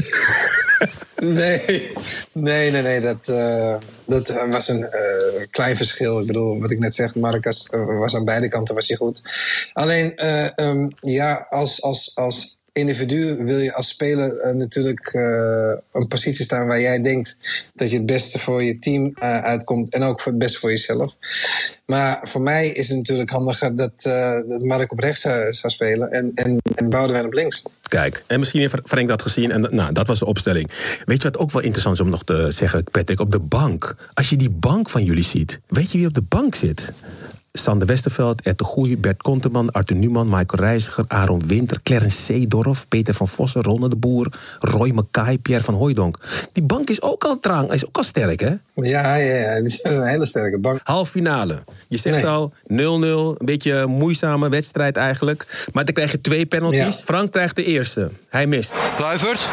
Nee, 1.22 1.92
nee, 2.32 2.72
nee, 2.72 2.82
nee. 2.82 3.02
Dat, 3.02 3.28
eh, 3.28 3.76
dat 4.06 4.48
was 4.50 4.68
een 4.68 4.84
eh, 4.84 5.48
klein 5.50 5.76
verschil. 5.76 6.20
Ik 6.20 6.28
bedoel, 6.28 6.60
wat 6.60 6.72
ik 6.72 6.80
net 6.80 6.94
zeg, 6.94 7.16
Marcus 7.16 7.68
eh, 7.70 7.86
was 7.86 8.16
aan 8.16 8.26
beide 8.26 8.48
kanten 8.48 8.76
was 8.76 8.88
hij 8.88 8.98
goed. 8.98 9.22
Alleen, 9.74 10.16
eh, 10.16 10.58
ehm, 10.58 10.90
ja, 11.00 11.46
als, 11.50 11.82
als, 11.82 12.12
als 12.14 12.61
individu 12.74 13.36
wil 13.40 13.58
je 13.58 13.74
als 13.74 13.88
speler 13.88 14.38
eh, 14.38 14.54
natuurlijk 14.54 15.10
eh, 15.14 15.74
een 15.92 16.08
positie 16.08 16.46
staan 16.46 16.68
waar 16.68 16.82
jij 16.82 17.02
denkt 17.02 17.38
dat 17.74 17.90
je 17.90 17.98
het 17.98 18.06
beste 18.06 18.40
voor 18.40 18.64
je 18.64 18.80
team 18.80 19.12
eh, 19.14 19.38
uitkomt 19.38 19.94
en 19.94 20.04
ook 20.04 20.20
voor 20.20 20.32
het 20.32 20.42
beste 20.42 20.60
voor 20.60 20.70
jezelf. 20.70 21.16
Maar 21.86 22.20
voor 22.24 22.42
mij 22.42 22.68
is 22.68 22.88
het 22.88 22.98
natuurlijk 22.98 23.30
handiger 23.30 23.76
dat, 23.76 24.02
dat 24.48 24.62
Mark 24.62 24.92
op 24.92 25.00
rechts 25.00 25.22
zou, 25.22 25.54
zou 25.54 25.74
spelen 25.74 26.12
en, 26.12 26.32
en, 26.34 26.58
en 26.76 26.90
Boudewijn 26.90 27.26
op 27.26 27.34
links. 27.34 27.64
Kijk, 27.88 28.24
en 28.28 28.40
misschien 28.40 28.60
heeft 28.60 28.76
Frank 28.84 29.08
dat 29.08 29.22
gezien. 29.22 29.52
En 29.52 29.68
nou, 29.72 29.94
dat 29.94 30.08
was 30.08 30.20
de 30.20 30.26
opstelling. 30.26 30.72
Weet 31.06 31.22
je 31.22 31.30
wat 31.30 31.38
ook 31.38 31.52
wel 31.52 31.62
interessant 31.62 31.96
is 31.96 32.02
om 32.02 32.10
nog 32.10 32.24
te 32.24 32.52
zeggen, 32.52 32.84
Patrick? 32.84 33.20
Op 33.20 33.32
de 33.32 33.40
bank. 33.40 33.96
Als 34.14 34.30
je 34.30 34.38
die 34.38 34.50
bank 34.50 34.90
van 34.90 35.04
jullie 35.04 35.24
ziet. 35.24 35.60
Weet 35.68 35.92
je 35.92 35.98
wie 35.98 36.08
op 36.08 36.14
de 36.14 36.24
bank 36.28 36.56
zit? 36.56 36.92
Sander 37.54 37.88
Westerveld, 37.88 38.42
Ed 38.42 38.58
de 38.58 38.64
Goeie, 38.64 38.98
Bert 38.98 39.22
Konteman, 39.22 39.72
Arthur 39.72 39.96
Newman, 39.96 40.28
Michael 40.30 40.64
Reiziger, 40.64 41.06
Aaron 41.08 41.48
Winter, 41.48 41.82
Clarence 41.84 42.18
Seedorf, 42.22 42.86
Peter 42.88 43.14
van 43.14 43.28
Vossen, 43.28 43.64
Ronne 43.64 43.90
de 43.90 43.96
Boer, 43.96 44.28
Roy 44.60 44.90
Mackay, 44.92 45.38
Pierre 45.38 45.64
van 45.64 45.74
Hooijdonk. 45.74 46.18
Die 46.52 46.64
bank 46.64 46.90
is 46.90 47.02
ook 47.02 47.24
al 47.24 47.40
drang, 47.40 47.72
is 47.72 47.86
ook 47.86 47.98
al 47.98 48.04
sterk, 48.04 48.40
hè? 48.40 48.54
Ja, 48.76 49.16
ja, 49.16 49.36
ja. 49.36 49.56
Dit 49.62 49.66
is 49.66 49.80
een 49.84 50.08
hele 50.08 50.26
sterke 50.26 50.60
bank. 50.60 50.80
Half 50.84 51.10
finale. 51.10 51.64
Je 51.88 51.98
zegt 51.98 52.16
Nee. 52.16 52.28
al 52.28 52.54
0-0, 52.68 53.36
een 53.40 53.46
beetje 53.46 53.74
een 53.74 53.90
moeizame 53.90 54.50
wedstrijd 54.50 54.98
eigenlijk. 54.98 55.68
Maar 55.74 55.86
dan 55.86 55.94
krijg 55.94 56.12
je 56.12 56.22
twee 56.22 56.46
penalties. 56.46 56.96
Ja. 56.96 57.04
Frank 57.04 57.32
krijgt 57.32 57.56
de 57.56 57.64
eerste. 57.64 58.10
Hij 58.30 58.48
mist. 58.48 58.72
Kluivert. 58.96 59.48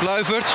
Kluivert. 0.00 0.52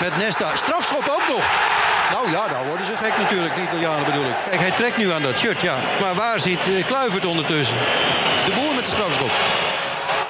met 0.00 0.16
Nesta. 0.16 0.56
Strafschop 0.56 1.08
ook 1.20 1.28
nog. 1.36 1.69
Nou 2.10 2.30
ja, 2.30 2.50
nou 2.50 2.66
worden 2.66 2.86
ze 2.86 2.96
gek 2.96 3.16
natuurlijk, 3.18 3.54
de 3.54 3.62
Italianen 3.62 4.04
bedoel 4.04 4.24
ik. 4.24 4.36
Kijk, 4.50 4.60
hij 4.60 4.70
trekt 4.70 4.96
nu 4.96 5.10
aan 5.10 5.22
dat 5.22 5.36
shirt, 5.36 5.60
ja. 5.60 5.76
Maar 6.00 6.14
waar 6.14 6.40
zit 6.40 6.66
uh, 6.66 6.86
Kluivert 6.86 7.26
ondertussen? 7.26 7.76
De 8.46 8.52
boer 8.54 8.74
met 8.74 8.84
de 8.84 8.90
strafschop. 8.90 9.30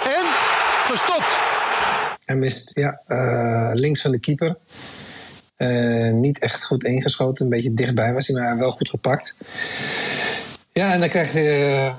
En 0.04 0.26
gestopt. 0.84 1.32
Hij 2.24 2.36
mist 2.36 2.78
ja, 2.78 3.00
uh, 3.06 3.70
links 3.72 4.00
van 4.00 4.12
de 4.12 4.20
keeper. 4.20 4.56
Uh, 5.58 6.12
niet 6.12 6.38
echt 6.38 6.64
goed 6.64 6.84
ingeschoten. 6.84 7.44
Een 7.44 7.50
beetje 7.50 7.74
dichtbij 7.74 8.12
was 8.12 8.26
hij, 8.26 8.36
maar 8.36 8.58
wel 8.58 8.70
goed 8.70 8.88
gepakt. 8.88 9.34
Ja, 10.72 10.92
en 10.92 11.00
dan 11.00 11.08
krijgt 11.08 11.34
uh, 11.34 11.92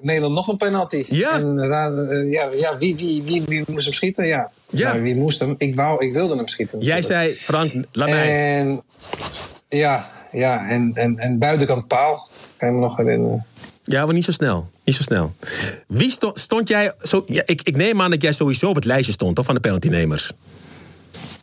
Nederland 0.00 0.34
nog 0.34 0.48
een 0.48 0.56
penalty. 0.56 1.04
Ja. 1.08 1.32
En, 1.32 1.56
uh, 1.58 2.32
ja, 2.32 2.50
ja 2.56 2.78
wie, 2.78 2.96
wie, 2.96 3.22
wie, 3.22 3.42
wie, 3.42 3.64
moest 3.66 3.84
hem 3.84 3.94
schieten? 3.94 4.26
Ja. 4.26 4.50
ja. 4.70 4.92
Nou, 4.92 5.02
wie 5.02 5.16
moest 5.16 5.40
hem? 5.40 5.54
Ik, 5.58 5.74
wou, 5.74 6.06
ik 6.06 6.12
wilde 6.12 6.36
hem 6.36 6.48
schieten. 6.48 6.80
Jij 6.80 7.02
zei, 7.02 7.34
Frank, 7.34 7.72
laat 7.92 8.08
mij. 8.08 8.56
En, 8.58 8.82
ja, 9.68 10.10
ja 10.32 10.68
en, 10.68 10.90
en, 10.94 11.18
en 11.18 11.38
buitenkant 11.38 11.86
paal. 11.86 12.28
Kan 12.56 12.68
je 12.68 12.74
me 12.74 12.80
nog 12.80 12.96
herinneren. 12.96 13.46
Ja, 13.82 14.04
maar 14.04 14.14
niet 14.14 14.24
zo 14.24 14.30
snel. 14.30 14.70
Niet 14.84 14.96
zo 14.96 15.02
snel. 15.02 15.32
Wie 15.86 16.10
stond, 16.10 16.38
stond 16.38 16.68
jij... 16.68 16.92
Zo, 17.02 17.24
ja, 17.26 17.42
ik, 17.46 17.62
ik 17.62 17.76
neem 17.76 18.00
aan 18.00 18.10
dat 18.10 18.22
jij 18.22 18.32
sowieso 18.32 18.68
op 18.68 18.74
het 18.74 18.84
lijstje 18.84 19.12
stond, 19.12 19.36
toch? 19.36 19.44
Van 19.44 19.54
de 19.54 19.60
penaltynemers. 19.60 20.32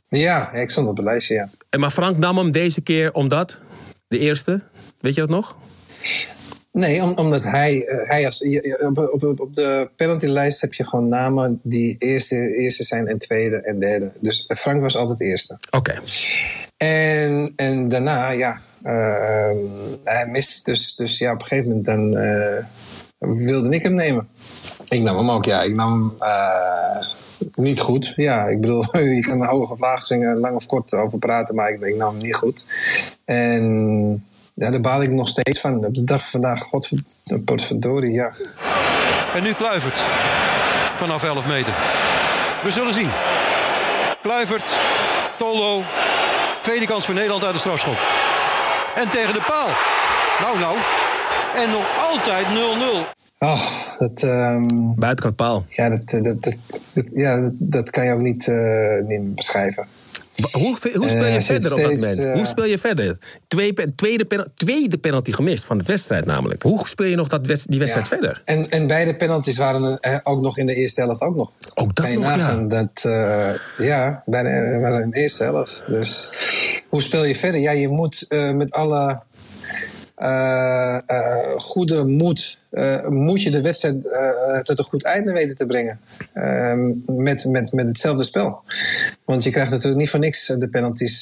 Ja, 0.07 0.51
ik 0.51 0.69
stond 0.69 0.87
op 0.87 0.95
het 0.95 1.05
lijstje, 1.05 1.33
ja. 1.33 1.49
En 1.69 1.79
maar 1.79 1.91
Frank 1.91 2.17
nam 2.17 2.37
hem 2.37 2.51
deze 2.51 2.81
keer 2.81 3.13
omdat? 3.13 3.57
De 4.07 4.17
eerste? 4.17 4.61
Weet 4.99 5.15
je 5.15 5.21
dat 5.21 5.29
nog? 5.29 5.57
Nee, 6.71 7.03
om, 7.03 7.13
omdat 7.15 7.43
hij, 7.43 7.83
hij 8.07 8.25
als, 8.25 8.43
op, 8.79 9.23
op, 9.23 9.39
op 9.39 9.55
de 9.55 9.89
penaltylijst 9.95 10.61
heb 10.61 10.73
je 10.73 10.85
gewoon 10.85 11.09
namen 11.09 11.59
die 11.63 11.95
eerste, 11.97 12.55
eerste 12.55 12.83
zijn 12.83 13.07
en 13.07 13.17
tweede 13.17 13.61
en 13.61 13.79
derde. 13.79 14.13
Dus 14.19 14.45
Frank 14.47 14.81
was 14.81 14.97
altijd 14.97 15.21
eerste. 15.21 15.57
Oké. 15.69 15.77
Okay. 15.77 15.99
En, 16.77 17.53
en 17.55 17.87
daarna, 17.87 18.29
ja, 18.29 18.61
uh, 18.85 19.51
hij 20.03 20.27
mist. 20.27 20.65
Dus, 20.65 20.95
dus 20.95 21.17
ja, 21.17 21.31
op 21.31 21.39
een 21.39 21.45
gegeven 21.45 21.69
moment 21.69 21.85
dan 21.85 22.17
uh, 22.17 22.63
wilde 23.45 23.69
ik 23.69 23.83
hem 23.83 23.95
nemen. 23.95 24.27
Ik 24.87 25.01
nam 25.01 25.17
hem 25.17 25.29
ook, 25.29 25.45
ja. 25.45 25.61
Ik 25.61 25.75
nam 25.75 26.15
hem 26.19 26.29
uh, 26.29 27.05
niet 27.55 27.79
goed. 27.79 28.13
Ja, 28.15 28.47
ik 28.47 28.61
bedoel, 28.61 28.97
je 29.17 29.21
kan 29.21 29.41
er 29.41 29.47
hoog 29.47 29.71
of 29.71 29.79
laag 29.79 30.03
zingen, 30.03 30.37
lang 30.37 30.55
of 30.55 30.65
kort 30.65 30.93
over 30.93 31.19
praten, 31.19 31.55
maar 31.55 31.69
ik, 31.69 31.81
ik 31.81 31.95
nam 31.95 32.13
hem 32.13 32.21
niet 32.21 32.35
goed. 32.35 32.65
En 33.25 34.25
ja, 34.53 34.69
daar 34.69 34.81
baal 34.81 35.01
ik 35.01 35.09
nog 35.09 35.27
steeds 35.27 35.59
van. 35.59 35.85
Op 35.85 35.95
de 35.95 36.03
dag 36.03 36.21
van 36.21 36.29
vandaag, 36.29 36.59
godverdorie, 37.45 38.13
ja. 38.13 38.33
En 39.35 39.43
nu 39.43 39.53
Kluivert. 39.53 40.01
Vanaf 40.95 41.23
11 41.23 41.47
meter. 41.47 41.73
We 42.63 42.71
zullen 42.71 42.93
zien. 42.93 43.09
Kluivert, 44.21 44.77
Tollo. 45.37 45.83
Tweede 46.61 46.85
kans 46.85 47.05
voor 47.05 47.13
Nederland 47.13 47.43
uit 47.43 47.53
de 47.53 47.59
strafschop. 47.59 47.97
En 48.95 49.09
tegen 49.09 49.33
de 49.33 49.41
paal. 49.47 49.69
Nou, 50.39 50.59
nou. 50.59 50.77
En 51.55 51.69
nog 51.69 51.85
altijd 51.99 52.45
0-0. 52.45 53.19
Oh, 53.39 53.61
dat... 53.97 54.21
Um, 54.21 54.95
Buitenkant 54.95 55.35
paal. 55.35 55.65
Ja, 55.69 55.89
dat, 55.89 56.09
dat, 56.09 56.43
dat, 56.43 56.55
dat 56.93 57.05
ja, 57.13 57.41
dat, 57.41 57.51
dat, 57.55 57.89
kan 57.89 58.05
je 58.05 58.13
ook 58.13 58.21
niet, 58.21 58.47
uh, 58.47 59.01
niet 59.01 59.35
beschrijven. 59.35 59.87
Hoe, 60.51 60.77
hoe 60.93 61.07
speel 61.09 61.25
je 61.25 61.37
uh, 61.37 61.41
verder 61.41 61.73
op 61.73 61.81
dat 61.81 61.91
moment? 61.91 62.23
Hoe 62.23 62.45
speel 62.45 62.65
je 62.65 62.77
verder? 62.77 63.17
Tweede, 63.47 63.95
tweede, 63.95 64.25
penalty, 64.25 64.51
tweede 64.55 64.97
penalty 64.97 65.31
gemist 65.31 65.63
van 65.63 65.77
de 65.77 65.83
wedstrijd 65.83 66.25
namelijk. 66.25 66.63
Hoe 66.63 66.87
speel 66.87 67.07
je 67.07 67.15
nog 67.15 67.27
dat, 67.27 67.45
die 67.45 67.79
wedstrijd 67.79 68.07
ja. 68.07 68.15
verder? 68.15 68.41
En, 68.45 68.69
en 68.69 68.87
beide 68.87 69.15
penalties 69.15 69.57
waren 69.57 69.99
ook 70.23 70.41
nog 70.41 70.57
in 70.57 70.65
de 70.65 70.75
eerste 70.75 71.01
helft 71.01 71.21
ook 71.21 71.35
nog. 71.35 71.51
Ook 71.73 71.95
dat 71.95 72.09
nog, 72.09 72.35
ja. 72.35 72.55
dat... 72.55 73.01
Ja, 73.77 74.23
bijna 74.25 74.79
waren 74.79 75.01
in 75.01 75.09
de 75.09 75.19
eerste 75.19 75.43
helft. 75.43 75.83
Dus 75.87 76.29
hoe 76.89 77.01
speel 77.01 77.25
je 77.25 77.35
verder? 77.35 77.61
Ja, 77.61 77.71
je 77.71 77.87
moet 77.87 78.25
met 78.53 78.71
alle... 78.71 79.21
Uh, 80.21 80.97
uh, 81.07 81.37
goede 81.57 82.05
moed 82.05 82.57
uh, 82.71 83.07
moet 83.07 83.41
je 83.41 83.51
de 83.51 83.61
wedstrijd 83.61 84.01
tot 84.63 84.77
een 84.77 84.83
goed 84.83 85.03
einde 85.03 85.31
weten 85.31 85.55
te 85.55 85.65
brengen. 85.65 85.99
Ehm, 86.33 86.91
met, 87.05 87.45
met, 87.45 87.71
met 87.71 87.87
hetzelfde 87.87 88.23
spel. 88.23 88.61
Want 89.25 89.43
je 89.43 89.49
krijgt 89.49 89.71
natuurlijk 89.71 89.99
niet 89.99 90.09
voor 90.09 90.19
niks 90.19 90.45
de 90.57 90.69
penalties. 90.69 91.21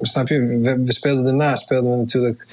Snap 0.00 0.28
je? 0.28 0.58
We, 0.62 0.82
we, 0.84 0.92
speelden 0.92 1.24
daarna 1.24 1.56
speelden 1.56 1.90
we 1.90 1.96
natuurlijk 1.96 2.46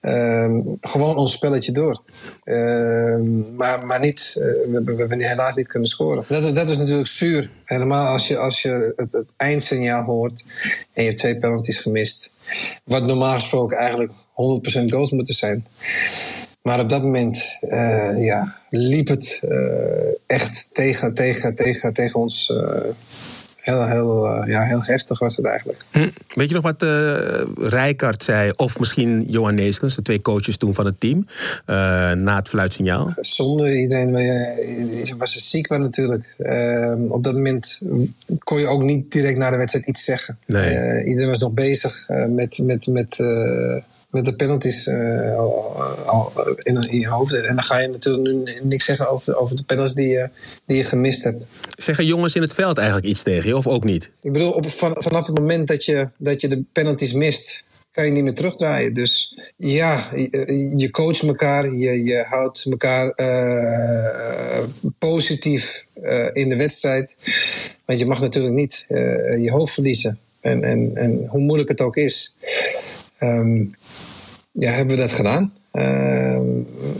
um, 0.00 0.78
gewoon 0.80 1.16
ons 1.16 1.32
spelletje 1.32 1.72
door. 1.72 2.02
Um, 2.44 3.54
maar, 3.56 3.86
maar 3.86 4.00
niet, 4.00 4.32
we, 4.34 4.82
we, 4.84 4.94
hebben 4.96 5.20
helaas 5.20 5.54
niet 5.54 5.66
kunnen 5.66 5.88
scoren. 5.88 6.24
Dat 6.28 6.44
is, 6.44 6.52
dat 6.52 6.68
is 6.68 6.78
natuurlijk 6.78 7.08
zuur. 7.08 7.50
Helemaal 7.64 8.06
als 8.06 8.28
je, 8.28 8.38
als 8.38 8.62
je 8.62 8.92
het, 8.96 9.12
het 9.12 9.26
eindsignaal 9.36 10.04
hoort 10.04 10.44
en 10.92 11.02
je 11.02 11.08
hebt 11.08 11.20
twee 11.20 11.38
penalties 11.38 11.78
gemist. 11.78 12.30
Wat 12.84 13.06
normaal 13.06 13.34
gesproken 13.34 13.76
eigenlijk 13.76 14.12
100% 14.12 14.14
goals 14.86 15.10
moeten 15.10 15.34
zijn. 15.34 15.66
Maar 16.62 16.80
op 16.80 16.88
dat 16.88 17.02
moment 17.02 17.58
uh, 17.60 18.24
ja, 18.24 18.56
liep 18.68 19.08
het 19.08 19.40
uh, 19.44 19.58
echt 20.26 20.68
tegen, 20.72 21.14
tegen, 21.14 21.54
tegen, 21.54 21.94
tegen 21.94 22.20
ons. 22.20 22.48
Uh, 22.48 22.80
heel, 23.60 23.86
heel, 23.86 24.44
ja, 24.46 24.62
heel 24.62 24.82
heftig 24.82 25.18
was 25.18 25.36
het 25.36 25.46
eigenlijk. 25.46 25.78
Hm. 25.90 26.08
Weet 26.34 26.48
je 26.48 26.54
nog 26.54 26.62
wat 26.62 26.82
Rijkaard 27.58 28.22
zei? 28.22 28.52
Of 28.56 28.78
misschien 28.78 29.24
Johan 29.28 29.54
Neeskens, 29.54 29.94
de 29.94 30.02
twee 30.02 30.22
coaches 30.22 30.56
toen 30.56 30.74
van 30.74 30.84
het 30.84 31.00
team. 31.00 31.26
na 32.24 32.36
het 32.36 32.48
fluitsignaal. 32.48 33.14
Zonde, 33.20 33.76
iedereen 33.76 34.12
was 35.18 35.34
er 35.34 35.40
ziek 35.40 35.66
van 35.66 35.80
natuurlijk. 35.80 36.36
op 37.08 37.24
dat 37.24 37.34
moment 37.34 37.80
kon 38.38 38.58
je 38.58 38.66
ook 38.66 38.82
niet 38.82 39.12
direct 39.12 39.38
na 39.38 39.50
de 39.50 39.56
wedstrijd 39.56 39.88
iets 39.88 40.04
zeggen. 40.04 40.38
Nee. 40.46 41.04
iedereen 41.04 41.28
was 41.28 41.38
nog 41.38 41.52
bezig 41.52 42.08
met... 42.28 42.58
met, 42.58 42.86
met 42.86 43.18
met 44.10 44.24
de 44.24 44.36
penalties 44.36 44.86
uh, 44.86 45.38
al, 45.38 45.82
al 46.06 46.32
in, 46.56 46.82
in, 46.82 46.98
je 46.98 47.08
hoofd. 47.08 47.32
En 47.32 47.54
dan 47.54 47.64
ga 47.64 47.78
je 47.78 47.88
natuurlijk 47.88 48.34
nu 48.34 48.44
niks 48.62 48.84
zeggen 48.84 49.08
over, 49.10 49.36
over 49.36 49.56
de 49.56 49.64
penalties 49.64 49.94
die 49.94 50.08
je, 50.08 50.28
die 50.66 50.76
je 50.76 50.84
gemist 50.84 51.24
hebt. 51.24 51.44
Zeggen 51.76 52.06
jongens 52.06 52.34
in 52.34 52.42
het 52.42 52.54
veld 52.54 52.78
eigenlijk 52.78 53.08
iets 53.08 53.22
tegen 53.22 53.48
je, 53.48 53.56
of 53.56 53.66
ook 53.66 53.84
niet? 53.84 54.10
Ik 54.22 54.32
bedoel, 54.32 54.52
op, 54.52 54.70
van, 54.70 54.96
vanaf 54.98 55.26
het 55.26 55.38
moment 55.38 55.68
dat 55.68 55.84
je, 55.84 56.08
dat 56.16 56.40
je 56.40 56.48
de 56.48 56.62
penalties 56.72 57.12
mist, 57.12 57.64
kan 57.92 58.04
je 58.04 58.10
niet 58.10 58.24
meer 58.24 58.34
terugdraaien. 58.34 58.92
Dus 58.92 59.38
ja, 59.56 60.10
je, 60.14 60.72
je 60.76 60.90
coacht 60.90 61.22
elkaar, 61.22 61.72
je, 61.72 62.04
je 62.04 62.24
houdt 62.28 62.66
elkaar 62.70 63.12
uh, 63.16 64.64
positief 64.98 65.86
uh, 66.02 66.28
in 66.32 66.48
de 66.48 66.56
wedstrijd. 66.56 67.14
Want 67.84 67.98
je 67.98 68.06
mag 68.06 68.20
natuurlijk 68.20 68.54
niet 68.54 68.84
uh, 68.88 69.42
je 69.42 69.50
hoofd 69.50 69.74
verliezen. 69.74 70.18
En, 70.40 70.62
en, 70.62 70.90
en 70.94 71.26
hoe 71.26 71.40
moeilijk 71.40 71.68
het 71.68 71.80
ook 71.80 71.96
is. 71.96 72.34
Um, 73.22 73.74
ja, 74.52 74.70
hebben 74.70 74.96
we 74.96 75.02
dat 75.02 75.12
gedaan. 75.12 75.52
Uh, 75.72 76.40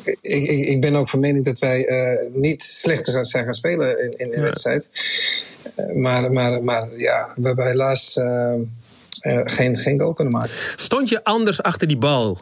ik, 0.02 0.18
ik, 0.20 0.66
ik, 0.66 0.80
ben 0.80 0.94
ook 0.94 1.08
van 1.08 1.20
mening 1.20 1.44
dat 1.44 1.58
wij 1.58 1.88
uh, 1.88 2.32
niet 2.32 2.62
slechter 2.62 3.26
zijn 3.26 3.44
gaan 3.44 3.54
spelen 3.54 4.02
in, 4.02 4.18
in 4.18 4.30
de 4.30 4.36
ja. 4.36 4.42
wedstrijd. 4.42 4.88
Uh, 5.76 5.96
maar, 5.96 6.32
maar, 6.32 6.62
maar 6.62 6.88
ja, 6.94 7.32
we 7.36 7.46
hebben 7.46 7.66
helaas 7.66 8.18
geen, 9.44 9.78
geen 9.78 10.00
goal 10.00 10.12
kunnen 10.12 10.32
maken. 10.32 10.50
Stond 10.76 11.08
je 11.08 11.24
anders 11.24 11.62
achter 11.62 11.86
die 11.86 11.96
bal 11.96 12.38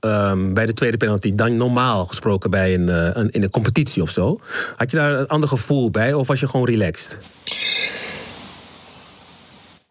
um, 0.00 0.54
bij 0.54 0.66
de 0.66 0.72
tweede 0.72 0.96
penalty 0.96 1.34
dan 1.34 1.56
normaal 1.56 2.06
gesproken 2.06 2.50
bij 2.50 2.74
een, 2.74 2.88
een, 3.18 3.30
in 3.30 3.42
een 3.42 3.50
competitie 3.50 4.02
of 4.02 4.10
zo? 4.10 4.40
Had 4.76 4.90
je 4.90 4.96
daar 4.96 5.12
een 5.12 5.26
ander 5.26 5.48
gevoel 5.48 5.90
bij 5.90 6.14
of 6.14 6.26
was 6.26 6.40
je 6.40 6.48
gewoon 6.48 6.66
relaxed? 6.66 7.16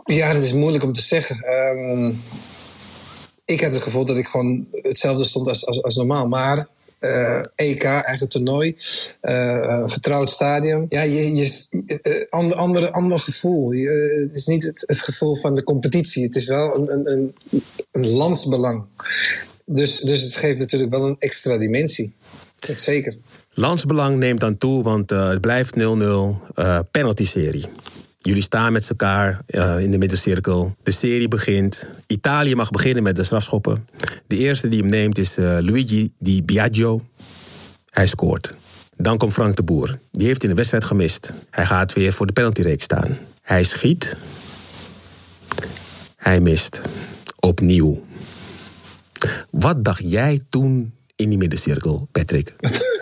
Ja, 0.06 0.34
dat 0.34 0.44
is 0.44 0.54
moeilijk 0.54 0.84
om 0.84 0.94
te 0.94 1.02
zeggen. 1.02 1.38
Um, 1.78 2.22
ik 3.46 3.62
had 3.62 3.74
het 3.74 3.82
gevoel 3.82 4.06
dat 4.06 4.18
ik 4.18 4.28
gewoon 4.28 4.68
hetzelfde 4.72 5.24
stond 5.24 5.48
als, 5.48 5.66
als, 5.66 5.84
als 5.84 5.96
normaal. 5.96 6.28
Maar 6.28 6.68
uh, 7.00 7.44
EK, 7.56 7.84
eigen 7.84 8.30
toernooi, 8.30 8.78
uh, 9.22 9.84
vertrouwd 9.86 10.30
stadium. 10.30 10.86
Ja, 10.90 11.02
je, 11.02 11.36
je, 11.36 11.68
uh, 11.70 12.14
ander, 12.30 12.58
ander, 12.58 12.92
ander 12.92 13.20
gevoel. 13.20 13.72
Je, 13.72 14.24
het 14.28 14.38
is 14.38 14.46
niet 14.46 14.64
het, 14.64 14.84
het, 14.86 15.00
gevoel 15.00 15.36
van 15.36 15.56
de 15.56 15.64
competitie. 15.64 16.24
Het 16.24 16.36
is 16.36 16.46
wel 16.46 16.76
een, 16.76 16.94
een, 16.94 17.12
een, 17.12 17.34
een 17.92 18.08
landsbelang. 18.08 18.86
Dus, 19.66 20.00
dus 20.00 20.22
het 20.22 20.36
geeft 20.36 20.60
natuurlijk 20.60 20.92
wel 20.92 21.08
een 21.08 21.16
extra 21.20 21.58
dimensie. 21.58 22.14
Dat 22.60 22.80
zeker. 22.80 23.18
Landsbelang 23.54 24.18
neemt 24.18 24.40
dan 24.40 24.58
toe, 24.58 24.84
want 24.84 25.10
het 25.10 25.42
blijft 25.42 25.74
0-0 25.74 25.80
penalty-serie. 26.92 27.66
Jullie 28.26 28.42
staan 28.42 28.72
met 28.72 28.90
elkaar 28.90 29.42
uh, 29.48 29.80
in 29.80 29.92
de 29.92 29.98
middencirkel. 29.98 30.76
De 30.84 30.92
serie 30.92 31.28
begint. 31.28 31.88
Italië 32.08 32.56
mag 32.56 32.72
beginnen 32.72 33.04
met 33.04 33.16
de 33.16 33.24
strafschoppen. 33.24 33.88
De 34.28 34.38
eerste 34.38 34.68
die 34.68 34.80
hem 34.80 34.90
neemt 34.90 35.18
is 35.18 35.38
uh, 35.38 35.46
Luigi 35.46 36.12
Di 36.20 36.44
Biagio. 36.44 37.02
Hij 37.90 38.08
scoort. 38.08 38.54
Dan 38.98 39.18
komt 39.18 39.34
Frank 39.34 39.56
de 39.56 39.64
Boer. 39.64 40.00
Die 40.12 40.28
heeft 40.28 40.44
in 40.44 40.50
de 40.50 40.56
wedstrijd 40.56 40.84
gemist. 40.84 41.34
Hij 41.50 41.66
gaat 41.66 41.94
weer 41.94 42.14
voor 42.14 42.26
de 42.26 42.34
penaltyreeks 42.34 42.84
staan. 42.84 43.18
Hij 43.42 43.64
schiet. 43.64 44.16
Hij 46.16 46.40
mist. 46.40 46.82
Opnieuw. 47.40 48.04
Wat 49.50 49.84
dacht 49.84 50.04
jij 50.06 50.42
toen 50.50 50.94
in 51.16 51.30
die 51.30 51.38
middencirkel, 51.38 52.08
Patrick? 52.12 52.54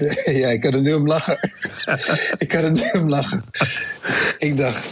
ja, 0.42 0.48
ik 0.48 0.60
kan 0.60 0.72
er 0.72 0.80
nu 0.80 0.92
om 0.92 1.06
lachen. 1.06 1.38
ik 2.38 2.48
kan 2.48 2.64
er 2.64 2.70
nu 2.70 3.00
om 3.00 3.08
lachen. 3.08 3.44
Ik 4.38 4.56
dacht, 4.56 4.86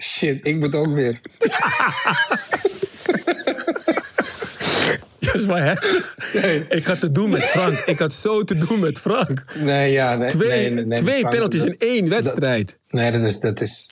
shit, 0.00 0.46
ik 0.46 0.58
moet 0.58 0.74
ook 0.74 0.94
weer. 0.94 1.20
Dat 5.18 5.34
is 5.34 5.46
wel 5.46 5.56
heftig. 5.56 6.14
Nee. 6.32 6.66
Ik 6.68 6.86
had 6.86 7.00
te 7.00 7.12
doen 7.12 7.30
met 7.30 7.44
Frank. 7.44 7.78
Ik 7.78 7.98
had 7.98 8.12
zo 8.12 8.44
te 8.44 8.58
doen 8.58 8.80
met 8.80 8.98
Frank. 8.98 9.44
Nee, 9.58 9.92
ja, 9.92 10.16
nee. 10.16 10.30
Twee, 10.30 10.48
nee, 10.48 10.70
nee, 10.70 10.84
nee, 10.84 11.00
twee 11.00 11.18
Frank, 11.18 11.34
penalties 11.34 11.62
in 11.64 11.74
één 11.78 12.08
wedstrijd. 12.08 12.78
Nee, 12.88 13.10
dat 13.10 13.22
is, 13.22 13.40
dat 13.40 13.60
is... 13.60 13.90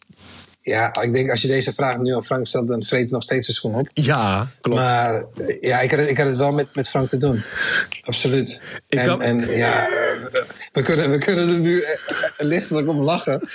Ja, 0.62 1.00
ik 1.02 1.14
denk 1.14 1.30
als 1.30 1.42
je 1.42 1.48
deze 1.48 1.74
vraag 1.74 1.96
nu 1.98 2.14
aan 2.14 2.24
Frank 2.24 2.46
stelt, 2.46 2.68
dan 2.68 2.82
vreet 2.82 3.10
nog 3.10 3.22
steeds 3.22 3.46
de 3.46 3.52
schoen 3.52 3.74
op. 3.74 3.88
Ja, 3.94 4.48
klopt. 4.60 4.78
Maar 4.80 5.24
ja, 5.60 5.80
ik 5.80 5.90
had, 5.90 6.00
het- 6.00 6.08
ik 6.08 6.18
had 6.18 6.26
het 6.26 6.36
wel 6.36 6.52
met, 6.52 6.74
met 6.74 6.88
Frank 6.88 7.08
te 7.08 7.16
doen. 7.16 7.42
Absoluut. 8.02 8.60
Ik 8.88 8.98
en, 8.98 9.06
kan- 9.06 9.22
en 9.22 9.36
ja, 9.56 9.86
we- 10.72 10.82
kunnen, 10.82 11.10
we 11.10 11.18
kunnen 11.18 11.48
er 11.48 11.58
nu 11.60 11.80
eh, 11.80 11.90
eh, 11.92 11.98
lichtelijk 12.38 12.88
om 12.88 13.00
lachen. 13.00 13.40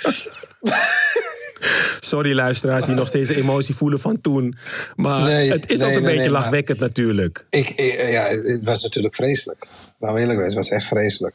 Sorry 2.00 2.34
luisteraars 2.34 2.84
die 2.84 2.94
nog 2.94 3.06
steeds 3.06 3.28
de 3.28 3.36
emotie 3.36 3.74
voelen 3.76 4.00
van 4.00 4.20
toen. 4.20 4.56
Maar 4.96 5.22
Nee, 5.22 5.50
het 5.52 5.70
is 5.70 5.78
nee, 5.78 5.88
ook 5.90 5.96
een 5.96 6.02
nee, 6.02 6.14
beetje 6.16 6.30
lachwekkend 6.30 6.78
natuurlijk. 6.78 7.44
Ik, 7.50 7.68
eh, 7.68 8.12
ja, 8.12 8.24
het 8.24 8.60
was 8.64 8.82
natuurlijk 8.82 9.14
vreselijk. 9.14 9.66
We 9.98 10.18
eerlijk 10.18 10.40
het 10.44 10.54
was 10.54 10.68
echt 10.68 10.86
vreselijk. 10.86 11.34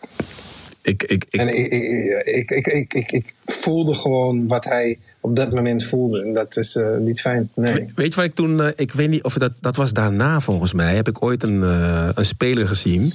Ik, 0.81 1.03
ik, 1.03 1.25
ik, 1.29 1.39
En 1.41 1.47
ik, 1.47 1.71
ik, 1.71 2.25
ik, 2.25 2.51
ik, 2.51 2.67
ik, 2.67 2.93
ik, 2.93 3.11
ik 3.11 3.33
voelde 3.45 3.93
gewoon 3.95 4.47
wat 4.47 4.63
hij 4.63 4.97
op 5.19 5.35
dat 5.35 5.51
moment 5.51 5.83
voelde. 5.83 6.21
En 6.23 6.33
dat 6.33 6.57
is 6.57 6.75
eh, 6.75 6.97
niet 6.97 7.21
fijn. 7.21 7.49
Nee. 7.55 7.91
Weet 7.95 8.07
je 8.09 8.15
wat 8.15 8.25
ik 8.25 8.35
toen, 8.35 8.61
eh, 8.61 8.67
ik 8.75 8.91
weet 8.91 9.09
niet 9.09 9.23
of 9.23 9.33
dat, 9.33 9.51
dat 9.59 9.75
was 9.75 9.93
daarna 9.93 10.39
volgens 10.41 10.73
mij, 10.73 10.95
heb 10.95 11.07
ik 11.07 11.23
ooit 11.23 11.43
een, 11.43 11.63
eh, 11.63 12.09
een 12.13 12.25
speler 12.25 12.67
gezien 12.67 13.11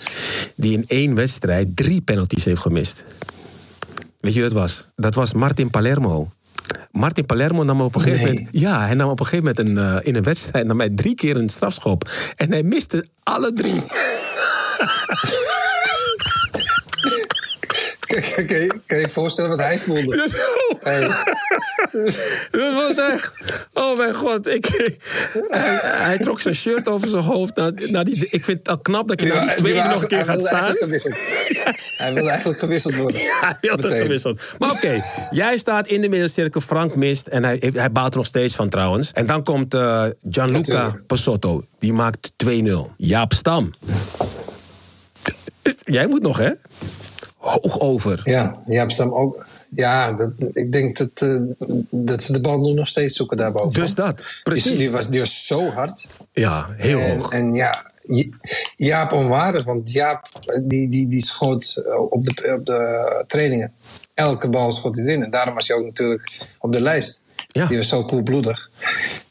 die 0.54 0.72
in 0.72 0.84
één 0.86 1.14
wedstrijd 1.14 1.76
drie 1.76 2.00
penalties 2.00 2.44
heeft 2.44 2.60
gemist. 2.60 3.04
Weet 4.20 4.34
je 4.34 4.40
wie 4.40 4.48
dat 4.50 4.58
was? 4.60 4.88
Dat 4.96 5.14
was 5.14 5.32
Martin 5.32 5.70
Palermo. 5.70 6.28
Martin 6.90 7.26
Palermo 7.26 7.62
nam 7.62 7.80
op 7.80 7.94
een 7.94 8.00
gegeven 8.00 8.24
Nee. 8.24 8.34
moment. 8.34 8.48
Ja, 8.52 8.86
hij 8.86 8.94
nam 8.94 9.10
op 9.10 9.20
een 9.20 9.26
gegeven 9.26 9.54
moment 9.56 9.78
een, 9.78 10.02
in 10.04 10.16
een 10.16 10.22
wedstrijd 10.22 10.66
nam 10.66 10.78
hij 10.78 10.90
drie 10.90 11.14
keer 11.14 11.36
een 11.36 11.48
strafschop. 11.48 12.10
En 12.36 12.50
hij 12.52 12.62
miste 12.62 13.04
alle 13.22 13.52
drie. 13.52 13.82
Kan, 18.46 18.56
je, 18.56 18.80
kan 18.86 18.98
je 18.98 19.08
voorstellen 19.08 19.50
wat 19.50 19.60
hij 19.60 19.78
voelde? 19.78 20.16
Dat 20.16 20.36
Hey, 20.80 21.00
Dat 22.50 22.74
was 22.74 22.96
echt. 22.96 23.30
Oh 23.72 23.96
mijn 23.96 24.14
god. 24.14 24.46
Ik, 24.46 24.66
hij, 25.48 25.78
hij 25.82 26.18
trok 26.18 26.40
zijn 26.40 26.54
shirt 26.54 26.88
over 26.88 27.08
zijn 27.08 27.22
hoofd. 27.22 27.56
Naar, 27.56 27.72
naar 27.86 28.04
die, 28.04 28.28
ik 28.30 28.44
vind 28.44 28.58
het 28.58 28.68
al 28.68 28.78
knap 28.78 29.08
dat 29.08 29.20
je 29.20 29.26
naar 29.26 29.46
die 29.46 29.54
tweede 29.54 29.82
nog 29.82 30.02
een 30.02 30.08
keer 30.08 30.24
gaat 30.24 30.40
staan. 30.40 30.74
Hij 31.96 32.14
wilde 32.14 32.30
eigenlijk 32.30 32.58
gewisseld 32.58 32.94
worden. 33.02 33.20
Hij 33.20 33.56
wilde 33.60 33.90
gewisseld. 33.90 34.42
Maar 34.58 34.70
oké, 34.70 35.02
jij 35.30 35.58
staat 35.58 35.86
in 35.86 36.00
de 36.00 36.08
middencirkel. 36.08 36.60
Frank 36.60 36.96
mist. 36.96 37.26
En 37.26 37.44
hij, 37.44 37.72
hij 37.74 37.92
baalt 37.92 38.10
er 38.10 38.16
nog 38.16 38.26
steeds 38.26 38.54
van 38.54 38.68
trouwens. 38.68 39.10
En 39.12 39.26
dan 39.26 39.42
komt 39.42 39.74
eh, 39.74 40.04
Gianluca. 40.30 40.96
Pasotto. 41.06 41.64
Die 41.78 41.92
maakt 41.92 42.30
2-0. 42.44 42.50
Jaap 42.96 43.32
Stam. 43.32 43.70
Jij 45.84 46.06
moet 46.06 46.22
nog, 46.22 46.38
hè? 46.38 46.50
Hoog 47.46 47.80
over. 47.80 48.20
Ja, 48.24 48.58
Jaap 48.66 48.90
Stam 48.90 49.12
ook. 49.14 49.46
Ja, 49.70 50.12
dat, 50.12 50.32
ik 50.52 50.72
denk 50.72 50.96
dat, 50.96 51.10
eh, 51.14 51.40
dat 51.90 52.22
ze 52.22 52.32
de 52.32 52.40
bal 52.40 52.60
nu 52.60 52.72
nog 52.72 52.88
steeds 52.88 53.16
zoeken 53.16 53.36
daarboven. 53.36 53.80
Dus 53.80 53.94
dat. 53.94 54.24
Precies. 54.42 54.76
die, 54.76 54.90
was, 54.90 55.08
die 55.08 55.20
was 55.20 55.46
zo 55.46 55.70
hard. 55.70 56.06
Ja, 56.32 56.66
heel 56.76 56.98
en, 56.98 57.16
hoog. 57.16 57.32
En 57.32 57.52
ja, 57.52 57.90
Ja- 58.02 58.24
Jaap 58.76 59.12
onwaardig, 59.12 59.64
want 59.64 59.92
Jaap 59.92 60.28
die, 60.64 60.88
die, 60.88 61.08
die 61.08 61.24
schoot 61.24 61.82
eh, 61.84 62.00
op 62.00 62.24
de, 62.24 62.54
op 62.58 62.66
de 62.66 63.24
trainingen. 63.26 63.72
Elke 64.14 64.48
bal 64.48 64.72
schoot 64.72 64.96
hij 64.96 65.04
erin. 65.04 65.22
En 65.24 65.30
daarom 65.30 65.54
was 65.54 65.68
hij 65.68 65.76
ook 65.76 65.84
natuurlijk 65.84 66.30
op 66.58 66.72
de 66.72 66.80
lijst. 66.80 67.22
Ja. 67.48 67.66
Die 67.66 67.76
was 67.76 67.88
zo 67.88 68.04
koelbloedig. 68.04 68.70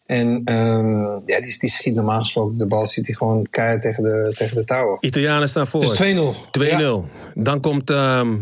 En 0.05 0.41
ehm, 0.45 0.99
ja, 1.25 1.41
die, 1.41 1.59
die 1.59 1.69
schiet 1.69 1.95
normaal 1.95 2.21
gesproken. 2.21 2.57
De 2.57 2.67
bal 2.67 2.85
ziet 2.87 3.07
hij 3.07 3.15
gewoon 3.15 3.47
keihard 3.49 3.81
tegen 3.81 4.03
de, 4.03 4.33
tegen 4.37 4.57
de 4.57 4.63
touwen. 4.63 4.97
Italianen 4.99 5.47
staan 5.47 5.67
voor. 5.67 5.81
Dus 5.81 6.13
2-0. 6.15 6.15
2-0. 6.59 6.77
Ja. 6.77 7.01
Dan 7.33 7.61
komt. 7.61 7.89
ehm, 7.89 8.37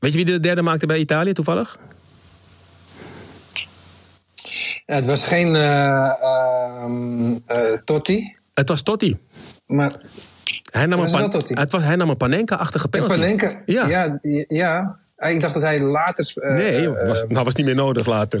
weet 0.00 0.12
je 0.12 0.16
wie 0.16 0.24
de 0.24 0.40
derde 0.40 0.62
maakte 0.62 0.86
bij 0.86 0.98
Italië 0.98 1.32
toevallig? 1.32 1.78
Ja, 4.86 4.94
het 4.94 5.06
was 5.06 5.24
geen 5.24 5.54
ehm, 5.54 7.32
eh, 7.46 7.72
Totti. 7.84 8.36
Het 8.54 8.68
was 8.68 8.82
Totti. 8.82 9.18
Maar 9.66 9.92
Hij 10.72 10.86
nam, 10.86 10.98
Was 10.98 11.12
een, 11.12 11.18
het 11.20 11.30
pan- 11.30 11.58
het 11.58 11.72
was, 11.72 11.82
hij 11.82 11.96
nam 11.96 12.08
een 12.10 12.16
Panenka-achtige 12.16 12.88
penalty. 12.88 13.14
Panenka. 13.14 13.62
Ja, 13.64 14.18
ja. 14.48 14.98
Ik 15.30 15.40
dacht 15.40 15.54
dat 15.54 15.62
hij 15.62 15.80
later... 15.80 16.32
eh, 16.34 16.54
Nee, 16.54 16.86
eh, 16.96 17.06
was, 17.06 17.24
nou 17.28 17.44
was 17.44 17.54
niet 17.54 17.66
meer 17.66 17.74
nodig 17.74 18.06
later. 18.06 18.40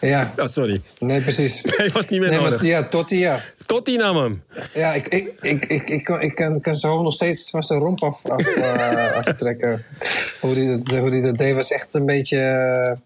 ja. 0.00 0.32
Ja, 0.36 0.48
sorry. 0.48 0.80
Nee, 0.98 1.20
precies. 1.20 1.62
Nee, 1.78 1.90
was 1.92 2.08
niet 2.08 2.20
meer 2.20 2.28
nee, 2.30 2.38
nodig. 2.38 2.56
Maar, 2.60 2.66
ja, 2.70 2.82
Totti, 2.84 3.18
ja. 3.18 3.40
Totti 3.66 3.96
nam 3.96 4.16
hem. 4.16 4.42
Ja, 4.74 4.92
ik, 4.94 5.06
ik, 5.08 5.32
ik, 5.40 5.64
ik, 5.64 5.88
ik, 5.88 6.04
kan, 6.04 6.20
ik 6.20 6.34
kan, 6.34 6.60
kan 6.60 6.76
zijn 6.76 6.92
hoofd 6.92 7.04
nog 7.04 7.14
steeds 7.14 7.50
van 7.50 7.62
zijn 7.62 7.78
romp 7.80 8.02
af, 8.02 8.30
af, 8.30 8.46
eh, 8.46 9.16
aftrekken. 9.26 9.84
Hoe 10.40 10.54
hij 10.54 10.80
dat, 10.84 10.98
hoe 10.98 11.10
die 11.10 11.22
dat 11.22 11.34
deed 11.34 11.54
was 11.54 11.70
echt 11.70 11.88
een 11.94 12.06
beetje... 12.06 12.38
eh, 12.38 12.98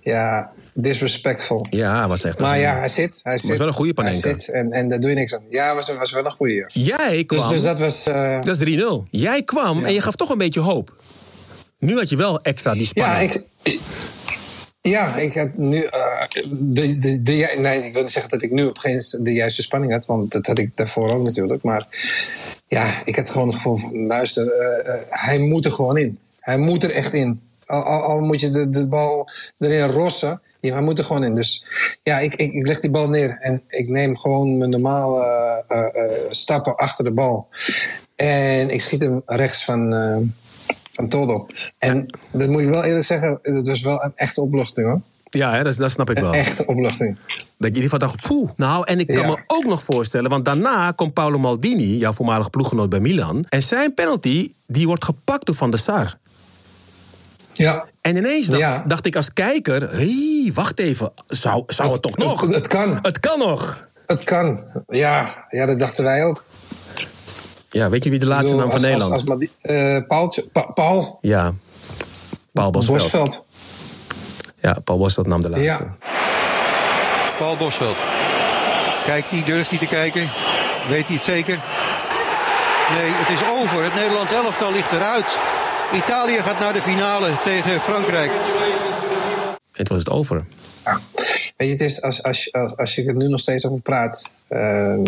ja, 0.00 0.50
disrespectful. 0.72 1.66
Ja, 1.70 2.08
was 2.08 2.24
echt. 2.24 2.38
Maar 2.38 2.54
een- 2.54 2.60
ja, 2.60 2.78
hij 2.78 2.88
zit. 2.88 3.20
Hij 3.22 3.38
zit 3.38 3.56
wel 3.58 3.66
een 3.66 3.72
goede 3.72 3.92
Hij 3.94 4.04
Panenka. 4.04 4.28
zit 4.28 4.48
en, 4.48 4.70
en 4.70 4.88
daar 4.88 5.00
doe 5.00 5.10
je 5.10 5.16
niks 5.16 5.34
aan. 5.34 5.42
Ja, 5.48 5.74
was, 5.74 5.94
was 5.94 6.12
wel 6.12 6.24
een 6.24 6.30
goede. 6.30 6.70
Jij 6.72 7.24
Dus, 7.26 7.38
kwam. 7.38 7.50
dus 7.52 7.62
dat 7.62 7.78
was... 7.78 8.06
eh, 8.06 8.42
Dat 8.42 8.60
is 8.60 8.76
3-0. 8.78 8.82
Jij 9.10 9.42
kwam 9.42 9.84
en 9.84 9.92
je 9.92 10.00
gaf 10.00 10.14
toch 10.14 10.28
een 10.28 10.38
beetje 10.38 10.60
hoop. 10.60 10.92
Nu 11.78 11.94
had 11.96 12.08
je 12.08 12.16
wel 12.16 12.40
extra 12.42 12.72
die 12.72 12.88
Ja, 12.92 13.04
spanning. 13.04 13.32
ik, 13.32 13.44
ik- 13.62 13.80
ja, 14.80 15.16
ik 15.16 15.32
heb 15.34 15.56
nu. 15.56 15.82
eh, 15.84 16.22
de, 16.50 16.98
de, 17.22 17.54
nee, 17.58 17.78
ik 17.84 17.92
wil 17.92 18.02
niet 18.02 18.10
zeggen 18.12 18.30
dat 18.30 18.42
ik 18.42 18.50
nu 18.50 18.64
op 18.64 18.78
geen 18.78 19.02
de 19.22 19.32
juiste 19.32 19.62
spanning 19.62 19.92
had, 19.92 20.06
want 20.06 20.32
dat 20.32 20.46
had 20.46 20.58
ik 20.58 20.76
daarvoor 20.76 21.10
ook 21.12 21.22
natuurlijk. 21.22 21.62
Maar 21.62 21.86
ja, 22.66 23.02
ik 23.04 23.16
had 23.16 23.30
gewoon 23.30 23.46
het 23.46 23.56
gevoel 23.56 23.76
van: 23.76 24.06
luister, 24.06 24.52
eh, 24.52 24.94
eh, 24.94 25.00
hij 25.08 25.38
moet 25.38 25.64
er 25.64 25.72
gewoon 25.72 25.96
in. 25.98 26.18
Hij 26.40 26.58
moet 26.58 26.82
er 26.84 26.90
echt 26.90 27.12
in. 27.12 27.40
Al, 27.66 27.82
al, 27.82 28.02
al 28.02 28.20
moet 28.20 28.40
je 28.40 28.50
de, 28.50 28.70
de 28.70 28.86
bal 28.88 29.30
erin 29.58 29.86
rossen, 29.88 30.42
ja, 30.60 30.72
hij 30.72 30.82
moet 30.82 30.98
er 30.98 31.04
gewoon 31.04 31.24
in. 31.24 31.34
Dus 31.34 31.64
ja, 32.02 32.18
ik, 32.18 32.34
ik, 32.34 32.52
ik 32.52 32.66
leg 32.66 32.80
die 32.80 32.90
bal 32.90 33.08
neer 33.08 33.38
en 33.40 33.62
ik 33.68 33.88
neem 33.88 34.18
gewoon 34.18 34.58
mijn 34.58 34.70
normale 34.70 35.64
stappen 36.28 36.76
achter 36.76 37.04
de 37.04 37.12
bal. 37.12 37.48
En 38.16 38.70
ik 38.70 38.80
schiet 38.80 39.00
hem 39.00 39.22
rechts 39.26 39.64
van. 39.64 39.94
Van 40.96 41.08
Todo. 41.08 41.46
En 41.78 42.06
dat 42.30 42.48
moet 42.48 42.60
je 42.62 42.68
wel 42.68 42.84
eerlijk 42.84 43.04
zeggen, 43.06 43.38
dat 43.42 43.66
was 43.66 43.80
wel 43.80 44.04
een 44.04 44.12
echte 44.14 44.40
opluchting 44.40 44.86
hoor. 44.86 45.00
Ja, 45.30 45.52
hè, 45.54 45.62
dat, 45.62 45.76
dat 45.76 45.90
snap 45.90 46.10
ik 46.10 46.18
wel. 46.18 46.28
Een 46.28 46.34
echte 46.38 46.66
opluchting. 46.66 47.16
Dat 47.26 47.36
je 47.58 47.66
in 47.66 47.74
ieder 47.74 47.82
geval 47.82 47.98
dacht, 47.98 48.22
poeh. 48.28 48.50
Nou, 48.56 48.86
en 48.86 48.98
ik 49.00 49.06
kan 49.06 49.16
Ja. 49.16 49.26
me 49.26 49.38
ook 49.46 49.64
nog 49.64 49.82
voorstellen... 49.84 50.30
want 50.30 50.44
daarna 50.44 50.90
komt 50.90 51.12
Paolo 51.12 51.38
Maldini, 51.38 51.96
jouw 51.98 52.12
voormalige 52.12 52.50
ploeggenoot 52.50 52.88
bij 52.88 53.00
Milan... 53.00 53.44
en 53.48 53.62
zijn 53.62 53.94
penalty, 53.94 54.52
die 54.66 54.86
wordt 54.86 55.04
gepakt 55.04 55.46
door 55.46 55.54
Van 55.54 55.70
der 55.70 55.80
Sar. 55.80 56.18
Ja. 57.52 57.84
En 58.00 58.16
ineens 58.16 58.46
dacht, 58.46 58.60
Ja. 58.60 58.84
dacht 58.86 59.06
ik 59.06 59.16
als 59.16 59.32
kijker... 59.32 59.90
hé, 59.90 59.96
hey, 60.42 60.50
wacht 60.54 60.78
even, 60.78 61.12
zou, 61.26 61.62
zou 61.66 61.90
het, 61.92 62.02
toch 62.02 62.16
nog? 62.16 62.40
Het, 62.40 62.54
het 62.54 62.66
kan. 62.66 62.98
Het 63.02 63.20
kan 63.20 63.38
nog. 63.38 63.88
Het 64.06 64.24
kan. 64.24 64.64
Ja, 64.88 65.46
ja, 65.48 65.66
dat 65.66 65.78
dachten 65.78 66.04
wij 66.04 66.24
ook. 66.24 66.44
Ja, 67.70 67.88
weet 67.90 68.04
je 68.04 68.10
wie 68.10 68.18
de 68.18 68.26
laatste 68.26 68.52
bedoel, 68.52 68.58
naam 68.60 68.70
van 68.70 68.78
als- 68.78 68.82
Nederland? 68.82 69.12
Als, 69.12 69.20
als, 69.20 69.30
Madi- 69.30 69.50
eh, 69.62 70.48
Pa- 70.52 70.72
Paul 70.74 71.18
Ja, 71.20 71.52
Paul 72.52 72.70
Bosveld. 72.70 72.98
Bosveld. 72.98 73.44
Ja, 74.60 74.76
Paul 74.84 74.98
Bosveld 74.98 75.26
nam 75.26 75.40
de 75.42 75.48
laatste. 75.50 75.66
Ja. 75.68 75.96
Paul 77.38 77.56
Bosveld. 77.56 77.96
Kijkt 79.04 79.30
hij, 79.30 79.42
durft 79.44 79.70
hij 79.70 79.78
te 79.78 79.86
kijken? 79.86 80.30
Weet 80.88 81.06
hij 81.06 81.14
het 81.16 81.24
zeker? 81.24 81.62
Nee, 82.90 83.12
het 83.12 83.28
is 83.28 83.42
over. 83.48 83.84
Het 83.84 83.94
Nederlands 83.94 84.32
elftal 84.32 84.72
ligt 84.72 84.92
eruit. 84.92 85.38
Italië 85.92 86.36
gaat 86.42 86.58
naar 86.58 86.72
de 86.72 86.80
finale 86.82 87.40
tegen 87.44 87.80
Frankrijk. 87.80 88.30
Toen 89.72 89.86
was 89.88 89.98
het 89.98 90.10
over. 90.10 90.44
Ja. 90.84 90.98
Weet 91.56 91.68
je, 91.68 91.72
het 91.74 91.80
is 91.80 92.02
als, 92.02 92.22
als, 92.22 92.52
als, 92.52 92.76
als 92.76 92.94
je 92.94 93.04
er 93.04 93.14
nu 93.16 93.28
nog 93.28 93.40
steeds 93.40 93.66
over 93.66 93.80
praat. 93.80 94.30
ehm, 94.48 95.02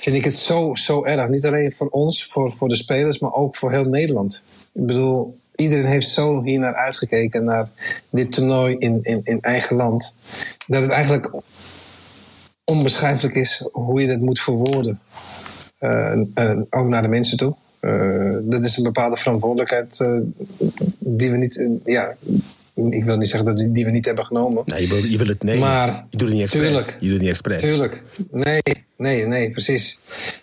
vind 0.00 0.16
ik 0.16 0.24
het 0.24 0.34
zo, 0.34 0.74
zo 0.74 1.04
erg. 1.04 1.28
Niet 1.28 1.46
alleen 1.46 1.74
voor 1.76 1.88
ons, 1.88 2.26
voor, 2.26 2.52
voor 2.52 2.68
de 2.68 2.76
spelers, 2.76 3.18
maar 3.18 3.32
ook 3.32 3.56
voor 3.56 3.72
heel 3.72 3.84
Nederland. 3.84 4.42
Ik 4.72 4.86
bedoel, 4.86 5.38
iedereen 5.56 5.86
heeft 5.86 6.08
zo 6.08 6.42
hier 6.42 6.58
naar 6.58 6.74
uitgekeken, 6.74 7.44
naar 7.44 7.68
dit 8.10 8.32
toernooi 8.32 8.76
in, 8.78 9.00
in, 9.02 9.20
in 9.24 9.40
eigen 9.40 9.76
land. 9.76 10.14
Dat 10.66 10.82
het 10.82 10.90
eigenlijk 10.90 11.32
onbeschrijfelijk 12.64 13.34
is 13.34 13.64
hoe 13.72 14.00
je 14.00 14.06
dat 14.06 14.20
moet 14.20 14.40
verwoorden. 14.40 15.00
Eh, 15.78 16.20
ook 16.70 16.88
naar 16.88 17.02
de 17.02 17.08
mensen 17.08 17.36
toe. 17.36 17.54
Eh, 17.80 18.36
dat 18.42 18.64
is 18.64 18.76
een 18.76 18.82
bepaalde 18.82 19.16
verantwoordelijkheid 19.16 20.00
eh, 20.00 20.20
die 20.98 21.30
we 21.30 21.36
niet. 21.36 21.70
ja, 21.84 22.16
ik 22.74 23.04
wil 23.04 23.16
niet 23.16 23.28
zeggen 23.28 23.48
dat 23.48 23.58
die, 23.58 23.72
die 23.72 23.84
we 23.84 23.90
niet 23.90 24.04
hebben 24.04 24.24
genomen. 24.24 24.62
Nee, 24.66 24.82
je 24.82 24.88
wil, 24.88 25.04
je 25.04 25.18
wil 25.18 25.26
het 25.26 25.42
nemen. 25.42 25.60
Maar, 25.60 26.06
je 26.10 26.16
doet 26.16 26.28
het 26.28 26.36
niet 26.36 26.42
expres. 26.42 26.62
tuurlijk. 26.62 26.96
Je 27.00 27.04
doet 27.04 27.12
het 27.12 27.20
niet 27.20 27.30
expres. 27.30 27.62
Tuurlijk. 27.62 28.02
Nee, 28.30 28.60
nee, 29.00 29.26
nee, 29.26 29.50
precies. 29.50 29.98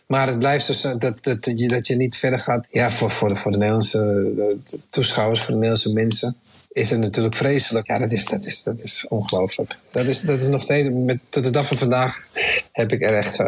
Maar 0.07 0.27
het 0.27 0.39
blijft 0.39 0.67
dus 0.67 0.83
eh, 0.83 0.91
dat, 0.91 1.23
dat, 1.23 1.43
dat, 1.43 1.59
je, 1.59 1.67
dat 1.67 1.87
je 1.87 1.95
niet 1.95 2.17
verder 2.17 2.39
gaat. 2.39 2.67
Ja, 2.71 2.89
voor, 2.89 3.09
voor, 3.09 3.29
de, 3.29 3.35
voor 3.35 3.51
de 3.51 3.57
Nederlandse 3.57 4.33
eh, 4.37 4.79
toeschouwers, 4.89 5.39
voor 5.39 5.49
de 5.49 5.55
Nederlandse 5.55 5.93
mensen. 5.93 6.35
is 6.71 6.89
het 6.89 6.99
natuurlijk 6.99 7.35
vreselijk. 7.35 7.87
Ja, 7.87 7.97
dat 7.97 8.11
is, 8.11 8.25
dat 8.25 8.45
is, 8.45 8.63
dat 8.63 8.79
is 8.79 9.05
ongelooflijk. 9.09 9.77
Dat 9.91 10.05
is, 10.05 10.21
dat 10.21 10.41
is 10.41 10.47
nog 10.47 10.61
steeds, 10.61 10.89
met, 10.91 11.19
tot 11.29 11.43
de 11.43 11.49
dag 11.49 11.67
van 11.67 11.77
vandaag 11.77 12.27
heb 12.71 12.91
ik 12.91 13.01
er 13.01 13.13
echt 13.13 13.39
uh, 13.39 13.47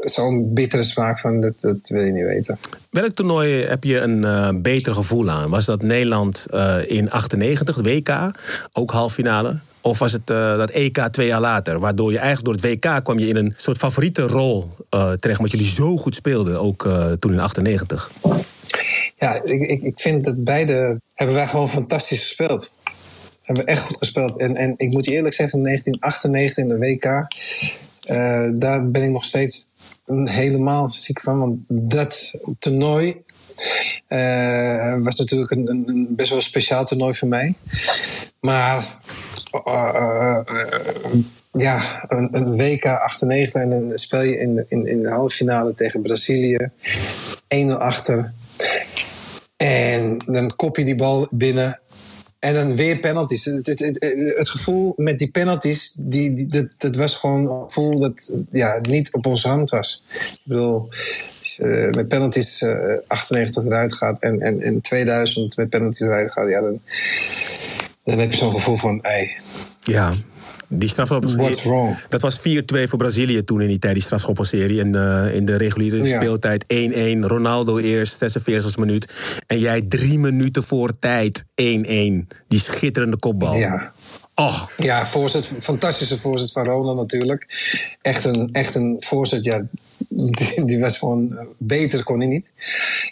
zo'n 0.00 0.54
bittere 0.54 0.82
smaak 0.82 1.18
van, 1.18 1.40
dat, 1.40 1.60
dat 1.60 1.88
wil 1.88 2.02
je 2.02 2.12
niet 2.12 2.24
weten. 2.24 2.58
Welk 2.90 3.14
toernooi 3.14 3.64
heb 3.64 3.84
je 3.84 4.00
een 4.00 4.62
beter 4.62 4.94
gevoel 4.94 5.30
aan? 5.30 5.50
Was 5.50 5.64
dat 5.64 5.82
Nederland 5.82 6.46
in 6.86 7.10
98, 7.10 7.76
WK, 7.76 8.30
ook 8.72 8.90
halffinale? 8.90 9.58
Of 9.86 9.98
was 9.98 10.12
het 10.12 10.30
uh, 10.30 10.56
dat 10.56 10.70
EK 10.70 11.08
twee 11.10 11.26
jaar 11.26 11.40
later? 11.40 11.78
Waardoor 11.78 12.12
je 12.12 12.18
eigenlijk 12.18 12.44
door 12.44 12.70
het 12.70 12.84
WK 12.84 13.04
kwam 13.04 13.18
je 13.18 13.26
in 13.26 13.36
een 13.36 13.54
soort 13.56 13.78
favoriete 13.78 14.22
rol 14.22 14.70
terecht. 14.90 15.38
Omdat 15.38 15.50
jullie 15.50 15.66
zo 15.66 15.96
goed 15.96 16.14
speelden, 16.14 16.60
ook 16.60 16.88
toen 17.18 17.32
in 17.32 17.38
98. 17.38 18.10
Ja, 19.16 19.42
ik, 19.42 19.62
ik, 19.62 19.82
ik 19.82 20.00
vind 20.00 20.24
dat 20.24 20.44
beide 20.44 21.00
hebben 21.14 21.36
wij 21.36 21.46
gewoon 21.46 21.68
fantastisch 21.68 22.20
gespeeld. 22.20 22.72
Hebben 23.42 23.66
echt 23.66 23.82
goed 23.82 23.96
gespeeld. 23.96 24.40
En, 24.40 24.54
en 24.56 24.74
ik 24.76 24.90
moet 24.90 25.04
je 25.04 25.10
eerlijk 25.10 25.34
zeggen, 25.34 25.58
in 25.58 25.64
1998 25.64 26.64
in 26.64 26.68
de 26.68 26.78
WK, 26.78 27.26
daar 28.60 28.90
ben 28.90 29.02
ik 29.02 29.10
nog 29.10 29.24
steeds 29.24 29.68
helemaal 30.24 30.90
ziek 30.90 31.20
van. 31.20 31.38
Want 31.38 31.58
dat 31.68 32.38
toernooi 32.58 33.16
was 35.02 35.16
natuurlijk 35.16 35.50
een, 35.50 35.68
een, 35.68 36.06
best 36.10 36.30
wel 36.30 36.40
speciaal 36.40 36.84
toernooi 36.84 37.14
voor 37.14 37.28
mij. 37.28 37.54
Maar 38.40 38.98
ja, 41.50 42.04
een, 42.08 42.56
WK 42.56 42.84
98 42.84 43.62
en 43.62 43.70
dan 43.70 43.92
speel 43.94 44.22
je 44.22 44.38
in 44.38 44.64
in, 44.68 44.86
in 44.86 45.02
de 45.02 45.10
halve 45.10 45.36
finale 45.36 45.74
tegen 45.74 46.02
Brazilië. 46.02 46.68
1-0 47.54 47.68
achter. 47.68 48.32
En 49.56 50.18
dan 50.26 50.56
kop 50.56 50.76
je 50.76 50.84
die 50.84 50.96
bal 50.96 51.28
binnen. 51.30 51.80
En 52.38 52.54
dan 52.54 52.76
weer 52.76 52.98
penalties. 52.98 53.44
Het, 53.44 53.66
het, 54.36 54.48
gevoel 54.48 54.92
met 54.96 55.18
die 55.18 55.30
penalties, 55.30 55.96
die, 56.00 56.34
die, 56.34 56.68
dat, 56.78 56.96
was 56.96 57.14
gewoon 57.14 57.50
een 57.50 57.66
gevoel 57.66 57.98
dat 57.98 58.38
ja, 58.50 58.78
niet 58.80 59.12
op 59.12 59.26
onze 59.26 59.48
hand 59.48 59.70
was. 59.70 60.04
Ik 60.12 60.40
bedoel, 60.42 60.88
je 61.40 61.88
met 61.94 62.08
penalties 62.08 62.62
uh, 62.62 62.98
98 63.06 63.64
eruit 63.64 63.92
gaat 63.92 64.20
en, 64.20 64.40
en, 64.40 64.62
en 64.62 64.80
2000 64.80 65.56
met 65.56 65.70
penalties 65.70 66.06
eruit 66.06 66.32
gaat, 66.32 66.48
ja, 66.48 66.60
dan, 66.60 66.80
dan 68.06 68.18
heb 68.18 68.30
je 68.30 68.36
zo'n 68.36 68.52
gevoel 68.52 68.76
van, 68.76 68.98
hey, 69.02 69.36
ja, 69.80 70.12
die 70.68 70.88
strafschoppenserie. 70.88 71.94
Dat 72.08 72.22
was 72.22 72.38
4-2 72.38 72.42
voor 72.64 72.98
Brazilië 72.98 73.44
toen 73.44 73.60
in 73.60 73.68
die 73.68 73.78
tijd, 73.78 73.94
die 73.94 74.02
strafschoppenserie. 74.02 74.80
En 74.80 74.96
uh, 74.96 75.34
in 75.34 75.44
de 75.44 75.56
reguliere 75.56 76.02
ja. 76.02 76.16
speeltijd 76.16 76.64
1-1. 76.64 76.66
Ronaldo 77.20 77.78
eerst, 77.78 78.18
46 78.18 78.76
minuut. 78.76 79.08
En 79.46 79.58
jij 79.58 79.80
drie 79.88 80.18
minuten 80.18 80.62
voor 80.62 80.98
tijd 80.98 81.44
1-1. 81.44 81.44
Die 82.48 82.58
schitterende 82.58 83.16
kopbal. 83.16 83.54
Ja. 83.54 83.92
Och. 84.38 84.70
Ja, 84.76 85.06
voorzet, 85.06 85.52
fantastische 85.60 86.18
voorzet 86.18 86.52
van 86.52 86.64
Ronald 86.64 86.96
natuurlijk. 86.96 87.46
Echt 88.02 88.24
een, 88.24 88.48
echt 88.52 88.74
een 88.74 88.96
voorzet, 89.00 89.44
ja, 89.44 89.66
die, 90.64 90.80
was 90.80 90.98
gewoon 90.98 91.38
beter, 91.58 92.04
kon 92.04 92.18
hij 92.18 92.28
niet. 92.28 92.52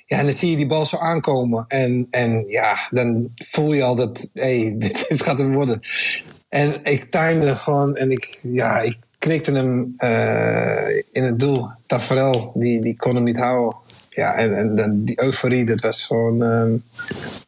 Ja, 0.06 0.18
en 0.18 0.24
dan 0.24 0.34
zie 0.34 0.50
je 0.50 0.56
die 0.56 0.66
bal 0.66 0.86
zo 0.86 0.96
aankomen. 0.96 1.64
En, 1.68 2.06
en 2.10 2.44
ja, 2.48 2.88
dan 2.90 3.28
voel 3.34 3.72
je 3.72 3.82
al 3.82 3.94
dat, 3.94 4.30
hé, 4.32 4.42
hey, 4.60 4.74
dit, 4.78 5.22
gaat 5.22 5.38
hem 5.38 5.52
worden. 5.52 5.80
En 6.48 6.80
ik 6.82 7.04
timde 7.04 7.56
gewoon 7.56 7.96
en 7.96 8.10
ik, 8.10 8.38
ja, 8.42 8.80
ik 8.80 8.96
knikte 9.18 9.52
hem 9.52 9.94
uh, 9.98 10.96
in 11.12 11.22
het 11.22 11.38
doel. 11.38 11.68
Tafarel, 11.86 12.52
die, 12.54 12.80
die 12.80 12.96
kon 12.96 13.14
hem 13.14 13.24
niet 13.24 13.38
houden. 13.38 13.76
Ja, 14.14 14.34
en, 14.36 14.78
en 14.78 15.04
die 15.04 15.22
euforie, 15.22 15.66
dat 15.66 15.80
was 15.80 16.06
gewoon 16.06 16.42
uh, 16.42 16.74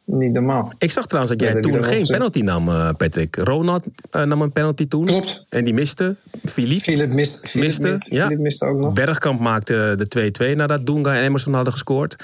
niet 0.05 0.33
normaal. 0.33 0.73
Ik 0.77 0.91
zag 0.91 1.07
trouwens 1.07 1.37
dat 1.37 1.49
jij 1.49 1.61
toen 1.61 1.83
geen 1.83 2.05
penalty 2.05 2.41
nam, 2.41 2.67
uh, 2.67 2.89
Patrick. 2.97 3.35
Ronald 3.35 3.83
nam 4.11 4.41
een 4.41 4.51
penalty 4.51 4.87
toen. 4.87 5.05
Klopt. 5.05 5.45
En 5.49 5.65
die 5.65 5.73
miste. 5.73 6.15
Philippe, 6.45 6.83
Philippe 6.83 7.15
mist, 7.15 7.49
Philippe 7.49 7.81
miste. 7.81 7.81
Mist, 7.81 8.09
ja. 8.09 8.21
Philippe 8.21 8.43
miste 8.43 8.65
ook 8.65 8.77
nog. 8.77 8.93
Bergkamp 8.93 9.39
maakte 9.39 9.95
de 10.07 10.51
2-2 10.53 10.55
nadat 10.55 10.85
Dunga 10.85 11.15
en 11.15 11.23
Emerson 11.23 11.53
hadden 11.53 11.73
gescoord. 11.73 12.15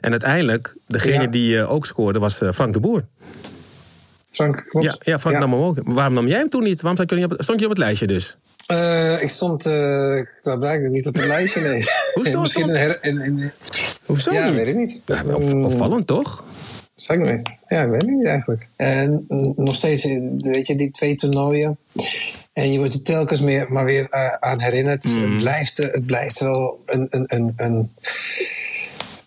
En 0.00 0.10
uiteindelijk, 0.10 0.74
degene 0.86 1.22
ja. 1.22 1.26
die 1.26 1.66
ook 1.66 1.86
scoorde, 1.86 2.18
was 2.18 2.34
Frank 2.34 2.72
de 2.72 2.80
Boer. 2.80 3.04
Frank, 4.30 4.66
klopt. 4.68 4.86
Ja, 4.86 4.96
ja 5.00 5.18
Frank 5.18 5.38
nam 5.38 5.52
hem 5.52 5.62
ook. 5.62 5.76
Waarom 5.84 6.14
nam 6.14 6.26
jij 6.26 6.38
hem 6.38 6.48
toen 6.48 6.62
niet? 6.62 6.82
Waarom 6.82 7.04
stond 7.04 7.20
je, 7.20 7.26
op, 7.26 7.42
stond 7.42 7.58
je 7.60 7.64
op 7.64 7.72
het 7.72 7.80
lijstje 7.80 8.06
dus? 8.06 8.36
Uh, 8.72 9.22
ik 9.22 9.28
stond 9.28 9.66
uh, 9.66 10.20
blijkbaar 10.42 10.90
niet 10.90 11.06
op 11.06 11.14
het 11.14 11.26
lijstje, 11.26 11.60
nee. 11.60 11.84
Hoezo? 12.14 12.40
Misschien 12.40 12.68
een 12.68 12.76
her, 12.76 13.52
Hoezo 14.04 14.32
ja, 14.32 14.46
niet? 14.46 14.54
weet 14.54 14.68
ik 14.68 14.76
niet. 14.76 15.02
Ja, 15.04 15.22
op, 15.24 15.64
opvallend 15.64 16.06
toch? 16.06 16.44
Zeg 16.94 17.16
ik 17.16 17.30
niet. 17.30 17.50
Ja, 17.68 17.82
ik 17.82 17.90
weet 17.90 18.02
het 18.02 18.10
niet 18.10 18.26
eigenlijk. 18.26 18.68
En 18.76 19.24
nog 19.56 19.74
steeds, 19.74 20.04
weet 20.38 20.66
je, 20.66 20.76
die 20.76 20.90
twee 20.90 21.14
toernooien. 21.14 21.78
En 22.52 22.72
je 22.72 22.78
wordt 22.78 22.94
er 22.94 23.02
telkens 23.02 23.40
meer, 23.40 23.72
maar 23.72 23.84
weer 23.84 24.06
uh, 24.10 24.32
aan 24.32 24.60
herinnerd. 24.60 25.04
Mm. 25.04 25.22
Het, 25.22 25.36
blijft, 25.36 25.76
het 25.76 26.06
blijft 26.06 26.38
wel 26.38 26.82
een, 26.86 27.06
een, 27.08 27.24
een, 27.26 27.52
een, 27.56 27.92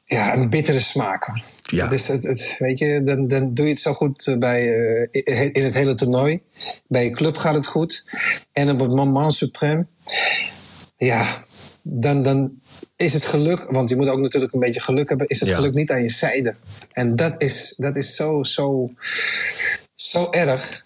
ja, 0.06 0.34
een 0.34 0.50
bittere 0.50 0.80
smaak. 0.80 1.42
Ja. 1.72 1.88
Dus 1.88 2.08
het, 2.08 2.24
het, 2.24 2.56
weet 2.60 2.80
je, 2.80 3.02
dan, 3.04 3.28
dan 3.28 3.54
doe 3.54 3.66
je 3.66 3.72
het 3.72 3.82
zo 3.82 3.94
goed 3.94 4.36
bij, 4.40 4.68
uh, 4.68 5.50
in 5.52 5.64
het 5.64 5.74
hele 5.74 5.96
toernooi. 5.96 6.42
Bij 6.88 7.04
je 7.04 7.10
club 7.12 7.38
gaat 7.38 7.56
het 7.56 7.66
goed. 7.66 8.06
En 8.52 8.70
op 8.70 8.80
het 8.80 8.92
moment 8.92 9.44
suprême, 9.46 9.86
ja, 10.98 11.44
dan, 11.82 12.24
dan 12.24 12.60
is 12.96 13.14
het 13.14 13.26
geluk, 13.26 13.68
want 13.70 13.90
je 13.90 13.96
moet 13.96 14.10
ook 14.10 14.20
natuurlijk 14.20 14.54
een 14.54 14.60
beetje 14.60 14.82
geluk 14.82 15.10
hebben, 15.10 15.28
is 15.28 15.40
het 15.40 15.50
Ja. 15.50 15.56
geluk 15.56 15.74
niet 15.74 15.92
aan 15.92 16.02
je 16.02 16.10
zijde. 16.10 16.56
En 16.92 17.16
dat 17.16 17.42
is, 17.42 17.74
dat 17.78 17.96
is 17.98 18.16
zo, 18.16 18.44
zo, 18.44 18.90
zo 19.96 20.28
erg. 20.32 20.86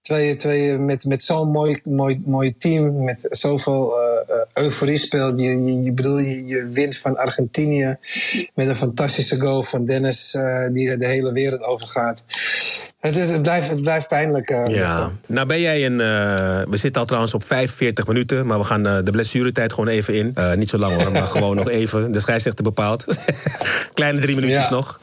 Terwijl 0.00 0.26
je, 0.26 0.36
terwijl 0.36 0.62
je 0.62 0.78
met, 0.78 1.04
met 1.04 1.22
zo'n 1.22 1.50
mooi, 1.50 1.76
mooi, 1.84 2.22
mooi 2.24 2.56
team, 2.56 3.04
met 3.04 3.26
zoveel 3.30 4.00
uh, 4.00 4.13
euforie 4.54 4.98
speelt. 4.98 5.40
Je, 5.40 5.64
je, 5.64 5.82
je, 5.82 5.92
bedoel, 5.92 6.18
je, 6.18 6.46
je 6.46 6.68
wint 6.68 6.96
van 6.96 7.16
Argentinië 7.16 7.96
met 8.54 8.68
een 8.68 8.76
fantastische 8.76 9.40
goal 9.40 9.62
van 9.62 9.84
Dennis, 9.84 10.34
uh, 10.36 10.68
die 10.72 10.96
de 10.96 11.06
hele 11.06 11.32
wereld 11.32 11.62
overgaat. 11.62 12.22
Het, 13.12 13.42
blijft, 13.42 13.68
het 13.70 13.80
blijft 13.80 14.08
pijnlijk. 14.08 14.50
Uh, 14.50 14.66
Ja. 14.68 15.10
Nou 15.26 15.46
ben 15.46 15.60
jij 15.60 15.86
een... 15.86 15.92
uh, 15.92 16.62
we 16.70 16.76
zitten 16.76 17.00
al 17.00 17.06
trouwens 17.06 17.34
op 17.34 17.44
45 17.44 18.06
minuten, 18.06 18.46
maar 18.46 18.58
we 18.58 18.64
gaan 18.64 18.86
uh, 18.86 18.98
de 19.04 19.10
blessuretijd 19.10 19.72
gewoon 19.72 19.88
even 19.88 20.14
in. 20.14 20.34
Niet 20.56 20.68
zo 20.68 20.78
lang 20.78 21.02
hoor, 21.02 21.12
maar 21.12 21.26
gewoon 21.26 21.56
nog 21.56 21.68
even. 21.68 22.12
De 22.12 22.20
scheidsrechter 22.20 22.64
bepaalt. 22.64 23.04
Kleine 23.94 24.20
drie 24.20 24.34
minuutjes 24.34 24.64
Ja. 24.64 24.70
nog, 24.70 25.00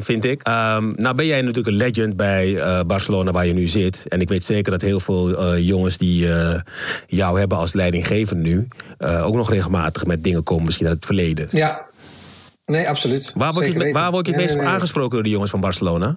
vind 0.00 0.24
ik. 0.24 0.48
Um, 0.48 0.92
nou 0.96 1.14
ben 1.14 1.26
jij 1.26 1.40
natuurlijk 1.40 1.66
een 1.66 1.74
legend 1.74 2.16
bij 2.16 2.62
Barcelona 2.86 3.30
waar 3.32 3.46
je 3.46 3.52
nu 3.52 3.66
zit. 3.66 4.04
En 4.08 4.20
ik 4.20 4.28
weet 4.28 4.44
zeker 4.44 4.70
dat 4.70 4.80
heel 4.80 5.00
veel 5.00 5.56
jongens 5.56 5.96
die 5.96 6.28
jou 7.06 7.38
hebben 7.38 7.58
als 7.58 7.72
leidinggever 7.72 8.36
nu... 8.36 8.68
Ook 8.98 9.34
nog 9.34 9.50
regelmatig 9.50 10.06
met 10.06 10.24
dingen 10.24 10.42
komen 10.42 10.64
misschien 10.64 10.86
uit 10.86 10.96
het 10.96 11.06
verleden. 11.06 11.46
Ja, 11.50 11.86
nee, 12.64 12.88
absoluut. 12.88 13.32
Waar 13.34 13.52
word 13.52 13.66
je, 13.66 13.92
waar 13.92 14.10
word 14.10 14.26
je 14.26 14.32
het 14.32 14.40
meest 14.40 14.52
nee, 14.52 14.62
op 14.62 14.68
nee. 14.68 14.74
aangesproken 14.76 15.10
door 15.14 15.22
de 15.22 15.30
jongens 15.30 15.50
van 15.50 15.60
Barcelona? 15.60 16.16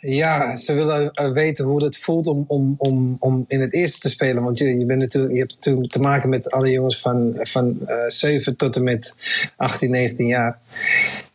Ja, 0.00 0.56
ze 0.56 0.74
willen 0.74 1.10
eh, 1.12 1.32
weten 1.32 1.64
hoe 1.64 1.84
het 1.84 1.98
voelt 1.98 2.26
om, 2.26 2.44
om, 2.46 2.74
om, 2.78 3.16
om 3.18 3.44
in 3.46 3.60
het 3.60 3.72
eerste 3.72 3.98
te 3.98 4.08
spelen. 4.08 4.42
Want 4.42 4.58
je, 4.58 4.78
je, 4.78 4.84
bent 4.84 5.00
natuurlijk, 5.00 5.32
je 5.32 5.38
hebt 5.38 5.54
natuurlijk 5.54 5.92
te 5.92 5.98
maken 5.98 6.28
met 6.28 6.50
alle 6.50 6.70
jongens 6.70 7.00
van, 7.00 7.38
van 7.42 7.78
uh, 7.80 8.08
7 8.08 8.56
tot 8.56 8.76
en 8.76 8.84
met 8.84 9.14
18, 9.56 9.90
19 9.90 10.26
jaar. 10.26 10.58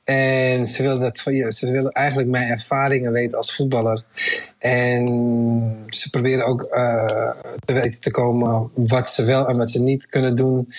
En 0.03 0.68
ze 0.68 0.82
willen, 0.82 0.99
dat, 0.99 1.18
ze 1.55 1.72
willen 1.72 1.91
eigenlijk 1.91 2.30
mijn 2.30 2.49
ervaringen 2.49 3.11
weten 3.11 3.38
als 3.38 3.55
voetballer. 3.55 4.03
En 4.59 5.07
ze 5.89 6.09
proberen 6.09 6.45
ook 6.45 6.61
uh, 6.61 7.32
te 7.66 7.74
weten 7.74 8.01
te 8.01 8.11
komen 8.11 8.72
wat 8.74 9.09
ze 9.09 9.24
wel 9.24 9.47
en 9.47 9.57
wat 9.57 9.70
ze 9.70 9.82
niet 9.82 10.07
kunnen 10.07 10.36
doen. 10.36 10.74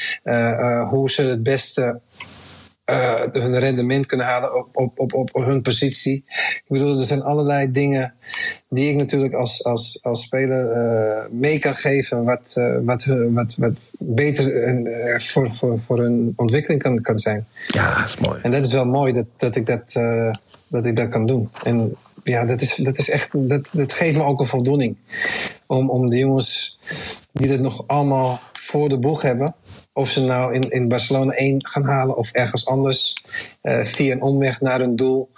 Hoe 0.88 1.10
ze 1.10 1.22
het 1.22 1.42
beste 1.42 2.00
uh, 2.90 3.22
hun 3.32 3.58
rendement 3.58 4.06
kunnen 4.06 4.26
halen 4.26 4.56
op, 4.56 4.68
op, 4.74 4.98
op, 4.98 5.14
op 5.14 5.44
hun 5.44 5.62
positie. 5.62 6.24
Ik 6.56 6.64
bedoel, 6.68 6.98
er 6.98 7.04
zijn 7.04 7.22
allerlei 7.22 7.72
dingen 7.72 8.14
die 8.68 8.90
ik 8.90 8.96
natuurlijk 8.96 9.34
als, 9.34 9.64
als, 9.64 9.98
als 10.02 10.22
speler 10.22 10.76
uh, 10.76 11.24
mee 11.30 11.58
kan 11.58 11.74
geven, 11.74 12.24
wat, 12.24 12.54
uh, 12.58 12.78
wat, 12.82 13.04
wat, 13.30 13.54
wat 13.58 13.72
beter 13.98 14.44
voor, 15.20 15.54
voor, 15.54 15.80
voor 15.80 15.98
hun 15.98 16.32
ontwikkeling 16.36 16.82
kan, 16.82 17.00
kan 17.00 17.18
zijn. 17.18 17.46
Ja, 17.66 17.98
dat 17.98 18.08
is 18.08 18.16
mooi. 18.16 18.40
En 18.42 18.50
dat 18.50 18.64
is 18.64 18.72
wel 18.72 18.86
mooi 18.86 19.12
dat, 19.12 19.26
dat, 19.36 19.56
ik, 19.56 19.66
dat, 19.66 19.92
dat 20.68 20.86
ik 20.86 20.96
dat 20.96 21.08
kan 21.08 21.26
doen. 21.26 21.50
En 21.62 21.96
ja, 22.24 22.44
dat, 22.44 22.60
is, 22.60 22.74
dat, 22.74 22.98
is 22.98 23.10
echt, 23.10 23.28
dat, 23.32 23.70
dat 23.72 23.92
geeft 23.92 24.16
me 24.16 24.24
ook 24.24 24.40
een 24.40 24.46
voldoening. 24.46 24.96
Om, 25.66 25.90
om 25.90 26.08
de 26.08 26.18
jongens 26.18 26.78
die 27.32 27.50
het 27.50 27.60
nog 27.60 27.84
allemaal 27.86 28.40
voor 28.52 28.88
de 28.88 28.98
boeg 28.98 29.22
hebben. 29.22 29.54
Of 29.96 30.10
ze 30.10 30.20
nou 30.20 30.54
in, 30.54 30.70
in 30.70 30.88
Barcelona 30.88 31.32
1 31.32 31.66
gaan 31.66 31.84
halen 31.84 32.16
of 32.16 32.32
ergens 32.32 32.66
anders. 32.66 33.16
Uh, 33.62 33.84
via 33.84 34.12
een 34.12 34.22
omweg 34.22 34.60
naar 34.60 34.80
hun 34.80 34.96
doel. 34.96 35.30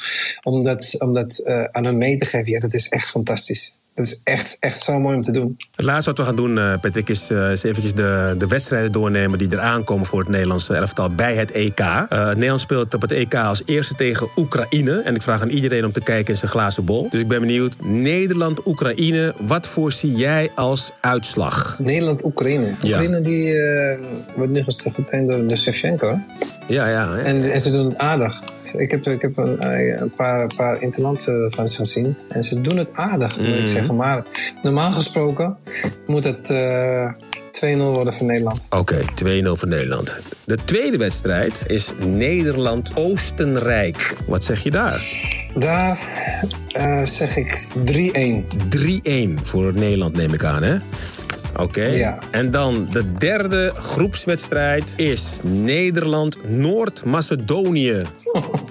Om 0.42 0.62
dat, 0.62 0.94
om 0.98 1.14
dat 1.14 1.40
uh, 1.44 1.64
aan 1.64 1.84
hun 1.84 1.98
mee 1.98 2.18
te 2.18 2.26
geven. 2.26 2.52
Ja, 2.52 2.60
dat 2.60 2.74
is 2.74 2.88
echt 2.88 3.08
fantastisch. 3.08 3.77
Dat 3.98 4.06
is 4.06 4.20
echt, 4.24 4.56
echt 4.60 4.80
zo 4.80 4.98
mooi 4.98 5.16
om 5.16 5.22
te 5.22 5.32
doen. 5.32 5.56
Het 5.76 5.84
laatste 5.84 6.10
wat 6.10 6.18
we 6.18 6.24
gaan 6.24 6.36
doen, 6.36 6.58
eh, 6.58 6.80
Patrick, 6.80 7.08
is 7.08 7.30
uh, 7.30 7.50
eens 7.50 7.62
eventjes 7.62 7.94
de, 7.94 8.34
de 8.38 8.46
wedstrijden 8.46 8.92
doornemen 8.92 9.38
die 9.38 9.52
eraan 9.52 9.84
komen 9.84 10.06
voor 10.06 10.20
het 10.20 10.28
Nederlandse 10.28 10.74
elftal 10.74 11.10
bij 11.10 11.34
het 11.34 11.50
EK. 11.50 11.80
Uh, 11.80 12.26
Nederland 12.26 12.60
speelt 12.60 12.94
op 12.94 13.00
het 13.00 13.10
EK 13.10 13.34
als 13.34 13.62
eerste 13.64 13.94
tegen 13.94 14.28
Oekraïne. 14.36 15.00
En 15.00 15.14
ik 15.14 15.22
vraag 15.22 15.42
aan 15.42 15.48
iedereen 15.48 15.84
om 15.84 15.92
te 15.92 16.00
kijken 16.00 16.32
in 16.32 16.38
zijn 16.38 16.50
glazen 16.50 16.84
bol. 16.84 17.08
Dus 17.10 17.20
ik 17.20 17.28
ben 17.28 17.40
benieuwd, 17.40 17.76
Nederland-Oekraïne, 17.82 19.34
wat 19.38 19.68
voorzie 19.68 20.12
jij 20.12 20.50
als 20.54 20.92
uitslag? 21.00 21.78
Nederland-Oekraïne. 21.78 22.74
Oekraïne 22.84 23.20
die 23.20 23.54
uh, 23.54 23.98
wordt 24.36 24.52
nu 24.52 24.62
getraind 24.62 25.28
door 25.28 25.46
de 25.46 25.56
Shevchenko. 25.56 26.20
Ja, 26.68 26.88
ja. 26.88 27.16
ja. 27.16 27.22
En, 27.22 27.52
en, 27.52 27.60
ze 27.60 27.70
doen 27.70 27.88
het 27.88 27.98
aardig. 27.98 28.42
Ik 28.76 28.90
heb, 28.90 29.06
ik 29.06 29.22
heb 29.22 29.36
een, 29.36 29.66
een 30.02 30.10
paar, 30.10 30.46
paar 30.56 30.82
interlanten 30.82 31.52
van 31.52 31.68
ze 31.68 31.76
gezien. 31.76 32.16
En 32.28 32.42
ze 32.42 32.60
doen 32.60 32.76
het 32.76 32.96
aardig, 32.96 33.38
moet 33.38 33.58
ik 33.58 33.68
zeggen. 33.68 33.96
Maar 33.96 34.22
normaal 34.62 34.92
gesproken 34.92 35.56
moet 36.06 36.24
het 36.24 36.50
uh, 36.50 37.12
2-0 37.64 37.76
worden 37.76 38.14
voor 38.14 38.26
Nederland. 38.26 38.66
Oké, 38.70 39.02
okay, 39.20 39.42
2-0 39.42 39.46
voor 39.58 39.68
Nederland. 39.68 40.16
De 40.44 40.58
tweede 40.64 40.96
wedstrijd 40.96 41.62
is 41.66 41.92
Nederland-Oostenrijk. 42.06 44.14
Wat 44.26 44.44
zeg 44.44 44.62
je 44.62 44.70
daar? 44.70 45.02
Daar 45.54 45.98
uh, 46.76 47.04
zeg 47.04 47.36
ik 47.36 47.66
3-1. 47.76 47.80
3-1 49.38 49.42
voor 49.42 49.72
Nederland, 49.72 50.16
neem 50.16 50.34
ik 50.34 50.44
aan, 50.44 50.62
hè? 50.62 50.76
Oké. 51.52 51.62
Okay. 51.62 51.96
Ja. 51.96 52.18
En 52.30 52.50
dan 52.50 52.88
de 52.90 53.12
derde 53.12 53.72
groepswedstrijd 53.76 54.92
is 54.96 55.22
Nederland-Noord-Macedonië. 55.42 58.02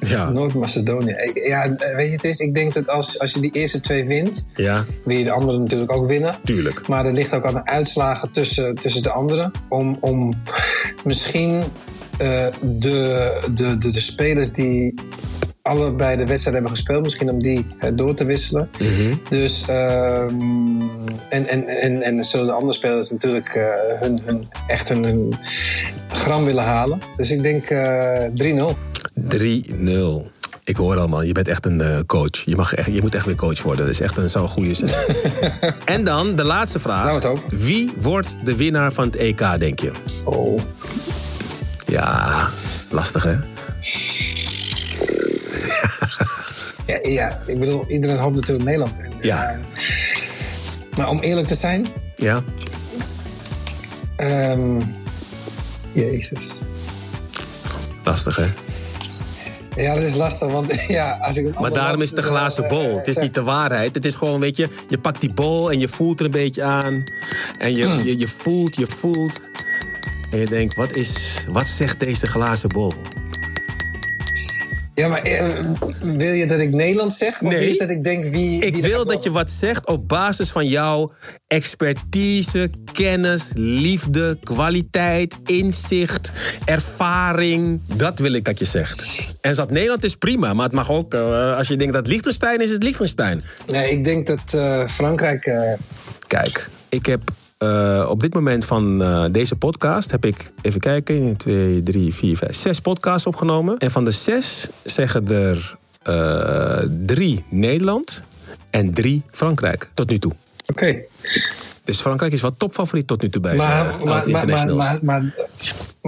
Ja. 0.00 0.30
Noord-Macedonië. 0.30 1.14
Ja, 1.34 1.76
weet 1.96 2.06
je, 2.06 2.12
het 2.12 2.24
is, 2.24 2.38
ik 2.38 2.54
denk 2.54 2.74
dat 2.74 2.88
als, 2.88 3.18
als 3.18 3.32
je 3.32 3.40
die 3.40 3.52
eerste 3.52 3.80
twee 3.80 4.06
wint, 4.06 4.44
ja. 4.56 4.84
wil 5.04 5.16
je 5.16 5.24
de 5.24 5.30
andere 5.30 5.58
natuurlijk 5.58 5.92
ook 5.92 6.06
winnen. 6.06 6.34
Tuurlijk. 6.44 6.88
Maar 6.88 7.06
er 7.06 7.12
ligt 7.12 7.34
ook 7.34 7.46
aan 7.46 7.54
de 7.54 7.64
uitslagen 7.64 8.30
tussen, 8.30 8.74
tussen 8.74 9.02
de 9.02 9.10
anderen. 9.10 9.52
Om, 9.68 9.96
om 10.00 10.42
misschien 11.04 11.52
uh, 11.52 11.62
de, 12.60 13.40
de, 13.54 13.78
de, 13.78 13.90
de 13.90 14.00
spelers 14.00 14.52
die 14.52 14.94
allebei 15.68 16.16
de 16.16 16.26
wedstrijd 16.26 16.54
hebben 16.54 16.70
gespeeld, 16.70 17.02
misschien 17.02 17.30
om 17.30 17.42
die 17.42 17.66
uh, 17.80 17.90
door 17.94 18.14
te 18.14 18.24
wisselen. 18.24 18.70
Mm 18.78 18.94
-hmm. 18.94 19.20
Dus, 19.28 19.64
um, 19.70 20.90
en, 21.28 21.48
en, 21.48 21.66
en, 21.66 22.02
en 22.02 22.24
zullen 22.24 22.46
de 22.46 22.52
andere 22.52 22.72
spelers 22.72 23.10
natuurlijk 23.10 23.54
uh, 23.54 23.64
hun, 24.00 24.20
hun, 24.24 24.48
echt 24.66 24.88
hun, 24.88 25.04
hun 25.04 25.38
gram 26.08 26.44
willen 26.44 26.64
halen. 26.64 27.00
Dus 27.16 27.30
ik 27.30 27.42
denk 27.42 27.72
3-0. 28.34 28.76
3-0. 29.28 30.38
Ik 30.68 30.76
hoor 30.76 30.98
al, 30.98 31.08
man. 31.08 31.26
Je 31.26 31.32
bent 31.32 31.48
echt 31.48 31.66
een 31.66 31.80
uh, 31.80 31.98
coach. 32.06 32.44
Je, 32.44 32.56
mag 32.56 32.74
echt, 32.74 32.86
je 32.92 33.00
moet 33.00 33.14
echt 33.14 33.26
weer 33.26 33.34
coach 33.34 33.62
worden. 33.62 33.84
Dat 33.84 33.94
is 33.94 34.00
echt 34.00 34.16
een 34.16 34.30
zo'n 34.30 34.48
goede 34.48 34.74
zin. 34.74 34.88
en 35.94 36.04
dan 36.04 36.36
de 36.36 36.44
laatste 36.44 36.78
vraag. 36.78 37.04
Nou, 37.04 37.14
het 37.14 37.24
ook. 37.24 37.42
Wie 37.50 37.92
wordt 37.98 38.36
de 38.44 38.56
winnaar 38.56 38.92
van 38.92 39.04
het 39.04 39.16
EK, 39.16 39.58
denk 39.58 39.80
je? 39.80 39.90
Oh. 40.24 40.60
Ja, 41.86 42.48
lastig 42.90 43.22
hè? 43.22 43.36
Ja, 46.88 46.98
ja, 47.02 47.38
ik 47.46 47.58
bedoel, 47.58 47.84
iedereen 47.88 48.16
hoopt 48.16 48.34
natuurlijk 48.34 48.64
Nederland. 48.64 48.92
En, 48.98 49.12
ja. 49.20 49.58
Uh, 49.58 49.64
maar 50.96 51.08
om 51.08 51.20
eerlijk 51.20 51.46
te 51.46 51.54
zijn... 51.54 51.86
Ja. 52.16 52.42
Um, 54.16 54.94
jezus. 55.92 56.60
Lastig 58.04 58.36
hè? 58.36 58.46
Ja, 59.82 59.94
dat 59.94 60.02
is 60.02 60.14
lastig, 60.14 60.50
want 60.52 60.74
ja, 60.88 61.18
als 61.20 61.36
ik 61.36 61.46
het 61.46 61.58
Maar 61.58 61.72
daarom 61.72 62.02
is 62.02 62.10
het 62.10 62.18
een 62.18 62.24
glazen 62.24 62.68
bol. 62.68 62.96
Het 62.96 63.06
is 63.06 63.16
niet 63.16 63.34
de 63.34 63.42
waarheid. 63.42 63.94
Het 63.94 64.04
is 64.04 64.14
gewoon, 64.14 64.40
weet 64.40 64.56
je, 64.56 64.68
je 64.88 64.98
pakt 64.98 65.20
die 65.20 65.32
bol 65.32 65.70
en 65.70 65.80
je 65.80 65.88
voelt 65.88 66.18
er 66.18 66.24
een 66.24 66.30
beetje 66.30 66.62
aan. 66.62 67.04
En 67.58 67.74
je, 67.74 68.04
je, 68.04 68.18
je 68.18 68.28
voelt, 68.36 68.76
je 68.76 68.86
voelt. 68.86 69.40
En 70.30 70.38
je 70.38 70.46
denkt, 70.46 70.74
wat, 70.74 70.96
is, 70.96 71.10
wat 71.48 71.66
zegt 71.66 72.00
deze 72.00 72.26
glazen 72.26 72.68
bol? 72.68 72.92
Ja, 74.98 75.08
maar 75.08 75.22
eh, 75.22 75.48
wil 76.00 76.32
je 76.32 76.46
dat 76.46 76.60
ik 76.60 76.70
Nederland 76.70 77.14
zeg? 77.14 77.34
Of 77.34 77.40
Nee. 77.40 77.58
wil 77.58 77.68
je 77.68 77.78
dat 77.78 77.90
ik 77.90 78.04
denk 78.04 78.34
wie... 78.34 78.64
Ik 78.64 78.74
wie 78.74 78.82
wil 78.82 79.04
dat 79.04 79.22
je 79.22 79.30
wat 79.30 79.50
zegt 79.60 79.86
op 79.86 80.08
basis 80.08 80.50
van 80.50 80.66
jouw 80.66 81.12
expertise, 81.46 82.70
kennis, 82.92 83.44
liefde, 83.54 84.38
kwaliteit, 84.42 85.34
inzicht, 85.44 86.32
ervaring. 86.64 87.80
Dat 87.96 88.18
wil 88.18 88.32
ik 88.32 88.44
dat 88.44 88.58
je 88.58 88.64
zegt. 88.64 89.06
En 89.40 89.54
zat 89.54 89.70
Nederland 89.70 90.04
is 90.04 90.14
prima, 90.14 90.54
maar 90.54 90.64
het 90.64 90.74
mag 90.74 90.90
ook, 90.90 91.14
eh, 91.14 91.56
als 91.56 91.68
je 91.68 91.76
denkt 91.76 91.92
dat 91.92 92.06
Liechtenstein 92.06 92.58
is, 92.58 92.64
is 92.64 92.72
het 92.72 92.82
Liechtenstein. 92.82 93.44
Nee, 93.66 93.90
ik 93.90 94.04
denk 94.04 94.26
dat 94.26 94.54
eh, 94.54 94.88
Frankrijk... 94.88 95.52
Kijk, 96.26 96.68
ik 96.88 97.06
heb 97.06 97.20
eh, 97.58 98.06
op 98.08 98.20
dit 98.20 98.34
moment 98.34 98.64
van 98.64 99.02
eh, 99.02 99.24
deze 99.30 99.56
podcast 99.56 100.10
heb 100.10 100.24
ik, 100.24 100.52
even 100.62 100.80
kijken, 100.80 101.14
1, 101.14 101.36
2, 101.36 101.82
3, 101.82 102.14
4, 102.14 102.36
5, 102.36 102.56
6 102.56 102.80
podcasts 102.80 103.26
opgenomen. 103.26 103.78
En 103.78 103.90
van 103.90 104.04
de 104.04 104.10
zes 104.10 104.68
zeggen 104.84 105.28
er 105.28 105.76
drie 107.06 107.44
Nederland 107.48 108.22
en 108.70 108.94
drie 108.94 109.22
Frankrijk 109.30 109.90
tot 109.94 110.10
nu 110.10 110.18
toe. 110.18 110.32
Oké. 110.66 111.02
Dus 111.84 112.00
Frankrijk 112.00 112.32
is 112.32 112.40
wel 112.40 112.56
topfavoriet 112.56 113.06
tot 113.06 113.22
nu 113.22 113.28
toe 113.28 113.42
bij 113.42 113.56
Maar, 113.56 113.96
maar, 114.04 114.30
maar, 114.30 114.74
maar, 114.74 114.98
maar, 115.02 115.34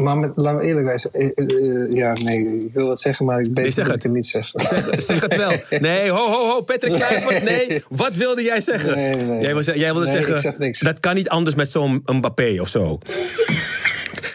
maar, 0.02 0.16
met, 0.18 0.30
laten 0.34 0.58
we 0.60 0.66
eerlijk 0.66 0.98
zijn. 1.00 1.12
Eh, 1.12 1.30
eh, 1.34 1.82
eh, 1.84 1.92
ja, 1.92 2.12
nee, 2.12 2.64
ik 2.66 2.72
wil 2.74 2.86
wat 2.86 3.00
zeggen, 3.00 3.24
maar 3.26 3.40
ik 3.40 3.50
weet 3.54 3.76
dat 3.76 3.86
het. 3.86 3.94
ik 3.96 4.02
het 4.02 4.12
niet 4.12 4.26
zeg. 4.26 4.50
Zeg, 4.54 5.02
zeg 5.02 5.20
het 5.20 5.36
wel. 5.36 5.52
Nee, 5.80 6.10
ho, 6.10 6.16
ho, 6.30 6.48
ho, 6.50 6.60
Patrick 6.60 6.92
Kluivert. 6.92 7.42
Nee, 7.44 7.82
wat 7.88 8.16
wilde 8.16 8.42
jij 8.42 8.60
zeggen? 8.60 8.96
Nee, 8.96 9.14
nee. 9.14 9.40
Jij, 9.40 9.54
wilde, 9.54 9.78
jij 9.78 9.92
wilde 9.92 10.06
Nee, 10.06 10.14
zeggen, 10.16 10.34
ik 10.34 10.40
zeg 10.40 10.58
niks. 10.58 10.80
dat 10.80 11.00
kan 11.00 11.14
niet 11.14 11.28
anders 11.28 11.56
met 11.56 11.70
zo'n 11.70 12.02
Mbappé 12.06 12.56
of 12.60 12.68
zo. 12.68 12.98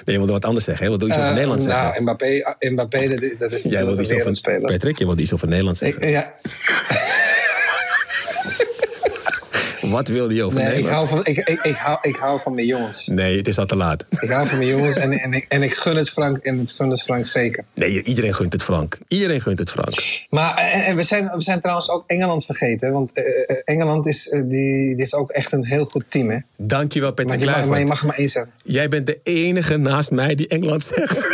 Nee, 0.05 0.15
je 0.15 0.21
wilde 0.21 0.31
wat 0.39 0.45
anders 0.45 0.65
zeggen. 0.65 0.83
Je 0.83 0.89
wilde 0.89 1.05
iets 1.07 1.15
over 1.17 1.29
Eh, 1.29 1.35
Nederland 1.35 1.61
zeggen. 1.61 1.83
Nou, 1.83 2.01
Mbappé, 2.01 2.55
Mbappé 2.59 3.07
dat, 3.07 3.21
is- 3.21 3.35
dat 3.37 3.51
is 3.51 3.61
Jij 3.61 3.71
natuurlijk 3.71 3.85
wilde 3.85 4.01
een 4.01 4.07
wereldspeler. 4.15 4.61
Patrick, 4.71 4.97
je 4.97 5.05
wilde 5.05 5.21
iets 5.21 5.33
over 5.33 5.47
Nederland 5.47 5.77
zeggen. 5.77 6.01
Ik, 6.01 6.09
ja, 6.09 6.33
Wat 9.95 10.07
wilde 10.07 10.33
je 10.33 10.43
over 10.43 10.59
nee, 10.59 10.73
ik 10.77 10.85
hou, 10.85 11.07
van, 11.07 11.19
ik, 11.25 11.37
ik, 11.37 11.59
ik, 11.63 11.75
hou, 11.75 11.97
ik 12.01 12.15
hou 12.15 12.39
van 12.41 12.53
mijn 12.53 12.67
jongens. 12.67 13.07
Nee, 13.07 13.37
het 13.37 13.47
is 13.47 13.57
al 13.57 13.65
te 13.65 13.75
laat. 13.75 14.05
Ik 14.19 14.29
hou 14.29 14.47
van 14.47 14.57
mijn 14.57 14.69
jongens 14.69 14.95
en, 14.95 15.11
en, 15.11 15.33
ik, 15.33 15.45
en 15.49 15.61
ik 15.63 15.73
gun 15.73 15.95
het 15.95 16.09
Frank 16.09 16.37
en 16.37 16.59
ik 16.61 16.67
gun 16.69 16.89
het 16.89 17.01
Frank 17.01 17.25
zeker. 17.25 17.63
Nee, 17.73 18.03
iedereen 18.03 18.33
gunt 18.33 18.53
het 18.53 18.63
Frank. 18.63 18.97
Iedereen 19.07 19.41
gunt 19.41 19.59
het 19.59 19.69
Frank. 19.71 20.25
Maar 20.29 20.55
en, 20.57 20.83
en 20.85 20.95
we, 20.95 21.03
zijn, 21.03 21.25
we 21.25 21.41
zijn 21.41 21.61
trouwens 21.61 21.89
ook 21.89 22.03
Engeland 22.07 22.45
vergeten. 22.45 22.91
Want 22.91 23.09
eh, 23.13 23.23
eh, 23.23 23.57
Engeland 23.63 24.07
is, 24.07 24.29
eh, 24.29 24.39
die, 24.41 24.49
die 24.49 24.95
heeft 24.97 25.13
ook 25.13 25.29
echt 25.29 25.51
een 25.51 25.65
heel 25.65 25.85
goed 25.85 26.03
team. 26.09 26.29
Hè? 26.29 26.37
Dankjewel, 26.55 27.11
Maar, 27.15 27.25
Patrick 27.25 27.43
je 27.43 27.49
mag, 27.55 27.67
maar 27.67 27.79
je 27.79 27.85
mag 27.85 28.03
maar 28.05 28.15
één 28.15 28.29
zeggen. 28.29 28.51
Jij 28.63 28.87
bent 28.87 29.05
de 29.07 29.19
enige 29.23 29.77
naast 29.77 30.11
mij 30.11 30.35
die 30.35 30.47
Engeland 30.47 30.87
zegt. 30.95 31.27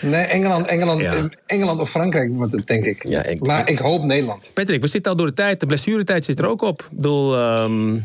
Nee, 0.00 0.24
Engeland, 0.24 0.66
Engeland, 0.66 1.00
Ja. 1.00 1.12
eh, 1.14 1.24
Engeland 1.46 1.80
of 1.80 1.90
Frankrijk 1.90 2.30
wordt 2.32 2.52
het, 2.52 2.66
denk 2.66 2.84
ik. 2.84 3.08
Ja, 3.08 3.24
ik- 3.24 3.46
maar 3.46 3.68
ik 3.68 3.78
hoop 3.78 4.02
Nederland. 4.02 4.50
Patrick, 4.54 4.80
we 4.80 4.86
zitten 4.88 5.10
al 5.10 5.16
door 5.16 5.26
de 5.26 5.34
tijd. 5.34 5.60
De 5.60 5.66
blessuretijd 5.66 6.24
zit 6.24 6.38
er 6.38 6.46
ook 6.46 6.62
op. 6.62 6.81
Ik 6.90 6.96
bedoel, 6.96 7.36
ehm, 7.36 7.96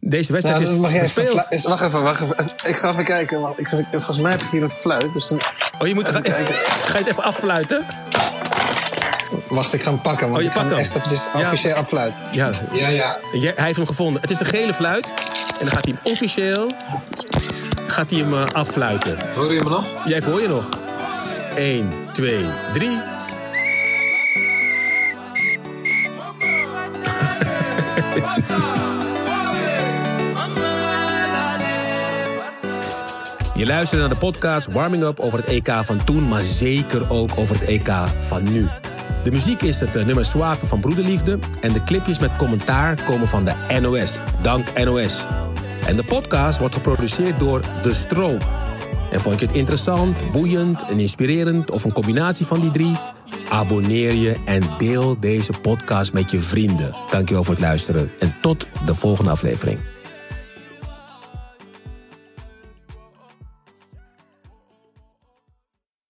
deze 0.00 0.32
wedstrijd 0.32 0.60
Nou, 0.62 0.74
is 0.74 0.80
mag 0.80 0.90
jij 0.92 1.02
even 1.02 1.22
gespeeld. 1.24 1.46
flu- 1.60 1.68
Wacht 1.70 1.82
even, 1.82 2.02
wacht 2.02 2.22
even. 2.22 2.36
Ik 2.64 2.76
ga 2.76 2.90
even 2.90 3.04
kijken. 3.04 3.40
Want 3.40 3.58
ik, 3.58 3.68
volgens 3.90 4.18
mij 4.18 4.30
heb 4.30 4.40
ik 4.42 4.48
hier 4.50 4.62
een 4.62 4.70
fluit. 4.70 5.12
Dus 5.14 5.28
dan, 5.28 5.40
Oh, 5.78 5.86
je 5.88 5.94
moet, 5.94 6.08
ga, 6.08 6.12
ga 6.22 6.28
je 6.98 6.98
het 6.98 7.06
even 7.08 7.22
affluiten? 7.22 7.86
wacht, 9.48 9.72
ik 9.72 9.82
ga 9.82 9.90
hem 9.90 10.00
pakken. 10.00 10.26
Want 10.30 10.36
Oh, 10.36 10.42
je 10.42 10.48
ik 10.48 10.54
pakt 10.54 10.66
hem 10.68 10.76
hem. 10.76 10.84
echt 10.84 11.02
het 11.02 11.12
is 11.12 11.22
Ja. 11.34 11.40
officieel. 11.40 11.76
Ja, 12.32 12.50
Ja, 12.72 12.88
ja. 12.88 13.16
jij- 13.32 13.52
hij 13.56 13.64
heeft 13.64 13.76
hem 13.76 13.86
gevonden. 13.86 14.20
Het 14.22 14.30
is 14.30 14.40
een 14.40 14.46
gele 14.46 14.74
fluit. 14.74 15.06
En 15.58 15.66
dan 15.66 15.68
gaat 15.68 15.84
hij 15.84 15.94
hem 16.02 16.12
officieel 16.12 16.70
gaat 17.86 18.10
hij 18.10 18.18
hem, 18.18 18.32
eh, 18.34 18.44
affluiten. 18.52 19.16
Hoor 19.34 19.54
je 19.54 19.60
me 19.64 19.70
nog? 19.70 19.94
Ja, 20.06 20.16
ik 20.16 20.22
hoor 20.22 20.40
je 20.40 20.48
nog. 20.48 20.68
1, 21.56 21.92
2, 22.12 22.44
3. 22.74 22.98
Je 33.54 33.66
luistert 33.66 34.00
naar 34.00 34.08
de 34.08 34.16
podcast 34.16 34.66
Warming 34.72 35.02
Up 35.02 35.20
over 35.20 35.38
het 35.38 35.46
EK 35.46 35.70
van 35.84 36.04
toen, 36.04 36.28
maar 36.28 36.42
zeker 36.42 37.10
ook 37.10 37.30
over 37.36 37.58
het 37.58 37.68
EK 37.68 37.90
van 38.20 38.52
nu. 38.52 38.68
De 39.24 39.30
muziek 39.30 39.62
is 39.62 39.80
het 39.80 39.96
eh, 39.96 40.04
nummer 40.04 40.24
Suave 40.24 40.66
van 40.66 40.80
Broederliefde 40.80 41.38
en 41.60 41.72
de 41.72 41.84
clipjes 41.84 42.18
met 42.18 42.36
commentaar 42.36 43.02
komen 43.04 43.28
van 43.28 43.44
de 43.44 43.52
NOS. 43.80 44.12
Dank 44.42 44.84
NOS. 44.84 45.26
En 45.86 45.96
de 45.96 46.04
podcast 46.04 46.58
wordt 46.58 46.74
geproduceerd 46.74 47.38
door 47.38 47.60
De 47.82 47.92
Stroom. 47.92 48.38
En 49.10 49.20
vond 49.20 49.40
je 49.40 49.46
het 49.46 49.54
interessant, 49.54 50.16
boeiend 50.32 50.84
en 50.88 50.98
inspirerend 50.98 51.70
of 51.70 51.84
een 51.84 51.92
combinatie 51.92 52.46
van 52.46 52.60
die 52.60 52.70
drie? 52.70 52.96
Abonneer 53.48 54.12
je 54.12 54.36
en 54.44 54.62
deel 54.78 55.16
deze 55.20 55.52
podcast 55.62 56.12
met 56.12 56.30
je 56.30 56.40
vrienden. 56.40 56.94
Dankjewel 57.10 57.44
voor 57.44 57.54
het 57.54 57.62
luisteren 57.62 58.10
en 58.18 58.34
tot 58.40 58.66
de 58.86 58.94
volgende 58.94 59.30
aflevering. 59.30 59.78